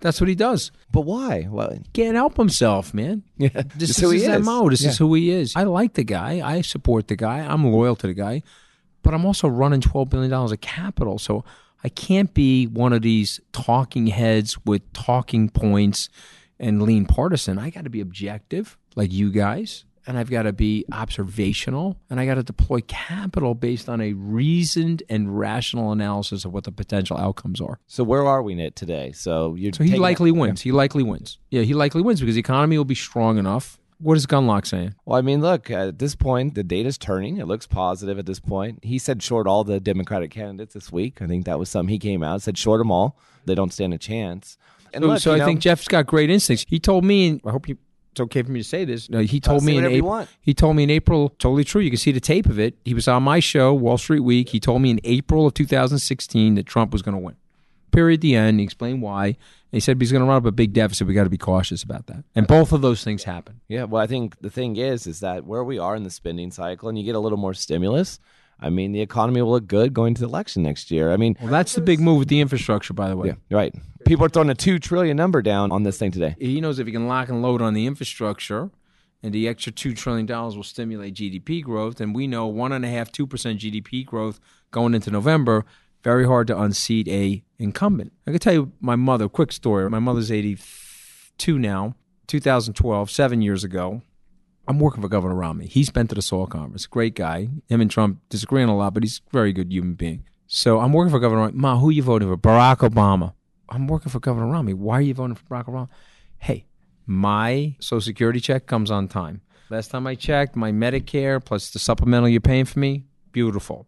That's 0.01 0.21
what 0.21 0.29
he 0.29 0.35
does. 0.37 0.71
But 0.91 1.03
why? 1.03 1.49
Well, 1.51 1.73
he 1.73 1.81
Can't 1.93 2.15
help 2.15 2.37
himself, 2.37 2.95
man. 2.95 3.25
yeah, 3.37 3.49
This 3.77 3.89
just 3.89 3.91
is 3.91 3.99
who 3.99 4.11
he 4.11 4.21
his 4.23 4.29
is. 4.41 4.47
MO. 4.47 4.71
This 4.71 4.83
Yeah. 4.83 4.91
is 4.91 4.99
who 4.99 5.13
he 5.15 5.31
is. 5.31 5.55
I 5.57 5.65
like 5.65 5.95
the 5.95 6.05
guy. 6.05 6.41
I 6.49 6.61
support 6.63 7.09
the 7.09 7.17
guy. 7.17 7.41
I'm 7.41 7.65
loyal 7.65 7.97
to 7.97 8.07
the 8.07 8.15
guy. 8.15 8.43
But 9.03 9.13
I'm 9.15 9.27
also 9.27 9.49
running 9.49 9.81
$12 9.81 10.09
billion 10.09 10.33
of 10.33 10.61
capital. 10.61 11.19
So 11.19 11.45
I 11.85 11.89
can't 11.89 12.33
be 12.33 12.67
one 12.67 12.93
of 12.93 13.03
these 13.03 13.41
talking 13.53 14.07
heads 14.07 14.65
with 14.65 14.91
talking 14.93 15.51
points 15.51 16.09
and 16.61 16.83
lean 16.83 17.05
partisan. 17.07 17.59
I 17.59 17.71
got 17.71 17.85
to 17.85 17.91
be 17.91 18.01
objective, 18.01 18.79
like 18.97 19.13
you 19.13 19.31
guys. 19.31 19.85
And 20.07 20.17
I've 20.19 20.31
got 20.31 20.45
to 20.45 20.55
be 20.55 20.87
observational. 20.91 21.99
And 22.09 22.19
I 22.19 22.25
got 22.25 22.37
to 22.37 22.43
deploy 22.43 22.81
capital 22.87 23.55
based 23.55 23.89
on 23.91 24.01
a 24.01 24.15
reasoned 24.15 25.03
and 25.11 25.39
rational 25.39 25.93
analysis 25.93 26.45
of 26.47 26.53
what 26.53 26.65
the 26.65 26.73
potential 26.73 27.19
outcomes 27.19 27.61
are. 27.61 27.79
So 27.87 28.05
where 28.05 28.27
are 28.27 28.43
we 28.43 28.55
Nit, 28.55 28.75
today? 28.77 29.13
So 29.13 29.55
you're 29.55 29.73
So 29.75 29.85
he 29.85 29.91
taking- 29.91 30.03
likely 30.03 30.31
wins. 30.33 30.63
He 30.63 30.73
likely 30.73 31.03
wins. 31.03 31.39
Yeah, 31.51 31.63
he 31.63 31.75
likely 31.75 32.01
wins 32.01 32.21
because 32.21 32.37
the 32.37 32.41
economy 32.41 32.79
will 32.79 32.85
be 32.87 32.95
strong 32.95 33.37
enough. 33.39 33.79
What 34.01 34.17
is 34.17 34.27
Gundlach 34.27 34.65
saying? 34.67 34.95
Well, 35.05 35.19
I 35.19 35.23
mean, 35.23 35.41
look, 35.43 35.71
at 35.71 35.99
this 35.99 36.15
point, 36.15 36.55
the 36.55 36.63
data's 36.63 36.97
turning. 36.97 37.39
It 37.39 37.47
looks 37.49 37.67
positive 37.67 38.17
at 38.19 38.27
this 38.27 38.39
point. 38.39 38.79
He 38.85 38.97
said 38.97 39.23
short 39.23 39.47
all 39.49 39.65
the 39.65 39.81
Democratic 39.81 40.31
candidates 40.31 40.73
this 40.73 40.93
week. 40.93 41.21
I 41.21 41.27
think 41.27 41.47
that 41.47 41.59
was 41.59 41.69
something 41.69 41.93
he 41.93 41.99
came 41.99 42.23
out, 42.23 42.41
said 42.43 42.57
short 42.57 42.79
them 42.79 42.93
all. 42.93 43.19
They 43.45 43.57
don't 43.57 43.73
stand 43.73 43.93
a 43.93 43.99
chance. 43.99 44.57
And 44.95 45.03
So, 45.03 45.09
look, 45.09 45.19
so 45.21 45.35
I 45.35 45.39
know, 45.39 45.47
think 45.47 45.61
Jeff's 45.61 45.89
got 45.89 46.07
great 46.07 46.31
instincts. 46.31 46.65
He 46.69 46.79
told 46.79 47.05
me, 47.05 47.29
and 47.29 47.41
I 47.45 47.51
hope 47.51 47.69
you, 47.69 47.77
it's 48.19 48.25
okay 48.25 48.43
for 48.43 48.51
me 48.51 48.61
to 48.61 48.69
say 48.69 48.85
this. 48.85 49.09
No, 49.09 49.21
he 49.21 49.39
told 49.41 49.63
say 49.63 49.67
me 49.67 49.79
in 49.79 49.85
April. 49.87 50.27
He 50.41 50.55
told 50.55 50.75
me 50.77 50.83
in 50.83 50.91
April, 50.91 51.29
totally 51.39 51.65
true. 51.65 51.81
You 51.81 51.91
can 51.91 51.99
see 51.99 52.11
the 52.13 52.21
tape 52.21 52.47
of 52.47 52.59
it. 52.59 52.77
He 52.85 52.95
was 52.95 53.07
on 53.07 53.23
my 53.23 53.39
show, 53.39 53.73
Wall 53.73 53.97
Street 53.97 54.21
Week. 54.21 54.49
He 54.49 54.59
told 54.61 54.83
me 54.83 54.91
in 54.91 55.01
April 55.05 55.47
of 55.47 55.55
2016 55.55 56.57
that 56.57 56.67
Trump 56.67 56.93
was 56.93 57.03
going 57.03 57.15
to 57.15 57.19
win. 57.19 57.37
Period. 57.93 58.21
The 58.21 58.35
end. 58.35 58.59
He 58.61 58.65
explained 58.65 59.03
why. 59.03 59.27
And 59.27 59.37
he 59.71 59.81
said 59.81 60.01
he's 60.01 60.11
going 60.13 60.23
to 60.23 60.29
run 60.29 60.37
up 60.39 60.47
a 60.47 60.53
big 60.53 60.73
deficit. 60.73 61.07
We 61.07 61.15
got 61.15 61.25
to 61.25 61.31
be 61.31 61.39
cautious 61.39 61.83
about 61.83 62.07
that. 62.07 62.25
And 62.35 62.47
both 62.47 62.73
of 62.73 62.81
those 62.81 63.05
things 63.05 63.25
happen. 63.25 63.61
Yeah, 63.69 63.85
well, 63.85 64.03
I 64.03 64.07
think 64.07 64.41
the 64.41 64.51
thing 64.51 64.77
is, 64.77 65.07
is 65.07 65.21
that 65.21 65.45
where 65.45 65.63
we 65.63 65.79
are 65.79 65.95
in 65.95 66.03
the 66.05 66.11
spending 66.11 66.51
cycle, 66.51 66.89
and 66.89 66.99
you 66.99 67.05
get 67.05 67.15
a 67.15 67.21
little 67.21 67.39
more 67.39 67.55
stimulus. 67.55 68.19
I 68.61 68.71
mean, 68.71 68.91
the 68.93 69.01
economy 69.01 69.41
will 69.41 69.53
look 69.53 69.69
good 69.69 69.95
going 69.95 70.15
to 70.15 70.21
the 70.21 70.27
election 70.27 70.63
next 70.65 70.91
year. 70.91 71.13
I 71.13 71.17
mean, 71.17 71.37
Well, 71.41 71.51
that's 71.51 71.75
the 71.75 71.81
big 71.81 72.01
move 72.01 72.19
with 72.19 72.29
the 72.29 72.41
infrastructure, 72.41 72.93
by 72.93 73.09
the 73.09 73.17
way. 73.17 73.29
yeah, 73.29 73.35
right. 73.57 73.75
People 74.09 74.25
are 74.25 74.31
throwing 74.31 74.49
a 74.49 74.55
two 74.55 74.79
trillion 74.79 75.19
number 75.19 75.43
down 75.43 75.71
on 75.71 75.83
this 75.83 75.99
thing 75.99 76.11
today. 76.11 76.35
he 76.39 76.63
knows 76.63 76.79
if 76.79 76.87
he 76.87 76.93
can 76.95 77.07
lock 77.09 77.29
and 77.29 77.43
load 77.43 77.61
on 77.61 77.75
the 77.75 77.85
infrastructure 77.85 78.71
and 79.23 79.35
the 79.35 79.47
extra 79.47 79.71
$2 79.71 79.95
trillion 79.95 80.27
will 80.27 80.63
stimulate 80.63 81.13
GDP 81.13 81.63
growth, 81.63 82.01
and 82.01 82.15
we 82.15 82.27
know 82.27 82.51
1.5%, 82.51 83.19
GDP 83.59 84.07
growth 84.07 84.41
going 84.71 84.95
into 84.95 85.11
November, 85.11 85.67
very 86.03 86.25
hard 86.27 86.47
to 86.47 86.59
unseat 86.59 87.07
a 87.09 87.43
incumbent. 87.59 88.15
I 88.27 88.31
can 88.31 88.41
tell 88.41 88.55
you 88.55 88.73
my 88.81 88.97
mother, 88.97 89.29
quick 89.29 89.53
story. 89.53 89.91
My 89.91 89.99
mother's 89.99 90.33
82 90.33 91.59
now, 91.59 91.95
2012, 92.29 93.11
seven 93.11 93.43
years 93.43 93.63
ago. 93.63 94.01
I'm 94.67 94.79
working 94.79 95.03
for 95.03 95.09
Governor 95.09 95.35
Romney. 95.35 95.67
He's 95.67 95.91
been 95.91 96.07
to 96.09 96.15
the 96.15 96.23
SALT 96.23 96.49
Conference. 96.49 96.87
Great 96.87 97.15
guy. 97.15 97.49
Him 97.69 97.83
and 97.83 97.91
Trump 97.91 98.21
disagreeing 98.31 98.71
a 98.71 98.77
lot, 98.77 98.95
but 98.95 99.03
he's 99.03 99.21
a 99.27 99.31
very 99.33 99.53
good 99.53 99.71
human 99.71 99.95
being. 99.95 100.25
So 100.47 100.81
I'm 100.81 100.95
working 100.95 101.11
for 101.11 101.21
Governor 101.21 101.43
Romney. 101.43 101.59
Ma, 101.59 101.79
who 101.79 101.91
you 101.91 102.03
voting 102.03 102.29
for? 102.29 102.39
Barack 102.39 102.89
Obama. 102.89 103.35
I'm 103.69 103.87
working 103.87 104.11
for 104.11 104.21
Governor 104.21 104.47
Romney. 104.47 104.75
Why 104.75 104.99
are 104.99 105.03
you 105.03 105.15
voting 105.15 105.37
for 105.37 105.45
Barack 105.45 105.67
Obama? 105.67 105.89
Hey, 106.39 106.67
my 107.07 107.77
Social 107.81 108.01
Security 108.01 108.41
check 108.41 108.67
comes 108.67 108.91
on 108.91 109.09
time. 109.09 109.43
Last 109.71 109.91
time 109.91 110.07
I 110.07 110.15
checked, 110.15 110.57
my 110.57 110.73
Medicare 110.73 111.45
plus 111.45 111.71
the 111.71 111.79
supplemental 111.79 112.29
you're 112.29 112.41
paying 112.41 112.65
for 112.65 112.79
me, 112.79 113.05
beautiful. 113.33 113.87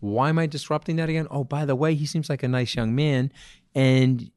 Why 0.00 0.28
am 0.28 0.38
I 0.38 0.46
disrupting 0.46 0.96
that 0.96 1.08
again? 1.08 1.26
Oh, 1.30 1.42
by 1.42 1.64
the 1.64 1.74
way, 1.74 1.94
he 1.94 2.06
seems 2.06 2.30
like 2.30 2.44
a 2.44 2.48
nice 2.48 2.76
young 2.76 2.94
man, 2.94 3.32
and 3.74 4.30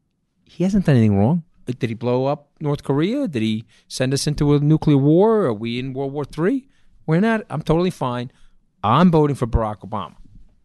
he 0.44 0.64
hasn't 0.64 0.86
done 0.86 0.96
anything 0.96 1.18
wrong. 1.18 1.44
Did 1.68 1.90
he 1.90 1.94
blow 1.94 2.26
up 2.26 2.50
North 2.60 2.84
Korea? 2.84 3.28
Did 3.28 3.44
he 3.44 3.66
send 3.88 4.14
us 4.14 4.26
into 4.26 4.56
a 4.56 4.60
nuclear 4.60 4.98
war? 4.98 5.46
Are 5.46 5.54
we 5.54 5.78
in 5.78 5.94
World 5.94 6.14
War 6.14 6.26
III? 6.36 6.68
We're 7.06 7.20
not. 7.20 7.46
I'm 7.50 7.62
totally 7.62 7.92
fine. 7.92 8.32
I'm 8.84 9.12
voting 9.12 9.36
for 9.36 9.46
Barack 9.46 9.88
Obama. 9.88 10.16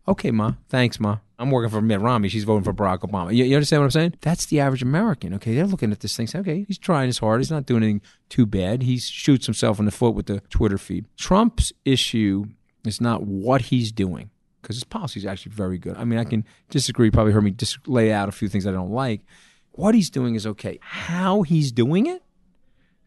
Okay, 0.08 0.30
Ma. 0.30 0.54
Thanks, 0.68 0.98
Ma. 0.98 1.18
I'm 1.38 1.50
working 1.50 1.70
for 1.70 1.82
Mitt 1.82 2.00
Romney. 2.00 2.28
She's 2.28 2.44
voting 2.44 2.64
for 2.64 2.72
Barack 2.72 3.00
Obama. 3.00 3.34
You, 3.34 3.44
you 3.44 3.56
understand 3.56 3.82
what 3.82 3.86
I'm 3.86 3.90
saying? 3.90 4.14
That's 4.22 4.46
the 4.46 4.60
average 4.60 4.82
American. 4.82 5.34
Okay, 5.34 5.54
they're 5.54 5.66
looking 5.66 5.92
at 5.92 6.00
this 6.00 6.16
thing. 6.16 6.26
Say, 6.26 6.38
okay, 6.38 6.64
he's 6.66 6.78
trying 6.78 7.08
his 7.08 7.18
hard. 7.18 7.40
He's 7.40 7.50
not 7.50 7.66
doing 7.66 7.82
anything 7.82 8.02
too 8.28 8.46
bad. 8.46 8.82
He 8.82 8.98
shoots 8.98 9.46
himself 9.46 9.78
in 9.78 9.84
the 9.84 9.90
foot 9.90 10.14
with 10.14 10.26
the 10.26 10.40
Twitter 10.48 10.78
feed. 10.78 11.06
Trump's 11.16 11.72
issue 11.84 12.46
is 12.84 13.00
not 13.00 13.24
what 13.24 13.62
he's 13.62 13.92
doing 13.92 14.30
because 14.62 14.76
his 14.76 14.84
policy 14.84 15.20
is 15.20 15.26
actually 15.26 15.52
very 15.52 15.78
good. 15.78 15.96
I 15.96 16.04
mean, 16.04 16.18
I 16.18 16.24
can 16.24 16.44
disagree. 16.70 17.06
You 17.06 17.12
probably 17.12 17.32
heard 17.32 17.44
me 17.44 17.50
dis- 17.50 17.78
lay 17.86 18.12
out 18.12 18.28
a 18.28 18.32
few 18.32 18.48
things 18.48 18.66
I 18.66 18.72
don't 18.72 18.90
like. 18.90 19.20
What 19.72 19.94
he's 19.94 20.10
doing 20.10 20.34
is 20.34 20.46
okay. 20.46 20.78
How 20.80 21.42
he's 21.42 21.70
doing 21.70 22.06
it, 22.06 22.22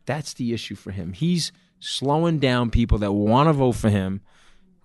that's 0.06 0.34
the 0.36 0.54
issue 0.54 0.76
for 0.76 0.92
him. 0.92 1.14
He's 1.14 1.52
slowing 1.80 2.40
down 2.40 2.70
people 2.70 3.00
that 3.00 3.12
want 3.12 3.50
to 3.50 3.54
vote 3.54 3.74
for 3.74 3.90
him. 3.90 4.22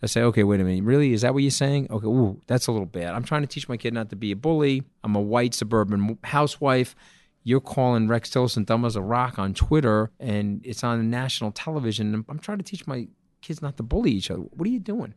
I 0.03 0.07
say, 0.07 0.23
okay, 0.23 0.45
wait 0.45 0.61
a 0.61 0.65
minute. 0.65 0.85
Really? 0.85 1.13
Is 1.13 1.23
that 1.23 1.33
what 1.33 1.43
you're 1.43 1.51
saying? 1.51 1.89
Okay, 1.91 2.07
ooh, 2.07 2.41
that's 2.47 2.67
a 2.67 2.73
little 2.73 2.87
bad. 2.87 3.15
I'm 3.15 3.25
trying 3.25 3.43
to 3.43 3.47
teach 3.47 3.69
my 3.69 3.77
kid 3.77 3.95
not 3.95 4.11
to 4.11 4.17
be 4.17 4.33
a 4.33 4.37
bully. 4.37 4.83
I'm 5.03 5.17
a 5.17 5.21
white 5.21 5.55
suburban 5.55 6.19
housewife. 6.25 6.95
You're 7.43 7.61
calling 7.61 8.09
Rex 8.09 8.31
Tillerson 8.31 8.65
dumb 8.65 8.85
as 8.85 8.97
a 8.97 9.03
rock 9.03 9.39
on 9.39 9.55
Twitter, 9.55 10.11
and 10.19 10.61
it's 10.65 10.83
on 10.83 11.11
national 11.11 11.53
television. 11.53 12.25
I'm 12.29 12.39
trying 12.39 12.59
to 12.59 12.65
teach 12.65 12.87
my 12.87 13.09
kids 13.43 13.61
not 13.61 13.77
to 13.77 13.83
bully 13.83 14.13
each 14.13 14.31
other. 14.31 14.41
What 14.41 14.67
are 14.67 14.71
you 14.71 14.81
doing? 14.81 15.15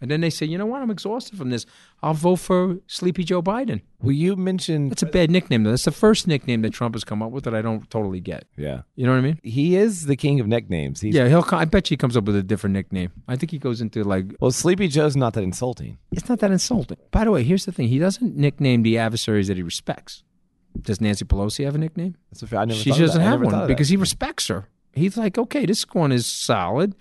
And 0.00 0.10
then 0.10 0.22
they 0.22 0.30
say, 0.30 0.46
you 0.46 0.56
know 0.56 0.64
what? 0.66 0.80
I'm 0.80 0.90
exhausted 0.90 1.36
from 1.36 1.50
this. 1.50 1.66
I'll 2.02 2.14
vote 2.14 2.36
for 2.36 2.78
Sleepy 2.86 3.22
Joe 3.22 3.42
Biden. 3.42 3.82
Well, 4.00 4.12
you 4.12 4.34
mentioned 4.34 4.90
That's 4.92 5.02
a 5.02 5.06
bad 5.06 5.30
nickname, 5.30 5.64
though. 5.64 5.70
That's 5.70 5.84
the 5.84 5.90
first 5.92 6.26
nickname 6.26 6.62
that 6.62 6.72
Trump 6.72 6.94
has 6.94 7.04
come 7.04 7.22
up 7.22 7.32
with 7.32 7.44
that 7.44 7.54
I 7.54 7.60
don't 7.60 7.88
totally 7.90 8.20
get. 8.20 8.44
yeah, 8.56 8.82
You 8.96 9.04
know 9.04 9.12
what 9.12 9.18
I 9.18 9.22
mean? 9.22 9.38
he 9.42 9.76
is 9.76 10.06
the 10.06 10.16
king 10.16 10.40
of 10.40 10.46
nicknames. 10.46 11.02
He's, 11.02 11.14
Yeah, 11.14 11.28
he'll. 11.28 11.44
I 11.52 11.66
bet 11.66 11.90
you 11.90 11.94
he 11.94 11.98
comes 11.98 12.16
up 12.16 12.24
with 12.24 12.36
a 12.36 12.42
different 12.42 12.72
nickname. 12.72 13.10
I 13.28 13.36
think 13.36 13.50
he 13.50 13.58
goes 13.58 13.80
into 13.82 14.02
like 14.04 14.24
Well, 14.40 14.50
Sleepy 14.52 14.88
Joe's 14.88 15.16
not 15.16 15.34
that 15.34 15.42
insulting. 15.44 15.98
it's 16.12 16.28
not 16.28 16.38
that 16.38 16.50
insulting. 16.50 16.96
By 17.10 17.24
the 17.24 17.30
way, 17.30 17.42
here's 17.44 17.66
the 17.66 17.72
thing: 17.72 17.88
he 17.88 17.98
doesn't 17.98 18.36
nickname 18.36 18.82
the 18.82 18.96
adversaries 18.96 19.48
that 19.48 19.56
he 19.58 19.62
respects. 19.62 20.24
Does 20.80 21.00
Nancy 21.00 21.24
Pelosi 21.24 21.64
have 21.64 21.74
a 21.74 21.78
nickname? 21.78 22.16
That's 22.30 22.42
a 22.42 22.46
fair. 22.46 22.60
I 22.60 22.64
never. 22.64 22.78
She 22.80 22.90
doesn't 22.90 23.20
have 23.20 23.40
one 23.42 23.66
because 23.66 23.88
he 23.88 23.96
respects 23.96 24.48
her. 24.48 24.68
He's 24.92 25.16
like, 25.16 25.36
okay, 25.38 25.66
this 25.66 25.84
one 25.92 26.10
is 26.10 26.26
solid. 26.26 26.94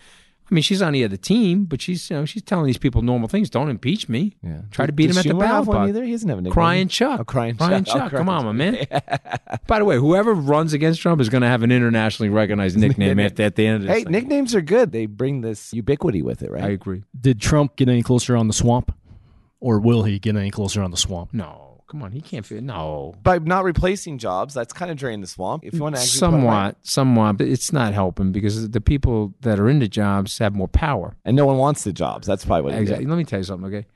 I 0.52 0.56
mean, 0.56 0.64
she's 0.64 0.82
on 0.82 0.94
the 0.94 1.04
other 1.04 1.18
team, 1.18 1.66
but 1.66 1.80
she's 1.82 2.10
you 2.10 2.16
know 2.16 2.26
she's 2.26 2.42
telling 2.42 2.66
these 2.66 2.78
people 2.78 3.02
normal 3.04 3.28
things. 3.28 3.50
Don't 3.50 3.70
impeach 3.70 4.10
me. 4.10 4.36
Yeah. 4.42 4.62
Try 4.72 4.88
to 4.88 4.92
beat 4.92 5.08
Does 5.08 5.18
him 5.18 5.20
at 5.20 5.26
the 5.26 5.30
Schumer 5.34 5.42
have 5.48 5.50
ballot 5.66 5.68
one 5.68 5.78
box. 5.78 5.90
either? 5.90 6.04
He 6.04 6.12
doesn't 6.12 6.30
have 6.30 6.38
a 6.40 6.42
nickname. 6.42 6.54
Crying 6.54 6.88
Chuck. 6.88 7.20
Oh, 7.20 7.24
crying 7.24 7.56
Crying 7.56 7.84
Chuck. 7.84 7.96
Oh, 7.96 8.00
Chuck. 8.00 8.10
crying 8.10 8.26
Come 8.26 8.30
on, 8.30 8.46
my 8.46 8.52
man. 8.52 8.86
By 9.68 9.80
the 9.80 9.86
way, 9.86 9.98
whoever 9.98 10.34
runs 10.34 10.74
against 10.74 11.02
Trump 11.02 11.22
is 11.22 11.30
going 11.30 11.42
to 11.42 11.48
have 11.48 11.62
an 11.64 11.72
internationally 11.72 12.30
recognized 12.30 12.78
nickname 12.80 13.20
at, 13.20 13.40
at 13.40 13.56
the 13.56 13.68
end 13.68 13.76
of 13.78 13.82
this. 13.84 13.98
Hey, 13.98 14.04
thing. 14.04 14.12
nicknames 14.12 14.56
are 14.56 14.62
good. 14.62 14.92
They 14.92 15.06
bring 15.06 15.42
this 15.42 15.72
ubiquity 15.74 16.22
with 16.24 16.42
it, 16.42 16.50
right? 16.52 16.64
I 16.64 16.70
agree. 16.70 17.04
Did 17.20 17.40
Trump 17.40 17.76
get 17.76 17.88
any 17.90 18.02
closer 18.02 18.36
on 18.36 18.48
the 18.48 18.54
swamp? 18.54 18.92
Or 19.60 19.80
will 19.80 20.04
he 20.04 20.18
get 20.20 20.36
any 20.36 20.52
closer 20.52 20.82
on 20.82 20.90
the 20.92 20.98
swamp? 20.98 21.34
No, 21.34 21.69
come 21.90 22.04
on, 22.04 22.12
he 22.12 22.22
can't 22.22 22.46
fit. 22.46 22.64
No, 22.64 23.16
By 23.24 23.40
not 23.40 23.64
replacing 23.64 24.20
jobs, 24.20 24.54
that's 24.54 24.72
kind 24.72 24.92
of 24.92 24.98
draining 24.98 25.22
the 25.22 25.28
swamp. 25.28 25.66
If 25.66 25.74
you 25.74 25.82
want 25.82 25.96
to 25.96 26.02
actually 26.02 26.20
put 26.20 26.28
it 26.28 26.32
somewhat, 26.40 26.78
somewhat, 26.84 27.38
but 27.38 27.48
it's 27.48 27.74
not 27.74 27.94
helping 27.94 28.32
because 28.32 28.70
the 28.70 28.82
people 28.82 29.34
that 29.42 29.60
are 29.60 29.68
in 29.70 29.80
the 29.80 29.88
jobs 29.88 30.38
have 30.38 30.54
more 30.56 30.68
power. 30.68 31.16
and 31.26 31.36
no 31.36 31.46
one 31.46 31.58
wants 31.58 31.84
the 31.84 31.92
jobs. 31.92 32.28
That's 32.28 32.46
probably 32.46 32.72
what 32.72 32.80
Exactly. 32.80 33.06
Let 33.08 33.18
me 33.18 33.24
tell 33.26 33.40
you 33.40 33.44
something, 33.44 33.68
okay? 33.68 33.88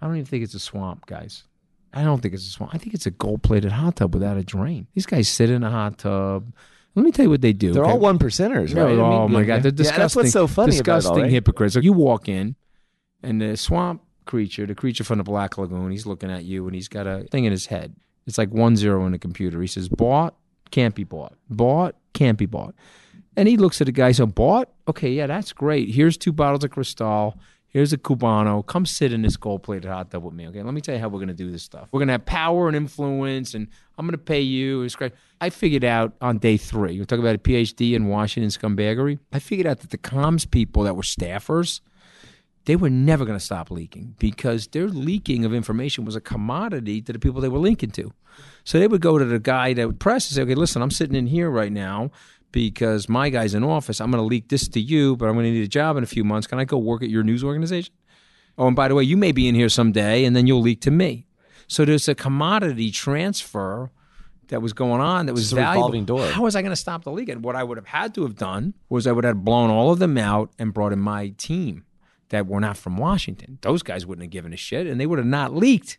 I 0.00 0.06
don't 0.06 0.16
even 0.16 0.26
think 0.26 0.44
it's 0.44 0.54
a 0.54 0.58
swamp, 0.60 1.06
guys. 1.06 1.44
I 1.92 2.04
don't 2.04 2.20
think 2.20 2.34
it's 2.34 2.46
a 2.46 2.50
swamp. 2.50 2.74
I 2.74 2.78
think 2.78 2.94
it's 2.94 3.06
a 3.06 3.10
gold 3.10 3.42
plated 3.42 3.72
hot 3.72 3.96
tub 3.96 4.14
without 4.14 4.36
a 4.36 4.44
drain. 4.44 4.86
These 4.94 5.06
guys 5.06 5.28
sit 5.28 5.50
in 5.50 5.62
a 5.64 5.70
hot 5.70 5.98
tub. 5.98 6.52
Let 6.94 7.04
me 7.04 7.10
tell 7.10 7.24
you 7.24 7.30
what 7.30 7.40
they 7.40 7.52
do. 7.52 7.72
They're 7.72 7.82
okay? 7.84 7.92
all 7.92 7.98
one 7.98 8.18
percenters, 8.18 8.74
No, 8.74 8.84
right? 8.84 8.98
I 8.98 9.00
oh 9.00 9.22
mean, 9.28 9.32
my 9.32 9.40
yeah, 9.40 9.46
God, 9.46 9.62
they're 9.64 9.70
disgusting. 9.70 9.94
yeah, 9.94 10.04
that's 10.04 10.16
what's 10.16 10.32
so 10.32 10.46
funny 10.46 10.72
disgusting 10.72 11.10
about 11.12 11.16
it, 11.16 11.20
all 11.20 11.24
right? 11.24 11.32
hypocrites. 11.32 11.74
You 11.76 11.92
walk 11.92 12.28
in, 12.28 12.56
and 13.22 13.40
the 13.40 13.56
swamp 13.56 14.02
creature, 14.26 14.66
the 14.66 14.74
creature 14.74 15.04
from 15.04 15.18
the 15.18 15.24
Black 15.24 15.56
Lagoon, 15.56 15.90
he's 15.90 16.06
looking 16.06 16.30
at 16.30 16.44
you, 16.44 16.66
and 16.66 16.74
he's 16.74 16.88
got 16.88 17.06
a 17.06 17.24
thing 17.30 17.44
in 17.44 17.52
his 17.52 17.66
head. 17.66 17.94
It's 18.26 18.38
like 18.38 18.50
one 18.50 18.76
zero 18.76 19.06
in 19.06 19.14
a 19.14 19.18
computer. 19.18 19.60
He 19.60 19.66
says, 19.66 19.88
"Bought, 19.88 20.34
can't 20.70 20.94
be 20.94 21.04
bought. 21.04 21.34
Bought, 21.48 21.94
can't 22.12 22.36
be 22.36 22.46
bought." 22.46 22.74
And 23.36 23.48
he 23.48 23.56
looks 23.56 23.80
at 23.80 23.86
the 23.86 23.92
guy. 23.92 24.12
So 24.12 24.26
bought? 24.26 24.70
Okay, 24.88 25.10
yeah, 25.10 25.26
that's 25.26 25.52
great. 25.52 25.94
Here's 25.94 26.16
two 26.16 26.32
bottles 26.32 26.64
of 26.64 26.70
Cristal. 26.70 27.38
Here's 27.68 27.92
a 27.92 27.98
Cubano. 27.98 28.64
Come 28.64 28.86
sit 28.86 29.12
in 29.12 29.20
this 29.20 29.36
gold 29.36 29.62
plated 29.62 29.90
hot 29.90 30.10
tub 30.10 30.24
with 30.24 30.32
me. 30.32 30.48
Okay, 30.48 30.62
let 30.62 30.72
me 30.72 30.80
tell 30.80 30.94
you 30.94 31.00
how 31.00 31.08
we're 31.08 31.18
going 31.18 31.28
to 31.28 31.34
do 31.34 31.50
this 31.50 31.62
stuff. 31.62 31.90
We're 31.92 32.00
going 32.00 32.08
to 32.08 32.12
have 32.12 32.24
power 32.24 32.68
and 32.68 32.76
influence, 32.76 33.52
and 33.52 33.68
I'm 33.98 34.06
going 34.06 34.12
to 34.12 34.18
pay 34.18 34.40
you. 34.40 34.88
I 35.42 35.50
figured 35.50 35.84
out 35.84 36.14
on 36.22 36.38
day 36.38 36.56
three, 36.56 36.94
you're 36.94 37.04
talking 37.04 37.22
about 37.22 37.34
a 37.34 37.38
PhD 37.38 37.92
in 37.94 38.06
Washington 38.06 38.48
scumbaggery. 38.48 39.18
I 39.30 39.40
figured 39.40 39.66
out 39.66 39.80
that 39.80 39.90
the 39.90 39.98
comms 39.98 40.50
people 40.50 40.84
that 40.84 40.96
were 40.96 41.02
staffers, 41.02 41.80
they 42.66 42.76
were 42.76 42.90
never 42.90 43.24
going 43.24 43.38
to 43.38 43.44
stop 43.44 43.70
leaking 43.70 44.14
because 44.18 44.66
their 44.68 44.88
leaking 44.88 45.44
of 45.44 45.54
information 45.54 46.04
was 46.04 46.16
a 46.16 46.20
commodity 46.20 47.00
to 47.00 47.12
the 47.12 47.18
people 47.18 47.40
they 47.40 47.48
were 47.48 47.60
linking 47.60 47.90
to. 47.92 48.12
So 48.64 48.78
they 48.78 48.88
would 48.88 49.00
go 49.00 49.18
to 49.18 49.24
the 49.24 49.38
guy 49.38 49.72
that 49.72 49.86
would 49.86 50.00
press 50.00 50.28
and 50.28 50.34
say, 50.34 50.42
okay, 50.42 50.56
listen, 50.56 50.82
I'm 50.82 50.90
sitting 50.90 51.14
in 51.14 51.28
here 51.28 51.48
right 51.48 51.72
now 51.72 52.10
because 52.50 53.08
my 53.08 53.30
guy's 53.30 53.54
in 53.54 53.62
office. 53.62 54.00
I'm 54.00 54.10
going 54.10 54.22
to 54.22 54.26
leak 54.26 54.48
this 54.48 54.66
to 54.68 54.80
you, 54.80 55.16
but 55.16 55.28
I'm 55.28 55.34
going 55.34 55.46
to 55.46 55.52
need 55.52 55.64
a 55.64 55.68
job 55.68 55.96
in 55.96 56.02
a 56.02 56.08
few 56.08 56.24
months. 56.24 56.48
Can 56.48 56.58
I 56.58 56.64
go 56.64 56.76
work 56.76 57.02
at 57.02 57.08
your 57.08 57.22
news 57.22 57.44
organization? 57.44 57.94
Oh, 58.58 58.66
and 58.66 58.74
by 58.74 58.88
the 58.88 58.94
way, 58.94 59.04
you 59.04 59.16
may 59.16 59.30
be 59.30 59.46
in 59.48 59.54
here 59.54 59.68
someday 59.68 60.24
and 60.24 60.34
then 60.34 60.46
you'll 60.48 60.60
leak 60.60 60.80
to 60.82 60.90
me. 60.90 61.26
So 61.68 61.84
there's 61.84 62.08
a 62.08 62.14
commodity 62.14 62.90
transfer 62.90 63.90
that 64.48 64.60
was 64.60 64.72
going 64.72 65.00
on 65.00 65.26
that 65.26 65.34
was 65.34 65.52
valuable. 65.52 65.74
revolving 65.74 66.04
door. 66.04 66.26
How 66.26 66.42
was 66.42 66.56
I 66.56 66.62
going 66.62 66.70
to 66.70 66.76
stop 66.76 67.04
the 67.04 67.12
leak? 67.12 67.28
And 67.28 67.44
what 67.44 67.54
I 67.56 67.62
would 67.62 67.78
have 67.78 67.86
had 67.86 68.14
to 68.14 68.22
have 68.22 68.36
done 68.36 68.74
was 68.88 69.06
I 69.06 69.12
would 69.12 69.24
have 69.24 69.44
blown 69.44 69.70
all 69.70 69.92
of 69.92 69.98
them 69.98 70.18
out 70.18 70.50
and 70.58 70.74
brought 70.74 70.92
in 70.92 70.98
my 70.98 71.28
team 71.36 71.85
that 72.30 72.46
were 72.46 72.60
not 72.60 72.76
from 72.76 72.96
Washington. 72.96 73.58
Those 73.62 73.82
guys 73.82 74.06
wouldn't 74.06 74.24
have 74.24 74.30
given 74.30 74.52
a 74.52 74.56
shit 74.56 74.86
and 74.86 75.00
they 75.00 75.06
would 75.06 75.18
have 75.18 75.26
not 75.26 75.54
leaked. 75.54 75.98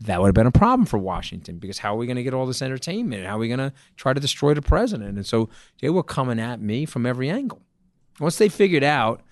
That 0.00 0.20
would 0.20 0.28
have 0.28 0.34
been 0.34 0.46
a 0.46 0.52
problem 0.52 0.86
for 0.86 0.98
Washington 0.98 1.58
because 1.58 1.78
how 1.78 1.94
are 1.94 1.98
we 1.98 2.06
going 2.06 2.16
to 2.16 2.22
get 2.22 2.34
all 2.34 2.46
this 2.46 2.62
entertainment? 2.62 3.26
How 3.26 3.36
are 3.36 3.40
we 3.40 3.48
going 3.48 3.58
to 3.58 3.72
try 3.96 4.12
to 4.12 4.20
destroy 4.20 4.54
the 4.54 4.62
president? 4.62 5.16
And 5.16 5.26
so 5.26 5.48
they 5.80 5.90
were 5.90 6.04
coming 6.04 6.38
at 6.38 6.60
me 6.60 6.84
from 6.86 7.04
every 7.04 7.28
angle. 7.28 7.62
Once 8.20 8.38
they 8.38 8.48
figured 8.48 8.84
out 8.84 9.22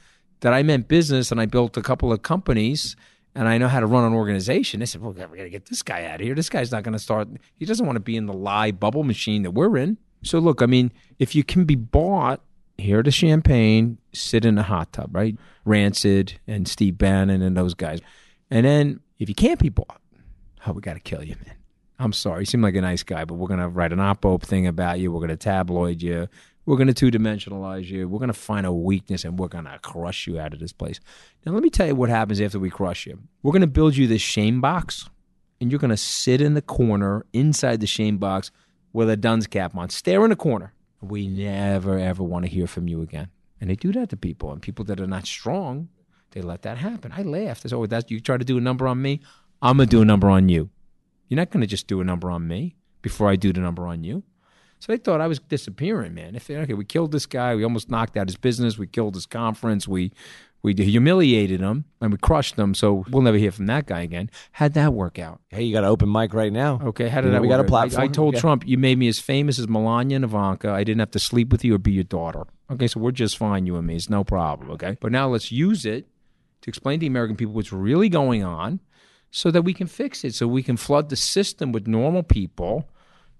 that 0.40 0.52
I 0.52 0.62
meant 0.64 0.88
business 0.88 1.30
and 1.30 1.40
I 1.40 1.46
built 1.46 1.76
a 1.76 1.82
couple 1.82 2.12
of 2.12 2.22
companies 2.22 2.96
and 3.34 3.46
I 3.46 3.58
know 3.58 3.68
how 3.68 3.80
to 3.80 3.86
run 3.86 4.04
an 4.04 4.14
organization, 4.14 4.80
they 4.80 4.86
said, 4.86 5.02
well, 5.02 5.12
we 5.12 5.18
got 5.18 5.44
to 5.44 5.50
get 5.50 5.66
this 5.66 5.82
guy 5.82 6.04
out 6.04 6.20
of 6.20 6.26
here. 6.26 6.34
This 6.34 6.48
guy's 6.48 6.72
not 6.72 6.82
going 6.82 6.94
to 6.94 6.98
start, 6.98 7.28
he 7.54 7.64
doesn't 7.64 7.86
want 7.86 7.96
to 7.96 8.00
be 8.00 8.16
in 8.16 8.26
the 8.26 8.32
lie 8.32 8.72
bubble 8.72 9.04
machine 9.04 9.42
that 9.42 9.52
we're 9.52 9.76
in. 9.76 9.98
So 10.24 10.40
look, 10.40 10.62
I 10.62 10.66
mean, 10.66 10.90
if 11.18 11.34
you 11.36 11.44
can 11.44 11.64
be 11.64 11.76
bought, 11.76 12.40
here 12.78 13.02
to 13.02 13.10
Champagne, 13.10 13.98
sit 14.12 14.44
in 14.44 14.58
a 14.58 14.62
hot 14.62 14.92
tub, 14.92 15.14
right? 15.14 15.36
Reince 15.66 16.36
and 16.46 16.68
Steve 16.68 16.98
Bannon 16.98 17.42
and 17.42 17.56
those 17.56 17.74
guys. 17.74 18.00
And 18.50 18.66
then 18.66 19.00
if 19.18 19.28
you 19.28 19.34
can't 19.34 19.58
be 19.58 19.68
bought, 19.68 20.00
oh, 20.66 20.72
we 20.72 20.80
got 20.80 20.94
to 20.94 21.00
kill 21.00 21.22
you, 21.22 21.36
man. 21.44 21.56
I'm 21.98 22.12
sorry. 22.12 22.42
You 22.42 22.46
seem 22.46 22.60
like 22.60 22.74
a 22.74 22.80
nice 22.80 23.02
guy, 23.02 23.24
but 23.24 23.34
we're 23.34 23.48
going 23.48 23.60
to 23.60 23.68
write 23.68 23.92
an 23.92 24.00
op 24.00 24.42
thing 24.42 24.66
about 24.66 25.00
you. 25.00 25.10
We're 25.10 25.20
going 25.20 25.30
to 25.30 25.36
tabloid 25.36 26.02
you. 26.02 26.28
We're 26.66 26.76
going 26.76 26.88
to 26.88 26.94
two 26.94 27.10
dimensionalize 27.10 27.86
you. 27.86 28.08
We're 28.08 28.18
going 28.18 28.28
to 28.28 28.34
find 28.34 28.66
a 28.66 28.72
weakness 28.72 29.24
and 29.24 29.38
we're 29.38 29.48
going 29.48 29.64
to 29.64 29.78
crush 29.82 30.26
you 30.26 30.38
out 30.38 30.52
of 30.52 30.58
this 30.58 30.72
place. 30.72 31.00
Now, 31.44 31.52
let 31.52 31.62
me 31.62 31.70
tell 31.70 31.86
you 31.86 31.94
what 31.94 32.10
happens 32.10 32.40
after 32.40 32.58
we 32.58 32.70
crush 32.70 33.06
you. 33.06 33.20
We're 33.42 33.52
going 33.52 33.60
to 33.60 33.68
build 33.68 33.96
you 33.96 34.06
this 34.06 34.20
shame 34.20 34.60
box, 34.60 35.08
and 35.60 35.70
you're 35.70 35.80
going 35.80 35.90
to 35.90 35.96
sit 35.96 36.40
in 36.40 36.54
the 36.54 36.62
corner 36.62 37.24
inside 37.32 37.80
the 37.80 37.86
shame 37.86 38.18
box 38.18 38.50
with 38.92 39.08
a 39.08 39.16
dunce 39.16 39.46
cap 39.46 39.76
on. 39.76 39.88
Stare 39.90 40.24
in 40.24 40.30
the 40.30 40.36
corner. 40.36 40.72
We 41.08 41.28
never, 41.28 41.98
ever 41.98 42.22
want 42.22 42.44
to 42.44 42.50
hear 42.50 42.66
from 42.66 42.88
you 42.88 43.02
again. 43.02 43.28
And 43.60 43.70
they 43.70 43.76
do 43.76 43.92
that 43.92 44.10
to 44.10 44.16
people. 44.16 44.52
And 44.52 44.60
people 44.60 44.84
that 44.86 45.00
are 45.00 45.06
not 45.06 45.26
strong, 45.26 45.88
they 46.32 46.42
let 46.42 46.62
that 46.62 46.78
happen. 46.78 47.12
I 47.16 47.22
laughed. 47.22 47.64
I 47.64 47.68
said, 47.68 47.76
oh, 47.76 47.86
that's, 47.86 48.10
you 48.10 48.20
try 48.20 48.36
to 48.36 48.44
do 48.44 48.58
a 48.58 48.60
number 48.60 48.86
on 48.86 49.00
me? 49.00 49.20
I'm 49.62 49.78
to 49.78 49.86
do 49.86 50.02
a 50.02 50.04
number 50.04 50.28
on 50.28 50.48
you. 50.48 50.70
You're 51.28 51.36
not 51.36 51.50
to 51.50 51.66
just 51.66 51.86
do 51.86 52.00
a 52.00 52.04
number 52.04 52.30
on 52.30 52.46
me 52.46 52.76
before 53.02 53.28
I 53.28 53.36
do 53.36 53.52
the 53.52 53.60
number 53.60 53.86
on 53.86 54.04
you. 54.04 54.22
So 54.78 54.92
they 54.92 54.98
thought 54.98 55.20
I 55.20 55.26
was 55.26 55.38
disappearing, 55.38 56.14
man. 56.14 56.34
If 56.34 56.46
they, 56.46 56.56
okay, 56.56 56.74
we 56.74 56.84
killed 56.84 57.12
this 57.12 57.26
guy, 57.26 57.54
we 57.54 57.64
almost 57.64 57.90
knocked 57.90 58.16
out 58.16 58.28
his 58.28 58.36
business, 58.36 58.76
we 58.76 58.86
killed 58.86 59.14
his 59.14 59.24
conference, 59.24 59.88
we 59.88 60.12
we 60.66 60.74
humiliated 60.74 61.60
him 61.60 61.84
and 62.00 62.10
we 62.10 62.18
crushed 62.18 62.56
him. 62.56 62.74
So 62.74 63.04
we'll 63.08 63.22
never 63.22 63.38
hear 63.38 63.52
from 63.52 63.66
that 63.66 63.86
guy 63.86 64.00
again. 64.00 64.28
How'd 64.50 64.74
that 64.74 64.92
work 64.92 65.16
out? 65.16 65.40
Hey, 65.48 65.62
you 65.62 65.72
got 65.72 65.84
an 65.84 65.90
open 65.90 66.10
mic 66.10 66.34
right 66.34 66.52
now. 66.52 66.80
Okay, 66.82 67.08
how 67.08 67.20
did 67.20 67.28
You 67.28 67.30
know, 67.30 67.36
that 67.36 67.42
we 67.42 67.48
work 67.48 67.58
got 67.58 67.64
a 67.66 67.68
platform. 67.68 68.02
I, 68.02 68.04
I 68.06 68.08
told. 68.08 68.34
Trump, 68.34 68.66
you 68.66 68.76
made 68.76 68.98
me 68.98 69.06
as 69.06 69.20
famous 69.20 69.60
as 69.60 69.68
Melania 69.68 70.16
and 70.16 70.24
Ivanka. 70.24 70.72
I 70.72 70.82
didn't 70.82 70.98
have 70.98 71.12
to 71.12 71.20
sleep 71.20 71.52
with 71.52 71.64
you 71.64 71.76
or 71.76 71.78
be 71.78 71.92
your 71.92 72.02
daughter. 72.02 72.46
Okay, 72.68 72.88
so 72.88 72.98
we're 72.98 73.12
just 73.12 73.38
fine, 73.38 73.64
you 73.64 73.76
and 73.76 73.86
me. 73.86 73.94
It's 73.94 74.10
no 74.10 74.24
problem. 74.24 74.72
Okay, 74.72 74.96
but 75.00 75.12
now 75.12 75.28
let's 75.28 75.52
use 75.52 75.86
it 75.86 76.08
to 76.62 76.68
explain 76.68 76.98
to 76.98 77.02
the 77.02 77.06
American 77.06 77.36
people 77.36 77.54
what's 77.54 77.72
really 77.72 78.08
going 78.08 78.42
on, 78.42 78.80
so 79.30 79.52
that 79.52 79.62
we 79.62 79.72
can 79.72 79.86
fix 79.86 80.24
it. 80.24 80.34
So 80.34 80.48
we 80.48 80.64
can 80.64 80.76
flood 80.76 81.10
the 81.10 81.16
system 81.16 81.70
with 81.70 81.86
normal 81.86 82.24
people 82.24 82.88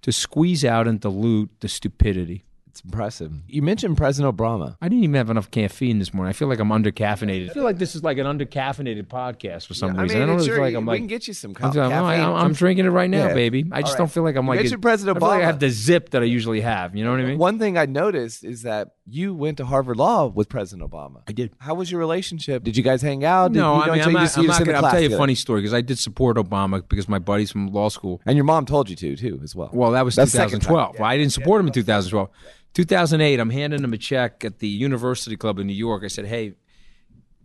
to 0.03 0.13
squeeze 0.13 0.65
out 0.65 0.87
and 0.87 1.01
dilute 1.01 1.51
the 1.59 1.69
stupidity. 1.69 2.45
It's 2.77 2.85
impressive. 2.85 3.33
You 3.49 3.63
mentioned 3.63 3.97
President 3.97 4.37
Obama. 4.37 4.77
I 4.83 4.89
didn't 4.91 5.03
even 5.05 5.15
have 5.15 5.31
enough 5.31 5.51
caffeine 5.51 5.99
this 5.99 6.13
morning. 6.13 6.29
I 6.29 6.35
feel 6.35 6.47
like 6.47 6.59
I'm 6.59 6.69
undercaffeinated. 6.69 7.49
I 7.51 7.55
feel 7.55 7.63
like 7.65 7.79
this 7.79 7.95
is 7.97 8.03
like 8.05 8.19
an 8.19 8.27
undercaffeinated 8.27 9.05
podcast 9.07 9.67
for 9.67 9.73
some 9.73 9.97
reason. 9.97 10.21
I, 10.21 10.27
don't 10.27 10.37
really 10.37 10.49
feel 10.49 10.61
like 10.61 10.75
I'm 10.75 10.85
we 10.85 10.91
like. 10.91 11.01
can 11.01 11.07
get 11.07 11.27
you 11.27 11.33
some 11.33 11.55
co- 11.55 11.69
I'm- 11.69 11.73
caffeine. 11.73 12.21
I'm, 12.21 12.35
I'm 12.35 12.53
drinking 12.53 12.85
it 12.85 12.91
right 12.91 13.09
now, 13.09 13.29
Yeah. 13.29 13.35
baby. 13.35 13.65
I 13.73 13.81
just 13.81 13.95
All 13.95 13.99
don't 14.01 14.13
feel 14.13 14.25
like 14.25 14.37
I'm 14.37 14.45
You 14.47 14.51
like. 14.63 14.81
President 14.83 15.17
I 15.17 15.21
feel 15.21 15.29
like 15.29 15.43
I 15.43 15.47
have 15.47 15.59
the 15.59 15.71
zip 15.71 16.11
that 16.11 16.21
I 16.21 16.27
usually 16.27 16.61
have. 16.61 16.95
You 16.95 17.03
know 17.05 17.13
what 17.13 17.21
I 17.21 17.25
mean? 17.25 17.39
One 17.39 17.59
thing 17.59 17.79
I 17.79 17.87
noticed 17.87 18.45
is 18.45 18.63
that 18.63 18.89
you 19.09 19.35
went 19.35 19.59
to 19.59 19.65
Harvard 19.65 19.97
Law 19.97 20.27
with 20.27 20.49
President 20.49 20.91
Obama. 20.91 21.23
I 21.29 21.33
did. 21.33 21.53
How 21.59 21.75
was 21.75 21.91
your 21.91 22.01
relationship? 22.01 22.65
Did 22.65 22.77
you 22.77 22.83
guys 22.83 23.03
hang 23.03 23.25
out? 23.25 23.53
Did 23.53 23.61
No, 23.61 23.77
you 23.77 23.83
I 23.83 23.95
mean, 23.97 24.05
I'm 24.05 24.13
not, 24.13 24.21
just- 24.23 24.39
I'm 24.39 24.47
not 24.47 24.65
gonna, 24.65 24.79
I'll 24.79 24.91
tell 24.91 25.01
you 25.01 25.15
a 25.15 25.19
funny 25.19 25.35
story 25.37 25.61
because 25.61 25.75
I 25.75 25.81
did 25.81 25.99
support 25.99 26.37
Obama 26.37 26.83
because 26.89 27.09
my 27.09 27.19
buddies 27.21 27.51
from 27.53 27.69
law 27.69 27.89
school. 27.89 28.21
And 28.27 28.37
your 28.37 28.45
mom 28.45 28.67
told 28.67 28.91
you 28.91 28.97
to 28.97 29.17
too, 29.17 29.41
as 29.43 29.55
well. 29.55 29.71
Well, 29.73 29.93
that 29.93 30.05
was 30.05 30.17
That's 30.17 30.33
2012. 30.33 30.93
time. 30.95 31.01
Well, 31.01 31.09
I 31.09 31.17
didn't 31.17 31.33
support 31.33 31.61
him 31.61 31.69
in 31.69 31.73
2012. 31.73 32.29
2008, 32.75 33.41
I'm 33.41 33.51
handing 33.51 33.83
him 33.85 33.93
a 33.93 33.99
check 33.99 34.45
at 34.45 34.59
the 34.59 34.69
University 34.69 35.37
Club 35.37 35.59
in 35.59 35.67
New 35.67 35.73
York. 35.73 36.03
I 36.05 36.09
said, 36.09 36.27
"Hey, 36.27 36.55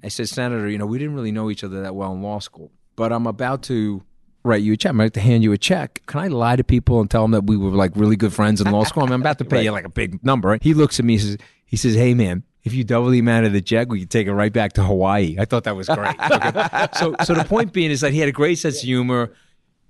I 0.03 0.07
said, 0.09 0.27
Senator, 0.29 0.67
you 0.67 0.77
know, 0.77 0.85
we 0.87 0.97
didn't 0.99 1.13
really 1.15 1.31
know 1.31 1.49
each 1.51 1.63
other 1.63 1.83
that 1.83 1.95
well 1.95 2.11
in 2.13 2.21
law 2.21 2.39
school, 2.39 2.71
but 2.95 3.13
I'm 3.13 3.27
about 3.27 3.61
to 3.63 4.03
write 4.43 4.61
you 4.61 4.73
a 4.73 4.77
check. 4.77 4.91
I'm 4.91 4.99
about 4.99 5.13
to 5.13 5.19
hand 5.19 5.43
you 5.43 5.51
a 5.51 5.57
check. 5.57 6.01
Can 6.05 6.19
I 6.19 6.27
lie 6.27 6.55
to 6.55 6.63
people 6.63 6.99
and 6.99 7.09
tell 7.09 7.23
them 7.23 7.31
that 7.31 7.45
we 7.45 7.57
were 7.57 7.69
like 7.69 7.91
really 7.95 8.15
good 8.15 8.33
friends 8.33 8.61
in 8.61 8.71
law 8.71 8.83
school? 8.83 9.03
I 9.03 9.05
mean, 9.07 9.13
I'm 9.13 9.21
about 9.21 9.37
to 9.39 9.45
pay 9.45 9.63
you 9.65 9.71
like 9.71 9.85
a 9.85 9.89
big 9.89 10.23
number. 10.23 10.49
Right? 10.49 10.63
He 10.63 10.73
looks 10.73 10.99
at 10.99 11.05
me. 11.05 11.13
He 11.13 11.19
says, 11.19 11.37
he 11.65 11.77
says, 11.77 11.95
Hey, 11.95 12.13
man." 12.13 12.43
If 12.63 12.75
you 12.75 12.83
double 12.83 13.09
the 13.09 13.17
amount 13.17 13.47
of 13.47 13.53
the 13.53 13.61
check, 13.61 13.89
we 13.89 14.01
could 14.01 14.11
take 14.11 14.27
it 14.27 14.33
right 14.35 14.53
back 14.53 14.73
to 14.73 14.83
Hawaii. 14.83 15.35
I 15.39 15.45
thought 15.45 15.63
that 15.63 15.75
was 15.75 15.87
great. 15.87 16.13
Okay. 16.19 16.87
so, 16.93 17.15
so 17.23 17.33
the 17.33 17.43
point 17.43 17.73
being 17.73 17.89
is 17.89 18.01
that 18.01 18.13
he 18.13 18.19
had 18.19 18.29
a 18.29 18.31
great 18.31 18.59
sense 18.59 18.77
of 18.77 18.83
humor. 18.83 19.33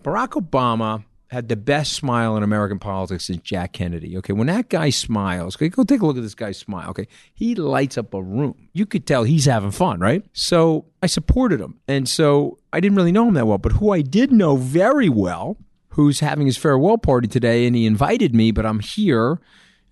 Barack 0.03 0.41
Obama 0.41 1.03
had 1.31 1.47
the 1.47 1.55
best 1.55 1.93
smile 1.93 2.35
in 2.35 2.43
American 2.43 2.77
politics 2.77 3.25
since 3.25 3.41
Jack 3.41 3.71
Kennedy. 3.71 4.17
Okay, 4.17 4.33
when 4.33 4.47
that 4.47 4.67
guy 4.67 4.89
smiles, 4.89 5.55
okay, 5.55 5.69
go 5.69 5.85
take 5.85 6.01
a 6.01 6.05
look 6.05 6.17
at 6.17 6.23
this 6.23 6.35
guy's 6.35 6.57
smile. 6.57 6.89
Okay, 6.89 7.07
he 7.33 7.55
lights 7.55 7.97
up 7.97 8.13
a 8.13 8.21
room. 8.21 8.67
You 8.73 8.85
could 8.85 9.07
tell 9.07 9.23
he's 9.23 9.45
having 9.45 9.71
fun, 9.71 10.01
right? 10.01 10.25
So 10.33 10.87
I 11.01 11.07
supported 11.07 11.61
him, 11.61 11.79
and 11.87 12.07
so 12.07 12.59
I 12.73 12.81
didn't 12.81 12.97
really 12.97 13.13
know 13.13 13.29
him 13.29 13.35
that 13.35 13.47
well, 13.47 13.57
but 13.57 13.71
who 13.73 13.93
I 13.93 14.01
did 14.01 14.33
know 14.33 14.57
very 14.57 15.07
well, 15.07 15.55
who's 15.91 16.19
having 16.19 16.47
his 16.47 16.57
farewell 16.57 16.97
party 16.97 17.29
today, 17.29 17.65
and 17.65 17.77
he 17.77 17.85
invited 17.85 18.35
me, 18.35 18.51
but 18.51 18.65
I'm 18.65 18.81
here. 18.81 19.39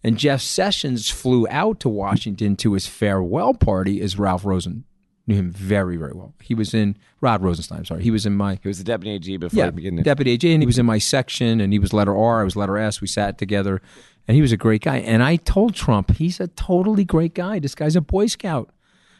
And 0.01 0.17
Jeff 0.17 0.41
Sessions 0.41 1.09
flew 1.09 1.45
out 1.49 1.79
to 1.81 1.89
Washington 1.89 2.55
to 2.57 2.73
his 2.73 2.87
farewell 2.87 3.53
party. 3.53 3.99
Is 4.01 4.17
Ralph 4.17 4.45
Rosen 4.45 4.85
knew 5.29 5.35
him 5.35 5.51
very 5.51 5.95
very 5.95 6.11
well. 6.13 6.33
He 6.41 6.53
was 6.53 6.73
in 6.73 6.97
Rod 7.21 7.41
Rosenstein. 7.41 7.79
I'm 7.79 7.85
Sorry, 7.85 8.03
he 8.03 8.11
was 8.11 8.25
in 8.25 8.35
my 8.35 8.59
He 8.61 8.67
was 8.67 8.79
the 8.79 8.83
deputy 8.83 9.11
AG 9.11 9.37
before 9.37 9.57
yeah, 9.57 9.67
the 9.67 9.71
beginning. 9.71 10.03
Deputy 10.03 10.31
AG, 10.31 10.53
and 10.53 10.61
he 10.61 10.67
was 10.67 10.79
in 10.79 10.85
my 10.85 10.97
section, 10.97 11.61
and 11.61 11.71
he 11.71 11.79
was 11.79 11.93
letter 11.93 12.15
R, 12.15 12.41
I 12.41 12.43
was 12.43 12.55
letter 12.55 12.77
S. 12.77 12.99
We 12.99 13.07
sat 13.07 13.37
together, 13.37 13.81
and 14.27 14.35
he 14.35 14.41
was 14.41 14.51
a 14.51 14.57
great 14.57 14.83
guy. 14.83 14.97
And 14.97 15.23
I 15.23 15.37
told 15.37 15.75
Trump, 15.75 16.11
he's 16.17 16.39
a 16.39 16.47
totally 16.47 17.05
great 17.05 17.33
guy. 17.33 17.59
This 17.59 17.75
guy's 17.75 17.95
a 17.95 18.01
Boy 18.01 18.27
Scout. 18.27 18.71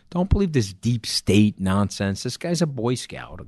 Don't 0.09 0.29
believe 0.29 0.53
this 0.53 0.73
deep 0.73 1.05
state 1.05 1.59
nonsense. 1.59 2.23
This 2.23 2.37
guy's 2.37 2.61
a 2.61 2.67
Boy 2.67 2.95
Scout. 2.95 3.47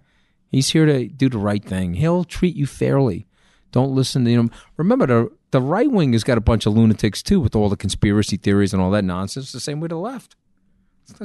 He's 0.49 0.69
here 0.69 0.85
to 0.85 1.07
do 1.07 1.29
the 1.29 1.37
right 1.37 1.63
thing. 1.63 1.95
He'll 1.95 2.23
treat 2.23 2.55
you 2.55 2.67
fairly. 2.67 3.25
Don't 3.71 3.95
listen 3.95 4.25
to 4.25 4.31
him. 4.31 4.51
Remember, 4.77 5.07
the, 5.07 5.31
the 5.51 5.61
right 5.61 5.89
wing 5.89 6.13
has 6.13 6.23
got 6.23 6.37
a 6.37 6.41
bunch 6.41 6.65
of 6.65 6.73
lunatics 6.73 7.23
too 7.23 7.39
with 7.39 7.55
all 7.55 7.69
the 7.69 7.77
conspiracy 7.77 8.37
theories 8.37 8.73
and 8.73 8.81
all 8.81 8.91
that 8.91 9.05
nonsense. 9.05 9.51
The 9.51 9.59
same 9.59 9.79
way 9.79 9.87
the 9.87 9.95
left. 9.95 10.35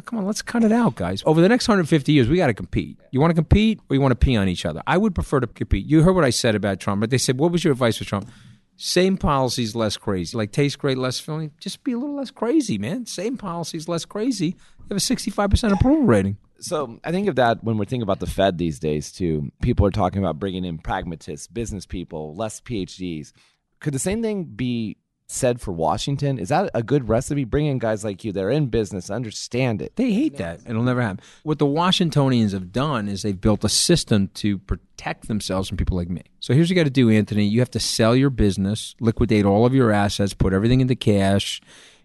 Come 0.04 0.18
on, 0.18 0.26
let's 0.26 0.42
cut 0.42 0.64
it 0.64 0.72
out, 0.72 0.94
guys. 0.94 1.22
Over 1.26 1.40
the 1.40 1.48
next 1.48 1.68
150 1.68 2.12
years, 2.12 2.28
we 2.28 2.36
got 2.36 2.48
to 2.48 2.54
compete. 2.54 2.98
You 3.10 3.20
want 3.20 3.30
to 3.30 3.34
compete 3.34 3.80
or 3.88 3.94
you 3.94 4.00
want 4.00 4.12
to 4.12 4.16
pee 4.16 4.36
on 4.36 4.48
each 4.48 4.66
other? 4.66 4.82
I 4.86 4.96
would 4.96 5.14
prefer 5.14 5.40
to 5.40 5.46
compete. 5.46 5.86
You 5.86 6.02
heard 6.02 6.14
what 6.14 6.24
I 6.24 6.30
said 6.30 6.54
about 6.54 6.80
Trump, 6.80 7.00
but 7.00 7.10
they 7.10 7.18
said, 7.18 7.38
what 7.38 7.52
was 7.52 7.64
your 7.64 7.72
advice 7.72 7.96
for 7.98 8.04
Trump? 8.04 8.28
Same 8.76 9.16
policies, 9.16 9.74
less 9.74 9.96
crazy. 9.96 10.36
Like 10.36 10.52
taste 10.52 10.78
great, 10.78 10.98
less 10.98 11.18
filling. 11.18 11.52
Just 11.58 11.82
be 11.82 11.92
a 11.92 11.98
little 11.98 12.16
less 12.16 12.30
crazy, 12.30 12.76
man. 12.76 13.06
Same 13.06 13.38
policies, 13.38 13.88
less 13.88 14.04
crazy. 14.04 14.48
You 14.48 14.86
have 14.90 14.98
a 14.98 15.00
65% 15.00 15.72
approval 15.72 16.04
rating. 16.04 16.36
So 16.58 17.00
I 17.04 17.10
think 17.10 17.28
of 17.28 17.36
that 17.36 17.64
when 17.64 17.78
we're 17.78 17.84
thinking 17.84 18.02
about 18.02 18.20
the 18.20 18.26
Fed 18.26 18.58
these 18.58 18.78
days 18.78 19.12
too. 19.12 19.50
People 19.62 19.86
are 19.86 19.90
talking 19.90 20.18
about 20.22 20.38
bringing 20.38 20.64
in 20.64 20.78
pragmatists, 20.78 21.46
business 21.46 21.86
people, 21.86 22.34
less 22.34 22.60
PhDs. 22.60 23.32
Could 23.80 23.94
the 23.94 23.98
same 23.98 24.22
thing 24.22 24.44
be 24.44 24.96
said 25.26 25.60
for 25.60 25.72
Washington? 25.72 26.38
Is 26.38 26.48
that 26.50 26.70
a 26.72 26.82
good 26.82 27.08
recipe? 27.08 27.44
Bring 27.44 27.66
in 27.66 27.78
guys 27.78 28.04
like 28.04 28.24
you. 28.24 28.32
They're 28.32 28.50
in 28.50 28.66
business, 28.66 29.10
understand 29.10 29.82
it. 29.82 29.96
They 29.96 30.12
hate 30.12 30.36
that. 30.36 30.60
It'll 30.66 30.82
never 30.82 31.02
happen. 31.02 31.20
What 31.42 31.58
the 31.58 31.66
Washingtonians 31.66 32.52
have 32.52 32.72
done 32.72 33.08
is 33.08 33.22
they've 33.22 33.40
built 33.40 33.64
a 33.64 33.68
system 33.68 34.28
to 34.34 34.58
protect 34.58 35.28
themselves 35.28 35.68
from 35.68 35.76
people 35.76 35.96
like 35.96 36.08
me. 36.08 36.22
So 36.40 36.54
here's 36.54 36.66
what 36.66 36.70
you 36.70 36.76
got 36.76 36.84
to 36.84 36.90
do, 36.90 37.10
Anthony. 37.10 37.44
You 37.44 37.60
have 37.60 37.70
to 37.72 37.80
sell 37.80 38.14
your 38.14 38.30
business, 38.30 38.94
liquidate 39.00 39.44
all 39.44 39.66
of 39.66 39.74
your 39.74 39.90
assets, 39.90 40.32
put 40.32 40.52
everything 40.52 40.80
into 40.80 40.94
cash, 40.94 41.60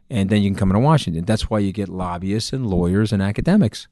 and 0.09 0.30
then 0.30 0.41
you 0.41 0.49
can 0.49 0.57
come 0.57 0.72
into 0.72 0.80
Washington. 0.80 1.26
That's 1.26 1.49
why 1.49 1.59
you 1.59 1.72
get 1.72 1.89
lobbyists 1.89 2.51
and 2.51 2.67
lawyers 2.67 3.13
and 3.13 3.22
academics. 3.22 3.88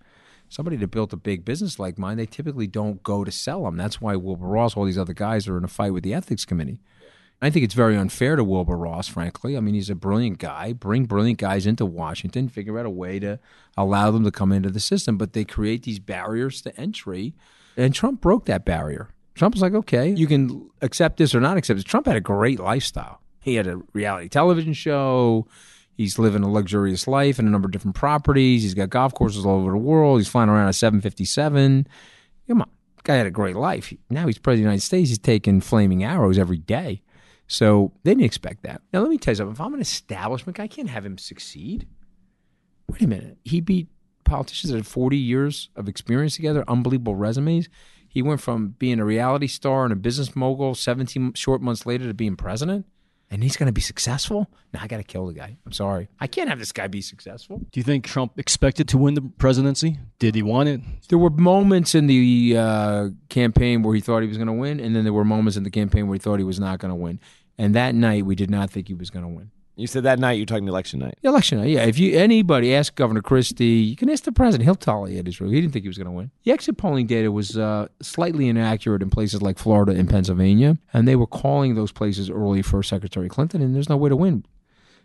Somebody 0.52 0.78
that 0.78 0.88
built 0.88 1.14
a 1.14 1.18
big 1.18 1.46
business 1.46 1.78
like 1.78 2.00
mine, 2.00 2.18
they 2.18 2.26
typically 2.26 2.66
don't 2.66 3.04
go 3.04 3.24
to 3.24 3.32
sell 3.32 3.64
them. 3.64 3.78
That's 3.78 4.02
why 4.02 4.16
Wilbur 4.16 4.48
Ross, 4.48 4.76
all 4.76 4.86
these 4.86 4.98
other 4.98 5.14
guys 5.14 5.48
are 5.48 5.58
in 5.60 5.64
a 5.64 5.68
fight 5.68 5.94
with 5.94 6.04
the 6.04 6.16
ethics 6.16 6.44
committee. 6.44 6.82
I 7.42 7.50
think 7.50 7.64
it's 7.64 7.74
very 7.74 7.96
unfair 7.96 8.36
to 8.36 8.44
Wilbur 8.44 8.76
Ross, 8.76 9.08
frankly. 9.08 9.56
I 9.56 9.62
mean, 9.62 9.74
he's 9.74 9.90
a 9.90 9.96
brilliant 9.96 10.40
guy. 10.40 10.74
Bring 10.74 11.06
brilliant 11.06 11.40
guys 11.40 11.66
into 11.66 11.86
Washington, 11.86 12.50
figure 12.50 12.78
out 12.78 12.86
a 12.86 12.90
way 12.90 13.18
to 13.20 13.40
allow 13.78 14.12
them 14.12 14.26
to 14.26 14.32
come 14.32 14.52
into 14.52 14.70
the 14.70 14.82
system, 14.82 15.18
but 15.18 15.32
they 15.32 15.46
create 15.46 15.84
these 15.84 16.00
barriers 16.00 16.62
to 16.64 16.78
entry. 16.78 17.34
And 17.78 17.94
Trump 17.96 18.20
broke 18.20 18.46
that 18.46 18.66
barrier. 18.66 19.10
Trump 19.36 19.56
was 19.56 19.62
like, 19.62 19.74
okay, 19.74 20.10
you 20.10 20.28
can 20.28 20.70
accept 20.82 21.16
this 21.16 21.34
or 21.34 21.40
not 21.40 21.56
accept 21.56 21.80
it. 21.80 21.86
Trump 21.86 22.08
had 22.08 22.18
a 22.18 22.22
great 22.22 22.60
lifestyle. 22.60 23.22
He 23.40 23.56
had 23.56 23.68
a 23.68 23.82
reality 23.94 24.28
television 24.28 24.74
show. 24.74 25.48
He's 25.96 26.20
living 26.20 26.44
a 26.44 26.52
luxurious 26.52 27.08
life 27.08 27.40
in 27.40 27.48
a 27.48 27.50
number 27.50 27.68
of 27.68 27.72
different 27.72 27.96
properties. 27.96 28.64
He's 28.64 28.74
got 28.74 28.90
golf 28.90 29.14
courses 29.14 29.46
all 29.46 29.62
over 29.62 29.72
the 29.72 29.78
world. 29.78 30.20
He's 30.20 30.28
flying 30.28 30.50
around 30.50 30.68
a 30.68 30.74
757. 30.74 31.88
Come 32.50 32.62
on. 32.62 32.70
Guy 33.04 33.16
had 33.16 33.28
a 33.28 33.32
great 33.32 33.56
life. 33.56 33.94
Now 34.10 34.28
he's 34.28 34.38
president 34.38 34.46
of 34.46 34.58
the 34.58 34.72
United 34.72 34.82
States. 34.82 35.10
He's 35.10 35.20
taking 35.20 35.62
flaming 35.62 36.04
arrows 36.04 36.38
every 36.38 36.58
day. 36.58 37.02
So 37.50 37.92
they 38.04 38.12
didn't 38.12 38.26
expect 38.26 38.62
that. 38.64 38.82
Now, 38.94 39.02
let 39.02 39.10
me 39.10 39.18
tell 39.18 39.32
you 39.32 39.38
something. 39.38 39.54
If 39.54 39.60
I'm 39.60 39.74
an 39.74 39.82
establishment 39.82 40.56
guy, 40.56 40.66
I 40.66 40.68
can't 40.68 40.90
have 40.90 41.04
him 41.04 41.18
succeed. 41.18 41.88
Wait 42.88 43.02
a 43.02 43.08
minute. 43.08 43.40
He 43.44 43.60
beat 43.60 43.88
politicians 44.24 44.72
that 44.72 44.78
had 44.78 44.86
40 44.86 45.18
years 45.18 45.70
of 45.76 45.90
experience 45.90 46.36
together, 46.36 46.64
unbelievable 46.68 47.16
resumes. 47.16 47.68
He 48.08 48.22
went 48.22 48.40
from 48.40 48.76
being 48.78 49.00
a 49.00 49.06
reality 49.06 49.48
star 49.48 49.84
and 49.84 49.92
a 49.92 49.96
business 49.96 50.36
mogul 50.36 50.76
17 50.76 51.34
short 51.34 51.62
months 51.62 51.88
later 51.88 52.06
to 52.06 52.14
being 52.14 52.36
president. 52.36 52.86
And 53.32 53.44
he's 53.44 53.58
going 53.58 53.68
to 53.68 53.74
be 53.74 53.82
successful? 53.82 54.50
Now 54.74 54.80
I 54.82 54.88
got 54.88 54.98
to 54.98 55.04
kill 55.04 55.28
the 55.28 55.34
guy. 55.34 55.56
I'm 55.66 55.72
sorry. 55.72 56.08
I 56.20 56.26
can't 56.26 56.50
have 56.50 56.58
this 56.58 56.72
guy 56.72 56.88
be 56.88 57.02
successful. 57.02 57.60
Do 57.72 57.80
you 57.80 57.84
think 57.84 58.06
Trump 58.06 58.40
expected 58.40 58.88
to 58.90 58.98
win 58.98 59.14
the 59.14 59.22
presidency? 59.22 60.00
Did 60.18 60.34
he 60.34 60.42
want 60.42 60.70
it? 60.70 60.82
There 61.10 61.20
were 61.20 61.30
moments 61.30 61.94
in 61.94 62.08
the 62.08 62.56
uh, 62.58 63.10
campaign 63.30 63.84
where 63.84 63.94
he 63.94 64.02
thought 64.02 64.22
he 64.22 64.28
was 64.28 64.38
going 64.38 64.48
to 64.48 64.54
win, 64.54 64.80
and 64.80 64.96
then 64.96 65.04
there 65.04 65.14
were 65.14 65.26
moments 65.26 65.58
in 65.58 65.64
the 65.64 65.70
campaign 65.70 66.08
where 66.08 66.16
he 66.16 66.20
thought 66.20 66.40
he 66.40 66.44
was 66.44 66.60
not 66.60 66.80
going 66.80 66.90
to 66.90 66.96
win. 66.96 67.20
And 67.58 67.76
that 67.76 67.94
night, 67.94 68.26
we 68.26 68.36
did 68.36 68.50
not 68.50 68.72
think 68.72 68.88
he 68.88 68.94
was 68.96 69.10
going 69.10 69.24
to 69.24 69.30
win. 69.30 69.52
You 69.80 69.88
said 69.88 70.04
that 70.04 70.20
night 70.20 70.34
you're 70.34 70.46
talking 70.46 70.68
election 70.68 71.00
night. 71.00 71.18
Election 71.24 71.60
night, 71.60 71.70
yeah. 71.70 71.84
If 71.86 71.98
you 71.98 72.18
anybody 72.18 72.76
ask 72.76 72.94
Governor 72.96 73.22
Christie, 73.22 73.66
you 73.66 73.96
can 73.96 74.10
ask 74.10 74.24
the 74.26 74.32
president. 74.32 74.66
He'll 74.66 74.76
tell 74.76 75.08
you 75.10 75.20
it 75.20 75.28
is 75.28 75.38
true. 75.38 75.50
He 75.50 75.62
didn't 75.62 75.74
think 75.74 75.84
he 75.84 75.90
was 75.90 75.98
going 75.98 76.06
to 76.08 76.12
win. 76.12 76.32
The 76.44 76.52
exit 76.52 76.78
polling 76.78 77.08
data 77.08 77.32
was 77.32 77.58
uh, 77.58 77.88
slightly 78.02 78.48
inaccurate 78.50 79.02
in 79.02 79.10
places 79.10 79.42
like 79.42 79.58
Florida 79.58 79.94
and 79.94 80.10
Pennsylvania, 80.10 80.78
and 80.94 81.08
they 81.08 81.16
were 81.16 81.28
calling 81.28 81.76
those 81.76 81.92
places 81.92 82.30
early 82.30 82.62
for 82.62 82.84
Secretary 82.84 83.30
Clinton, 83.30 83.62
and 83.62 83.74
there's 83.76 83.90
no 83.90 83.98
way 83.98 84.10
to 84.10 84.16
win. 84.16 84.44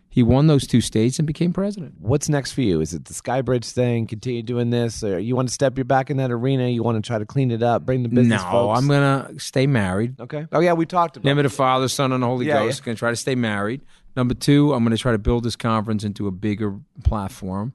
He 0.07 0.23
won 0.23 0.47
those 0.47 0.65
two 0.65 0.79
states 0.79 1.19
and 1.19 1.27
became 1.27 1.51
president. 1.51 1.95
What's 1.99 2.29
next 2.29 2.53
for 2.53 2.61
you? 2.61 2.79
Is 2.79 2.93
it 2.93 3.03
the 3.03 3.13
SkyBridge 3.13 3.69
thing? 3.71 4.07
Continue 4.07 4.43
doing 4.43 4.69
this, 4.69 5.03
or 5.03 5.19
you 5.19 5.35
want 5.35 5.49
to 5.49 5.53
step 5.53 5.77
your 5.77 5.83
back 5.83 6.09
in 6.09 6.15
that 6.17 6.31
arena? 6.31 6.67
You 6.69 6.83
want 6.83 7.03
to 7.03 7.05
try 7.05 7.17
to 7.19 7.25
clean 7.25 7.51
it 7.51 7.61
up, 7.61 7.85
bring 7.85 8.03
the 8.03 8.07
business. 8.07 8.41
no, 8.41 8.49
folks? 8.49 8.79
I'm 8.79 8.87
gonna 8.87 9.31
stay 9.39 9.67
married. 9.67 10.17
Okay. 10.21 10.45
Oh 10.53 10.61
yeah, 10.61 10.71
we 10.71 10.85
talked 10.85 11.17
about. 11.17 11.25
Name 11.25 11.37
of 11.39 11.43
the 11.43 11.49
Father, 11.49 11.89
Son, 11.89 12.13
and 12.13 12.23
the 12.23 12.27
Holy 12.27 12.45
Yeah, 12.45 12.59
Ghost. 12.63 12.79
yeah. 12.81 12.85
Going 12.85 12.95
to 12.95 12.99
try 12.99 13.09
to 13.09 13.15
stay 13.17 13.35
married. 13.35 13.81
Number 14.15 14.33
two, 14.33 14.73
I'm 14.73 14.83
going 14.83 14.95
to 14.95 15.01
try 15.01 15.11
to 15.11 15.17
build 15.17 15.43
this 15.43 15.55
conference 15.55 16.03
into 16.03 16.27
a 16.27 16.31
bigger 16.31 16.79
platform. 17.03 17.73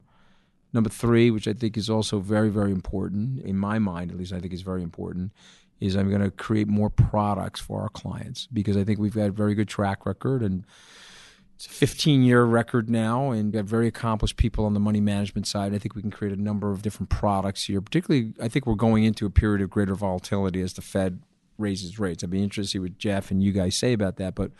Number 0.73 0.89
three, 0.89 1.31
which 1.31 1.49
I 1.49 1.53
think 1.53 1.77
is 1.77 1.91
also 1.91 2.21
very, 2.21 2.49
very 2.49 2.71
important 2.71 3.41
in 3.41 3.57
my 3.57 3.79
mind, 3.79 4.11
at 4.11 4.17
least 4.17 4.33
I 4.33 4.39
think 4.39 4.53
is 4.53 4.63
very 4.63 4.83
important, 4.83 5.33
is 5.81 5.97
I'm 5.97 6.09
going 6.09 6.23
to 6.23 6.31
create 6.31 6.69
more 6.69 6.91
products 6.91 7.61
for 7.61 7.83
our 7.83 7.89
clients 7.89 8.47
because 8.53 8.77
I 8.77 8.85
think 8.85 8.99
we've 8.99 9.15
got 9.15 9.29
a 9.29 9.33
very 9.33 9.55
good 9.55 9.69
track 9.69 10.07
record 10.07 10.43
and 10.43 10.65
it's 11.57 11.67
a 11.67 11.71
15 11.71 12.23
year 12.23 12.45
record 12.45 12.89
now 12.89 13.33
and 13.33 13.53
got 13.53 13.67
very 13.67 13.87
accomplished 13.87 14.37
people 14.37 14.65
on 14.65 14.73
the 14.73 14.81
money 14.81 15.01
management 15.01 15.47
side. 15.47 15.75
I 15.75 15.79
think 15.79 15.95
we 15.95 16.01
can 16.01 16.11
create 16.11 16.33
a 16.33 16.41
number 16.41 16.71
of 16.71 16.81
different 16.81 17.11
products 17.11 17.65
here. 17.65 17.83
Particularly, 17.83 18.33
I 18.41 18.49
think 18.49 18.67
we're 18.67 18.77
going 18.77 19.05
into 19.05 19.27
a 19.27 19.31
period 19.31 19.61
of 19.61 19.69
greater 19.69 19.95
volatility 19.95 20.63
as 20.63 20.73
the 20.73 20.83
Fed 20.83 21.21
raises 21.59 21.99
rates. 21.99 22.25
I'd 22.25 22.31
be 22.31 22.43
interested 22.43 22.63
to 22.63 22.69
see 22.69 22.79
what 22.79 22.97
Jeff 22.97 23.31
and 23.31 23.43
you 23.43 23.53
guys 23.53 23.75
say 23.75 23.93
about 23.93 24.17
that. 24.17 24.35
But 24.35 24.53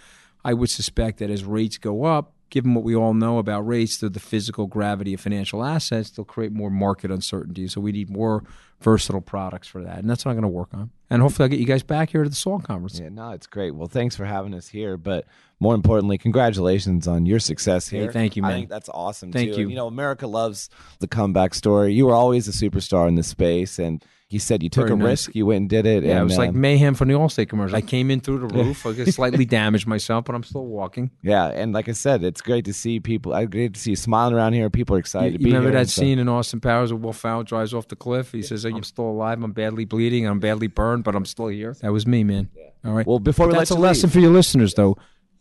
I 0.45 0.55
would 0.55 0.71
suspect 0.71 1.19
that 1.19 1.31
as 1.31 1.45
rates 1.45 1.79
go 1.79 2.05
up, 2.05 2.33
given 2.51 2.75
what 2.75 2.83
we 2.83 2.97
all 2.97 3.15
know 3.15 3.39
about 3.39 3.61
rates, 3.67 3.99
they're 3.99 4.11
the 4.11 4.19
physical 4.21 4.67
gravity 4.67 5.15
of 5.15 5.21
financial 5.21 5.65
assets, 5.65 6.11
they'll 6.11 6.25
create 6.25 6.53
more 6.53 6.71
market 6.71 7.11
uncertainty. 7.11 7.69
So 7.69 7.81
we 7.81 7.93
need 7.93 8.11
more 8.11 8.43
versatile 8.81 9.21
products 9.21 9.69
for 9.69 9.83
that. 9.85 9.99
And 9.99 10.11
that's 10.11 10.25
what 10.25 10.33
I'm 10.33 10.37
going 10.37 10.43
to 10.51 10.57
work 10.57 10.71
on. 10.73 10.91
And 11.11 11.23
hopefully 11.23 11.45
I'll 11.45 11.51
get 11.51 11.61
you 11.61 11.67
guys 11.67 11.83
back 11.83 12.11
here 12.11 12.25
to 12.25 12.29
the 12.29 12.35
SALT 12.35 12.65
Conference. 12.65 12.99
Yeah, 12.99 13.11
no, 13.11 13.31
it's 13.31 13.47
great. 13.47 13.73
Well, 13.73 13.89
thanks 13.89 14.17
for 14.17 14.25
having 14.25 14.55
us 14.55 14.69
here, 14.69 14.97
but 14.97 15.27
more 15.61 15.75
importantly, 15.75 16.19
congratulations 16.19 17.07
on 17.07 17.27
your 17.27 17.39
success 17.39 17.89
Hey, 17.89 17.99
here. 17.99 18.13
thank 18.13 18.35
you, 18.37 18.43
I 18.45 18.49
man. 18.49 18.57
think 18.59 18.69
that's 18.71 18.89
awesome. 18.89 19.31
Thank 19.31 19.51
too. 19.51 19.57
you. 19.57 19.63
And, 19.63 19.71
you 19.71 19.77
know, 19.77 19.87
America 19.87 20.27
loves 20.27 20.71
the 20.99 21.07
comeback 21.07 21.55
story. 21.55 21.93
You 21.93 22.07
were 22.07 22.15
always 22.15 22.49
a 22.49 22.53
superstar 22.53 23.07
in 23.07 23.15
this 23.15 23.29
space, 23.29 23.79
and 23.79 24.03
you 24.31 24.39
said 24.39 24.63
you 24.63 24.69
took 24.71 24.87
Very 24.87 24.95
a 24.95 24.97
nice. 24.97 25.07
risk, 25.09 25.35
you 25.35 25.45
went 25.47 25.57
and 25.63 25.69
did 25.69 25.87
it. 25.87 26.05
Yeah, 26.05 26.13
and, 26.13 26.21
it 26.21 26.25
was 26.25 26.39
like 26.39 26.51
um, 26.51 26.61
mayhem 26.61 26.95
from 26.95 27.09
the 27.09 27.15
Allstate 27.15 27.49
commercial. 27.49 27.77
I 27.77 27.81
came 27.81 28.11
in 28.11 28.21
through 28.21 28.47
the 28.47 28.47
roof. 28.55 28.87
I 28.87 28.93
got 28.93 29.09
slightly 29.09 29.45
damaged 29.45 29.87
myself, 29.87 30.25
but 30.25 30.35
I'm 30.35 30.43
still 30.45 30.65
walking. 30.67 31.11
yeah, 31.23 31.47
and 31.49 31.73
like 31.73 31.89
I 31.89 31.93
said, 31.93 32.23
it's 32.25 32.41
great 32.41 32.65
to 32.67 32.73
see 32.73 33.01
people. 33.01 33.35
I 33.35 33.45
great 33.47 33.75
to 33.75 33.81
see 33.81 33.91
you 33.91 33.97
smiling 33.97 34.35
around 34.35 34.53
here. 34.53 34.71
People 34.71 34.95
are 34.95 34.99
You, 34.99 35.01
excited 35.01 35.33
to 35.35 35.39
you 35.41 35.45
be 35.45 35.51
remember 35.51 35.69
here. 35.71 35.73
that 35.75 35.81
and 35.81 35.91
so- 35.91 36.01
scene 36.03 36.19
in 36.19 36.29
Austin 36.29 36.61
Powers 36.61 36.93
where 36.93 37.01
Will 37.01 37.13
Ferrell 37.13 37.43
drives 37.43 37.75
off 37.75 37.89
the 37.89 37.97
cliff? 37.97 38.33
He 38.33 38.43
says, 38.43 38.65
"I'm 38.65 38.83
still 38.85 39.07
alive. 39.11 39.43
I'm 39.43 39.53
badly 39.53 39.85
bleeding. 39.85 40.27
I'm 40.27 40.39
badly 40.41 40.69
burned, 40.69 41.05
but 41.05 41.15
I'm 41.17 41.25
still 41.25 41.49
here." 41.49 41.75
That 41.83 41.93
was 41.93 42.07
me, 42.07 42.23
man. 42.25 42.49
All 42.85 42.93
right. 42.93 43.07
Well, 43.07 43.19
before 43.19 43.49
we 43.49 43.55
That's 43.55 43.71
let 43.71 43.77
a 43.77 43.79
you 43.81 43.83
lesson 43.83 44.07
leave- 44.09 44.13
for 44.15 44.21
your 44.21 44.31
listeners, 44.33 44.75
though. 44.75 44.97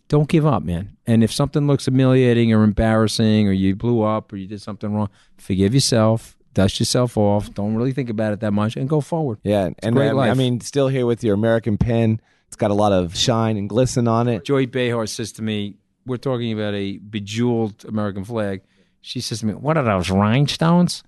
Don't 0.07 0.27
give 0.27 0.43
up, 0.43 0.63
man. 0.63 0.97
And 1.05 1.23
if 1.23 1.31
something 1.31 1.67
looks 1.67 1.85
humiliating 1.85 2.51
or 2.51 2.63
embarrassing, 2.63 3.47
or 3.47 3.51
you 3.51 3.75
blew 3.75 4.01
up, 4.01 4.33
or 4.33 4.37
you 4.37 4.47
did 4.47 4.59
something 4.59 4.91
wrong, 4.91 5.09
forgive 5.37 5.75
yourself. 5.75 6.35
Dust 6.53 6.79
yourself 6.79 7.17
off. 7.17 7.53
Don't 7.53 7.75
really 7.75 7.91
think 7.93 8.09
about 8.09 8.33
it 8.33 8.39
that 8.39 8.51
much, 8.51 8.75
and 8.75 8.89
go 8.89 9.01
forward. 9.01 9.39
Yeah, 9.43 9.69
and 9.79 9.95
great 9.95 10.09
um, 10.09 10.19
I, 10.19 10.29
I 10.29 10.33
mean, 10.33 10.61
still 10.61 10.87
here 10.87 11.05
with 11.05 11.23
your 11.23 11.35
American 11.35 11.77
pen. 11.77 12.19
It's 12.47 12.55
got 12.55 12.71
a 12.71 12.73
lot 12.73 12.91
of 12.91 13.15
shine 13.15 13.57
and 13.57 13.69
glisten 13.69 14.07
on 14.07 14.27
it. 14.27 14.43
Joy 14.43 14.65
Behar 14.65 15.05
says 15.05 15.31
to 15.33 15.43
me, 15.43 15.75
"We're 16.05 16.17
talking 16.17 16.51
about 16.51 16.73
a 16.73 16.97
bejeweled 16.97 17.85
American 17.85 18.23
flag." 18.23 18.61
She 19.01 19.21
says 19.21 19.41
to 19.41 19.45
me, 19.45 19.53
"What 19.53 19.77
are 19.77 19.83
those 19.83 20.09
rhinestones?" 20.09 21.03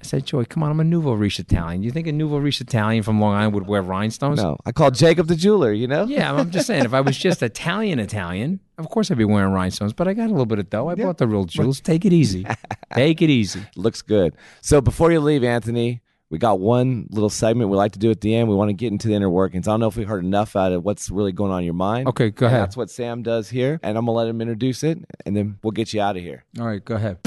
I 0.00 0.04
said, 0.06 0.24
"Joy, 0.24 0.44
come 0.44 0.62
on, 0.62 0.70
I'm 0.70 0.80
a 0.80 0.84
nouveau 0.84 1.12
riche 1.12 1.38
Italian. 1.40 1.82
You 1.82 1.90
think 1.90 2.06
a 2.06 2.12
nouveau 2.12 2.38
riche 2.38 2.60
Italian 2.60 3.02
from 3.02 3.20
Long 3.20 3.34
Island 3.34 3.54
would 3.54 3.66
wear 3.66 3.82
rhinestones?" 3.82 4.40
No, 4.42 4.56
I 4.64 4.72
called 4.72 4.94
Jacob 4.94 5.26
the 5.26 5.36
jeweler. 5.36 5.72
You 5.72 5.86
know. 5.88 6.04
Yeah, 6.04 6.32
I'm 6.34 6.50
just 6.50 6.66
saying, 6.66 6.84
if 6.84 6.94
I 6.94 7.00
was 7.00 7.16
just 7.26 7.42
Italian 7.42 7.98
Italian, 7.98 8.60
of 8.78 8.88
course 8.88 9.10
I'd 9.10 9.18
be 9.18 9.24
wearing 9.24 9.52
rhinestones. 9.52 9.92
But 9.92 10.08
I 10.08 10.14
got 10.14 10.26
a 10.26 10.30
little 10.32 10.46
bit 10.46 10.58
of 10.58 10.70
dough. 10.70 10.88
I 10.88 10.94
bought 10.94 11.18
the 11.18 11.26
real 11.28 11.44
jewels. 11.44 11.80
Take 11.80 12.04
it 12.04 12.12
easy. 12.12 12.46
Take 12.94 13.20
it 13.22 13.30
easy. 13.30 13.60
looks 13.76 14.02
good. 14.02 14.34
So 14.62 14.80
before 14.80 15.12
you 15.12 15.20
leave, 15.20 15.44
Anthony, 15.44 16.00
we 16.30 16.38
got 16.38 16.60
one 16.60 17.06
little 17.10 17.28
segment 17.28 17.70
we 17.70 17.76
like 17.76 17.92
to 17.92 17.98
do 17.98 18.10
at 18.10 18.20
the 18.20 18.34
end. 18.34 18.48
We 18.48 18.54
want 18.54 18.68
to 18.70 18.72
get 18.72 18.92
into 18.92 19.08
the 19.08 19.14
inner 19.14 19.28
workings. 19.28 19.66
I 19.68 19.72
don't 19.72 19.80
know 19.80 19.88
if 19.88 19.96
we 19.96 20.04
heard 20.04 20.24
enough 20.24 20.54
out 20.56 20.72
of 20.72 20.84
what's 20.84 21.10
really 21.10 21.32
going 21.32 21.50
on 21.52 21.58
in 21.58 21.64
your 21.64 21.74
mind. 21.74 22.08
Okay, 22.08 22.30
go 22.30 22.46
And 22.46 22.54
ahead. 22.54 22.62
That's 22.68 22.76
what 22.76 22.88
Sam 22.88 23.22
does 23.22 23.50
here, 23.50 23.80
and 23.82 23.98
I'm 23.98 24.06
gonna 24.06 24.16
let 24.16 24.28
him 24.28 24.40
introduce 24.40 24.82
it, 24.82 24.98
and 25.26 25.36
then 25.36 25.58
we'll 25.62 25.72
get 25.72 25.92
you 25.92 26.00
out 26.00 26.16
of 26.16 26.22
here. 26.22 26.44
All 26.58 26.66
right, 26.66 26.84
go 26.84 26.94
ahead. 26.94 27.18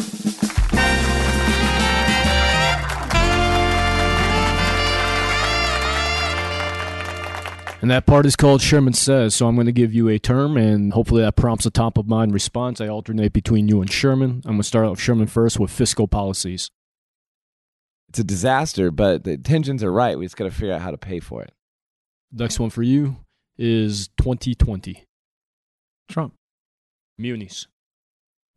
And 7.84 7.92
that 7.92 8.06
part 8.06 8.26
is 8.26 8.38
called 8.38 8.62
Sherman 8.62 8.94
Says. 8.94 9.36
So 9.36 9.46
I'm 9.46 9.56
going 9.56 9.66
to 9.66 9.74
give 9.74 9.94
you 9.94 10.08
a 10.08 10.18
term, 10.18 10.56
and 10.56 10.94
hopefully 10.94 11.22
that 11.22 11.36
prompts 11.36 11.66
a 11.66 11.70
top 11.70 11.98
of 11.98 12.08
mind 12.08 12.34
response. 12.34 12.80
I 12.80 12.88
alternate 12.88 13.34
between 13.34 13.68
you 13.68 13.82
and 13.82 13.92
Sherman. 13.92 14.42
I'm 14.46 14.54
going 14.54 14.60
to 14.60 14.64
start 14.64 14.86
off 14.86 15.02
Sherman 15.02 15.28
first 15.28 15.60
with 15.60 15.70
fiscal 15.70 16.08
policies. 16.08 16.72
it's 18.08 18.20
a 18.20 18.24
disaster, 18.24 18.90
but 18.90 19.26
the 19.26 19.32
intentions 19.32 19.84
are 19.84 19.92
right. 19.92 20.18
We 20.18 20.24
just 20.24 20.38
got 20.38 20.46
to 20.46 20.52
figure 20.52 20.74
out 20.74 20.80
how 20.80 20.92
to 20.92 20.98
pay 20.98 21.20
for 21.20 21.42
it. 21.44 21.52
Next 22.32 22.58
one 22.58 22.70
for 22.70 22.84
you 22.84 23.18
is 23.58 24.08
2020. 24.18 25.04
Trump. 26.08 26.36
Muni's. 27.18 27.68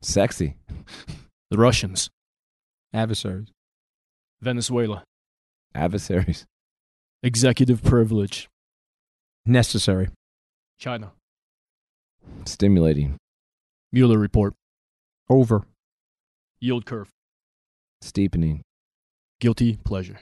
Sexy. 0.03 0.55
The 1.51 1.59
Russians. 1.59 2.11
Adversaries. 2.93 3.49
Venezuela. 4.41 5.03
Adversaries. 5.75 6.45
Executive 7.25 7.83
privilege. 7.83 8.49
Necessary. 9.47 10.09
China. 10.79 11.13
Stimulating. 12.45 13.17
Mueller 13.93 14.19
report. 14.19 14.55
Over. 15.31 15.63
Yield 16.61 16.85
curve. 16.87 17.09
Steepening. 18.01 18.63
Guilty 19.41 19.77
pleasure. 19.85 20.19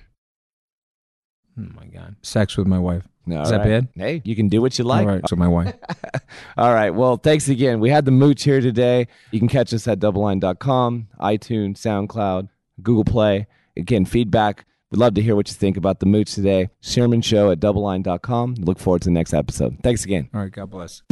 Oh 1.59 1.67
my 1.75 1.87
God. 1.87 2.17
Sex 2.23 2.57
with 2.57 2.67
my 2.67 2.79
wife. 2.79 3.07
No, 3.27 3.41
Is 3.41 3.51
that 3.51 3.61
all 3.63 3.67
right. 3.71 3.81
bad? 3.95 4.01
Hey, 4.03 4.23
you 4.25 4.37
can 4.37 4.49
do 4.49 4.61
what 4.61 4.79
you 4.79 4.85
like. 4.85 5.07
All 5.07 5.15
right. 5.15 5.29
So 5.29 5.37
my 5.37 5.49
wife. 5.49 5.73
All 6.59 6.75
right. 6.75 6.91
Well, 6.91 7.17
thanks 7.17 7.49
again. 7.49 7.81
We 7.81 7.89
had 7.89 8.05
the 8.05 8.11
mooch 8.11 8.43
here 8.43 8.61
today. 8.61 9.07
You 9.31 9.39
can 9.39 9.49
catch 9.49 9.73
us 9.73 9.89
at 9.89 9.99
doubleline.com, 9.99 11.09
iTunes, 11.21 11.79
SoundCloud, 11.79 12.49
Google 12.83 13.05
Play. 13.05 13.47
Again, 13.79 14.05
feedback. 14.05 14.67
We'd 14.95 15.01
love 15.01 15.15
to 15.15 15.23
hear 15.23 15.35
what 15.35 15.49
you 15.49 15.55
think 15.55 15.77
about 15.77 15.99
the 15.99 16.07
mooch 16.07 16.37
today. 16.37 16.69
Sherman 16.81 17.21
Show 17.21 17.51
at 17.51 17.59
doubleline.com. 17.59 18.55
Look 18.61 18.79
forward 18.79 19.03
to 19.03 19.09
the 19.09 19.13
next 19.13 19.35
episode. 19.35 19.77
Thanks 19.83 20.05
again. 20.05 20.31
All 20.33 20.43
right. 20.43 20.53
God 20.53 20.71
bless. 20.71 21.03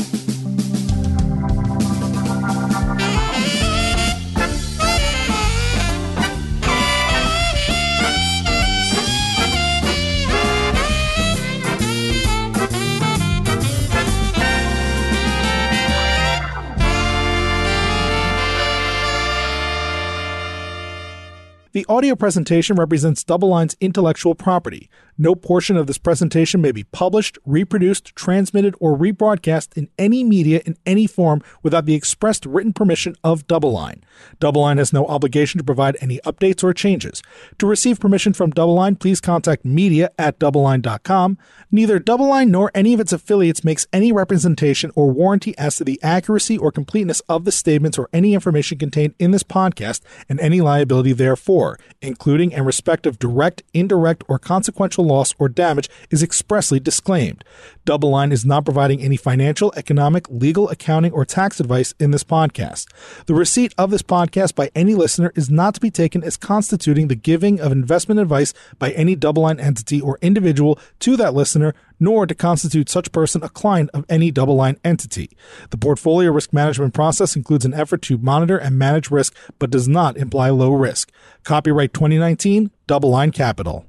The 21.82 21.92
audio 21.92 22.14
presentation 22.14 22.76
represents 22.76 23.24
DoubleLine's 23.24 23.76
intellectual 23.80 24.36
property. 24.36 24.88
No 25.18 25.34
portion 25.34 25.76
of 25.76 25.86
this 25.86 25.98
presentation 25.98 26.60
may 26.60 26.72
be 26.72 26.84
published, 26.84 27.38
reproduced, 27.44 28.16
transmitted, 28.16 28.74
or 28.80 28.96
rebroadcast 28.96 29.76
in 29.76 29.88
any 29.98 30.24
media 30.24 30.62
in 30.64 30.76
any 30.86 31.06
form 31.06 31.42
without 31.62 31.84
the 31.84 31.94
expressed 31.94 32.46
written 32.46 32.72
permission 32.72 33.14
of 33.22 33.46
DoubleLine. 33.46 34.02
Double 34.40 34.62
Line 34.62 34.78
has 34.78 34.92
no 34.92 35.06
obligation 35.06 35.58
to 35.58 35.64
provide 35.64 35.96
any 36.00 36.18
updates 36.20 36.64
or 36.64 36.72
changes. 36.72 37.22
To 37.58 37.66
receive 37.66 38.00
permission 38.00 38.32
from 38.32 38.52
DoubleLine, 38.52 38.98
please 38.98 39.20
contact 39.20 39.64
media 39.64 40.10
at 40.18 40.38
doubleline.com. 40.38 41.36
Neither 41.70 42.00
DoubleLine 42.00 42.48
nor 42.48 42.70
any 42.74 42.94
of 42.94 43.00
its 43.00 43.12
affiliates 43.12 43.64
makes 43.64 43.86
any 43.92 44.12
representation 44.12 44.92
or 44.94 45.10
warranty 45.10 45.56
as 45.58 45.76
to 45.76 45.84
the 45.84 46.00
accuracy 46.02 46.56
or 46.56 46.72
completeness 46.72 47.20
of 47.28 47.44
the 47.44 47.52
statements 47.52 47.98
or 47.98 48.08
any 48.12 48.34
information 48.34 48.78
contained 48.78 49.14
in 49.18 49.30
this 49.30 49.42
podcast 49.42 50.00
and 50.28 50.40
any 50.40 50.60
liability 50.60 51.12
therefore, 51.12 51.71
including 52.00 52.54
and 52.54 52.66
respect 52.66 53.06
of 53.06 53.18
direct, 53.18 53.62
indirect, 53.72 54.24
or 54.28 54.38
consequential 54.38 55.04
loss 55.04 55.34
or 55.38 55.48
damage, 55.48 55.88
is 56.10 56.22
expressly 56.22 56.80
disclaimed. 56.80 57.44
DoubleLine 57.86 58.32
is 58.32 58.44
not 58.44 58.64
providing 58.64 59.00
any 59.00 59.16
financial, 59.16 59.72
economic, 59.76 60.28
legal, 60.30 60.68
accounting, 60.68 61.12
or 61.12 61.24
tax 61.24 61.60
advice 61.60 61.94
in 61.98 62.10
this 62.10 62.24
podcast. 62.24 62.86
The 63.26 63.34
receipt 63.34 63.74
of 63.76 63.90
this 63.90 64.02
podcast 64.02 64.54
by 64.54 64.70
any 64.74 64.94
listener 64.94 65.32
is 65.34 65.50
not 65.50 65.74
to 65.74 65.80
be 65.80 65.90
taken 65.90 66.22
as 66.22 66.36
constituting 66.36 67.08
the 67.08 67.14
giving 67.14 67.60
of 67.60 67.72
investment 67.72 68.20
advice 68.20 68.54
by 68.78 68.90
any 68.92 69.16
DoubleLine 69.16 69.60
entity 69.60 70.00
or 70.00 70.18
individual 70.22 70.78
to 71.00 71.16
that 71.16 71.34
listener, 71.34 71.74
nor 72.02 72.26
to 72.26 72.34
constitute 72.34 72.88
such 72.88 73.12
person 73.12 73.44
a 73.44 73.48
client 73.48 73.88
of 73.94 74.04
any 74.08 74.32
DoubleLine 74.32 74.76
entity. 74.82 75.30
The 75.70 75.78
portfolio 75.78 76.32
risk 76.32 76.52
management 76.52 76.94
process 76.94 77.36
includes 77.36 77.64
an 77.64 77.74
effort 77.74 78.02
to 78.02 78.18
monitor 78.18 78.58
and 78.58 78.76
manage 78.76 79.12
risk, 79.12 79.32
but 79.60 79.70
does 79.70 79.86
not 79.86 80.16
imply 80.16 80.50
low 80.50 80.72
risk. 80.72 81.12
Copyright 81.44 81.94
2019, 81.94 82.72
DoubleLine 82.88 83.32
Capital. 83.32 83.86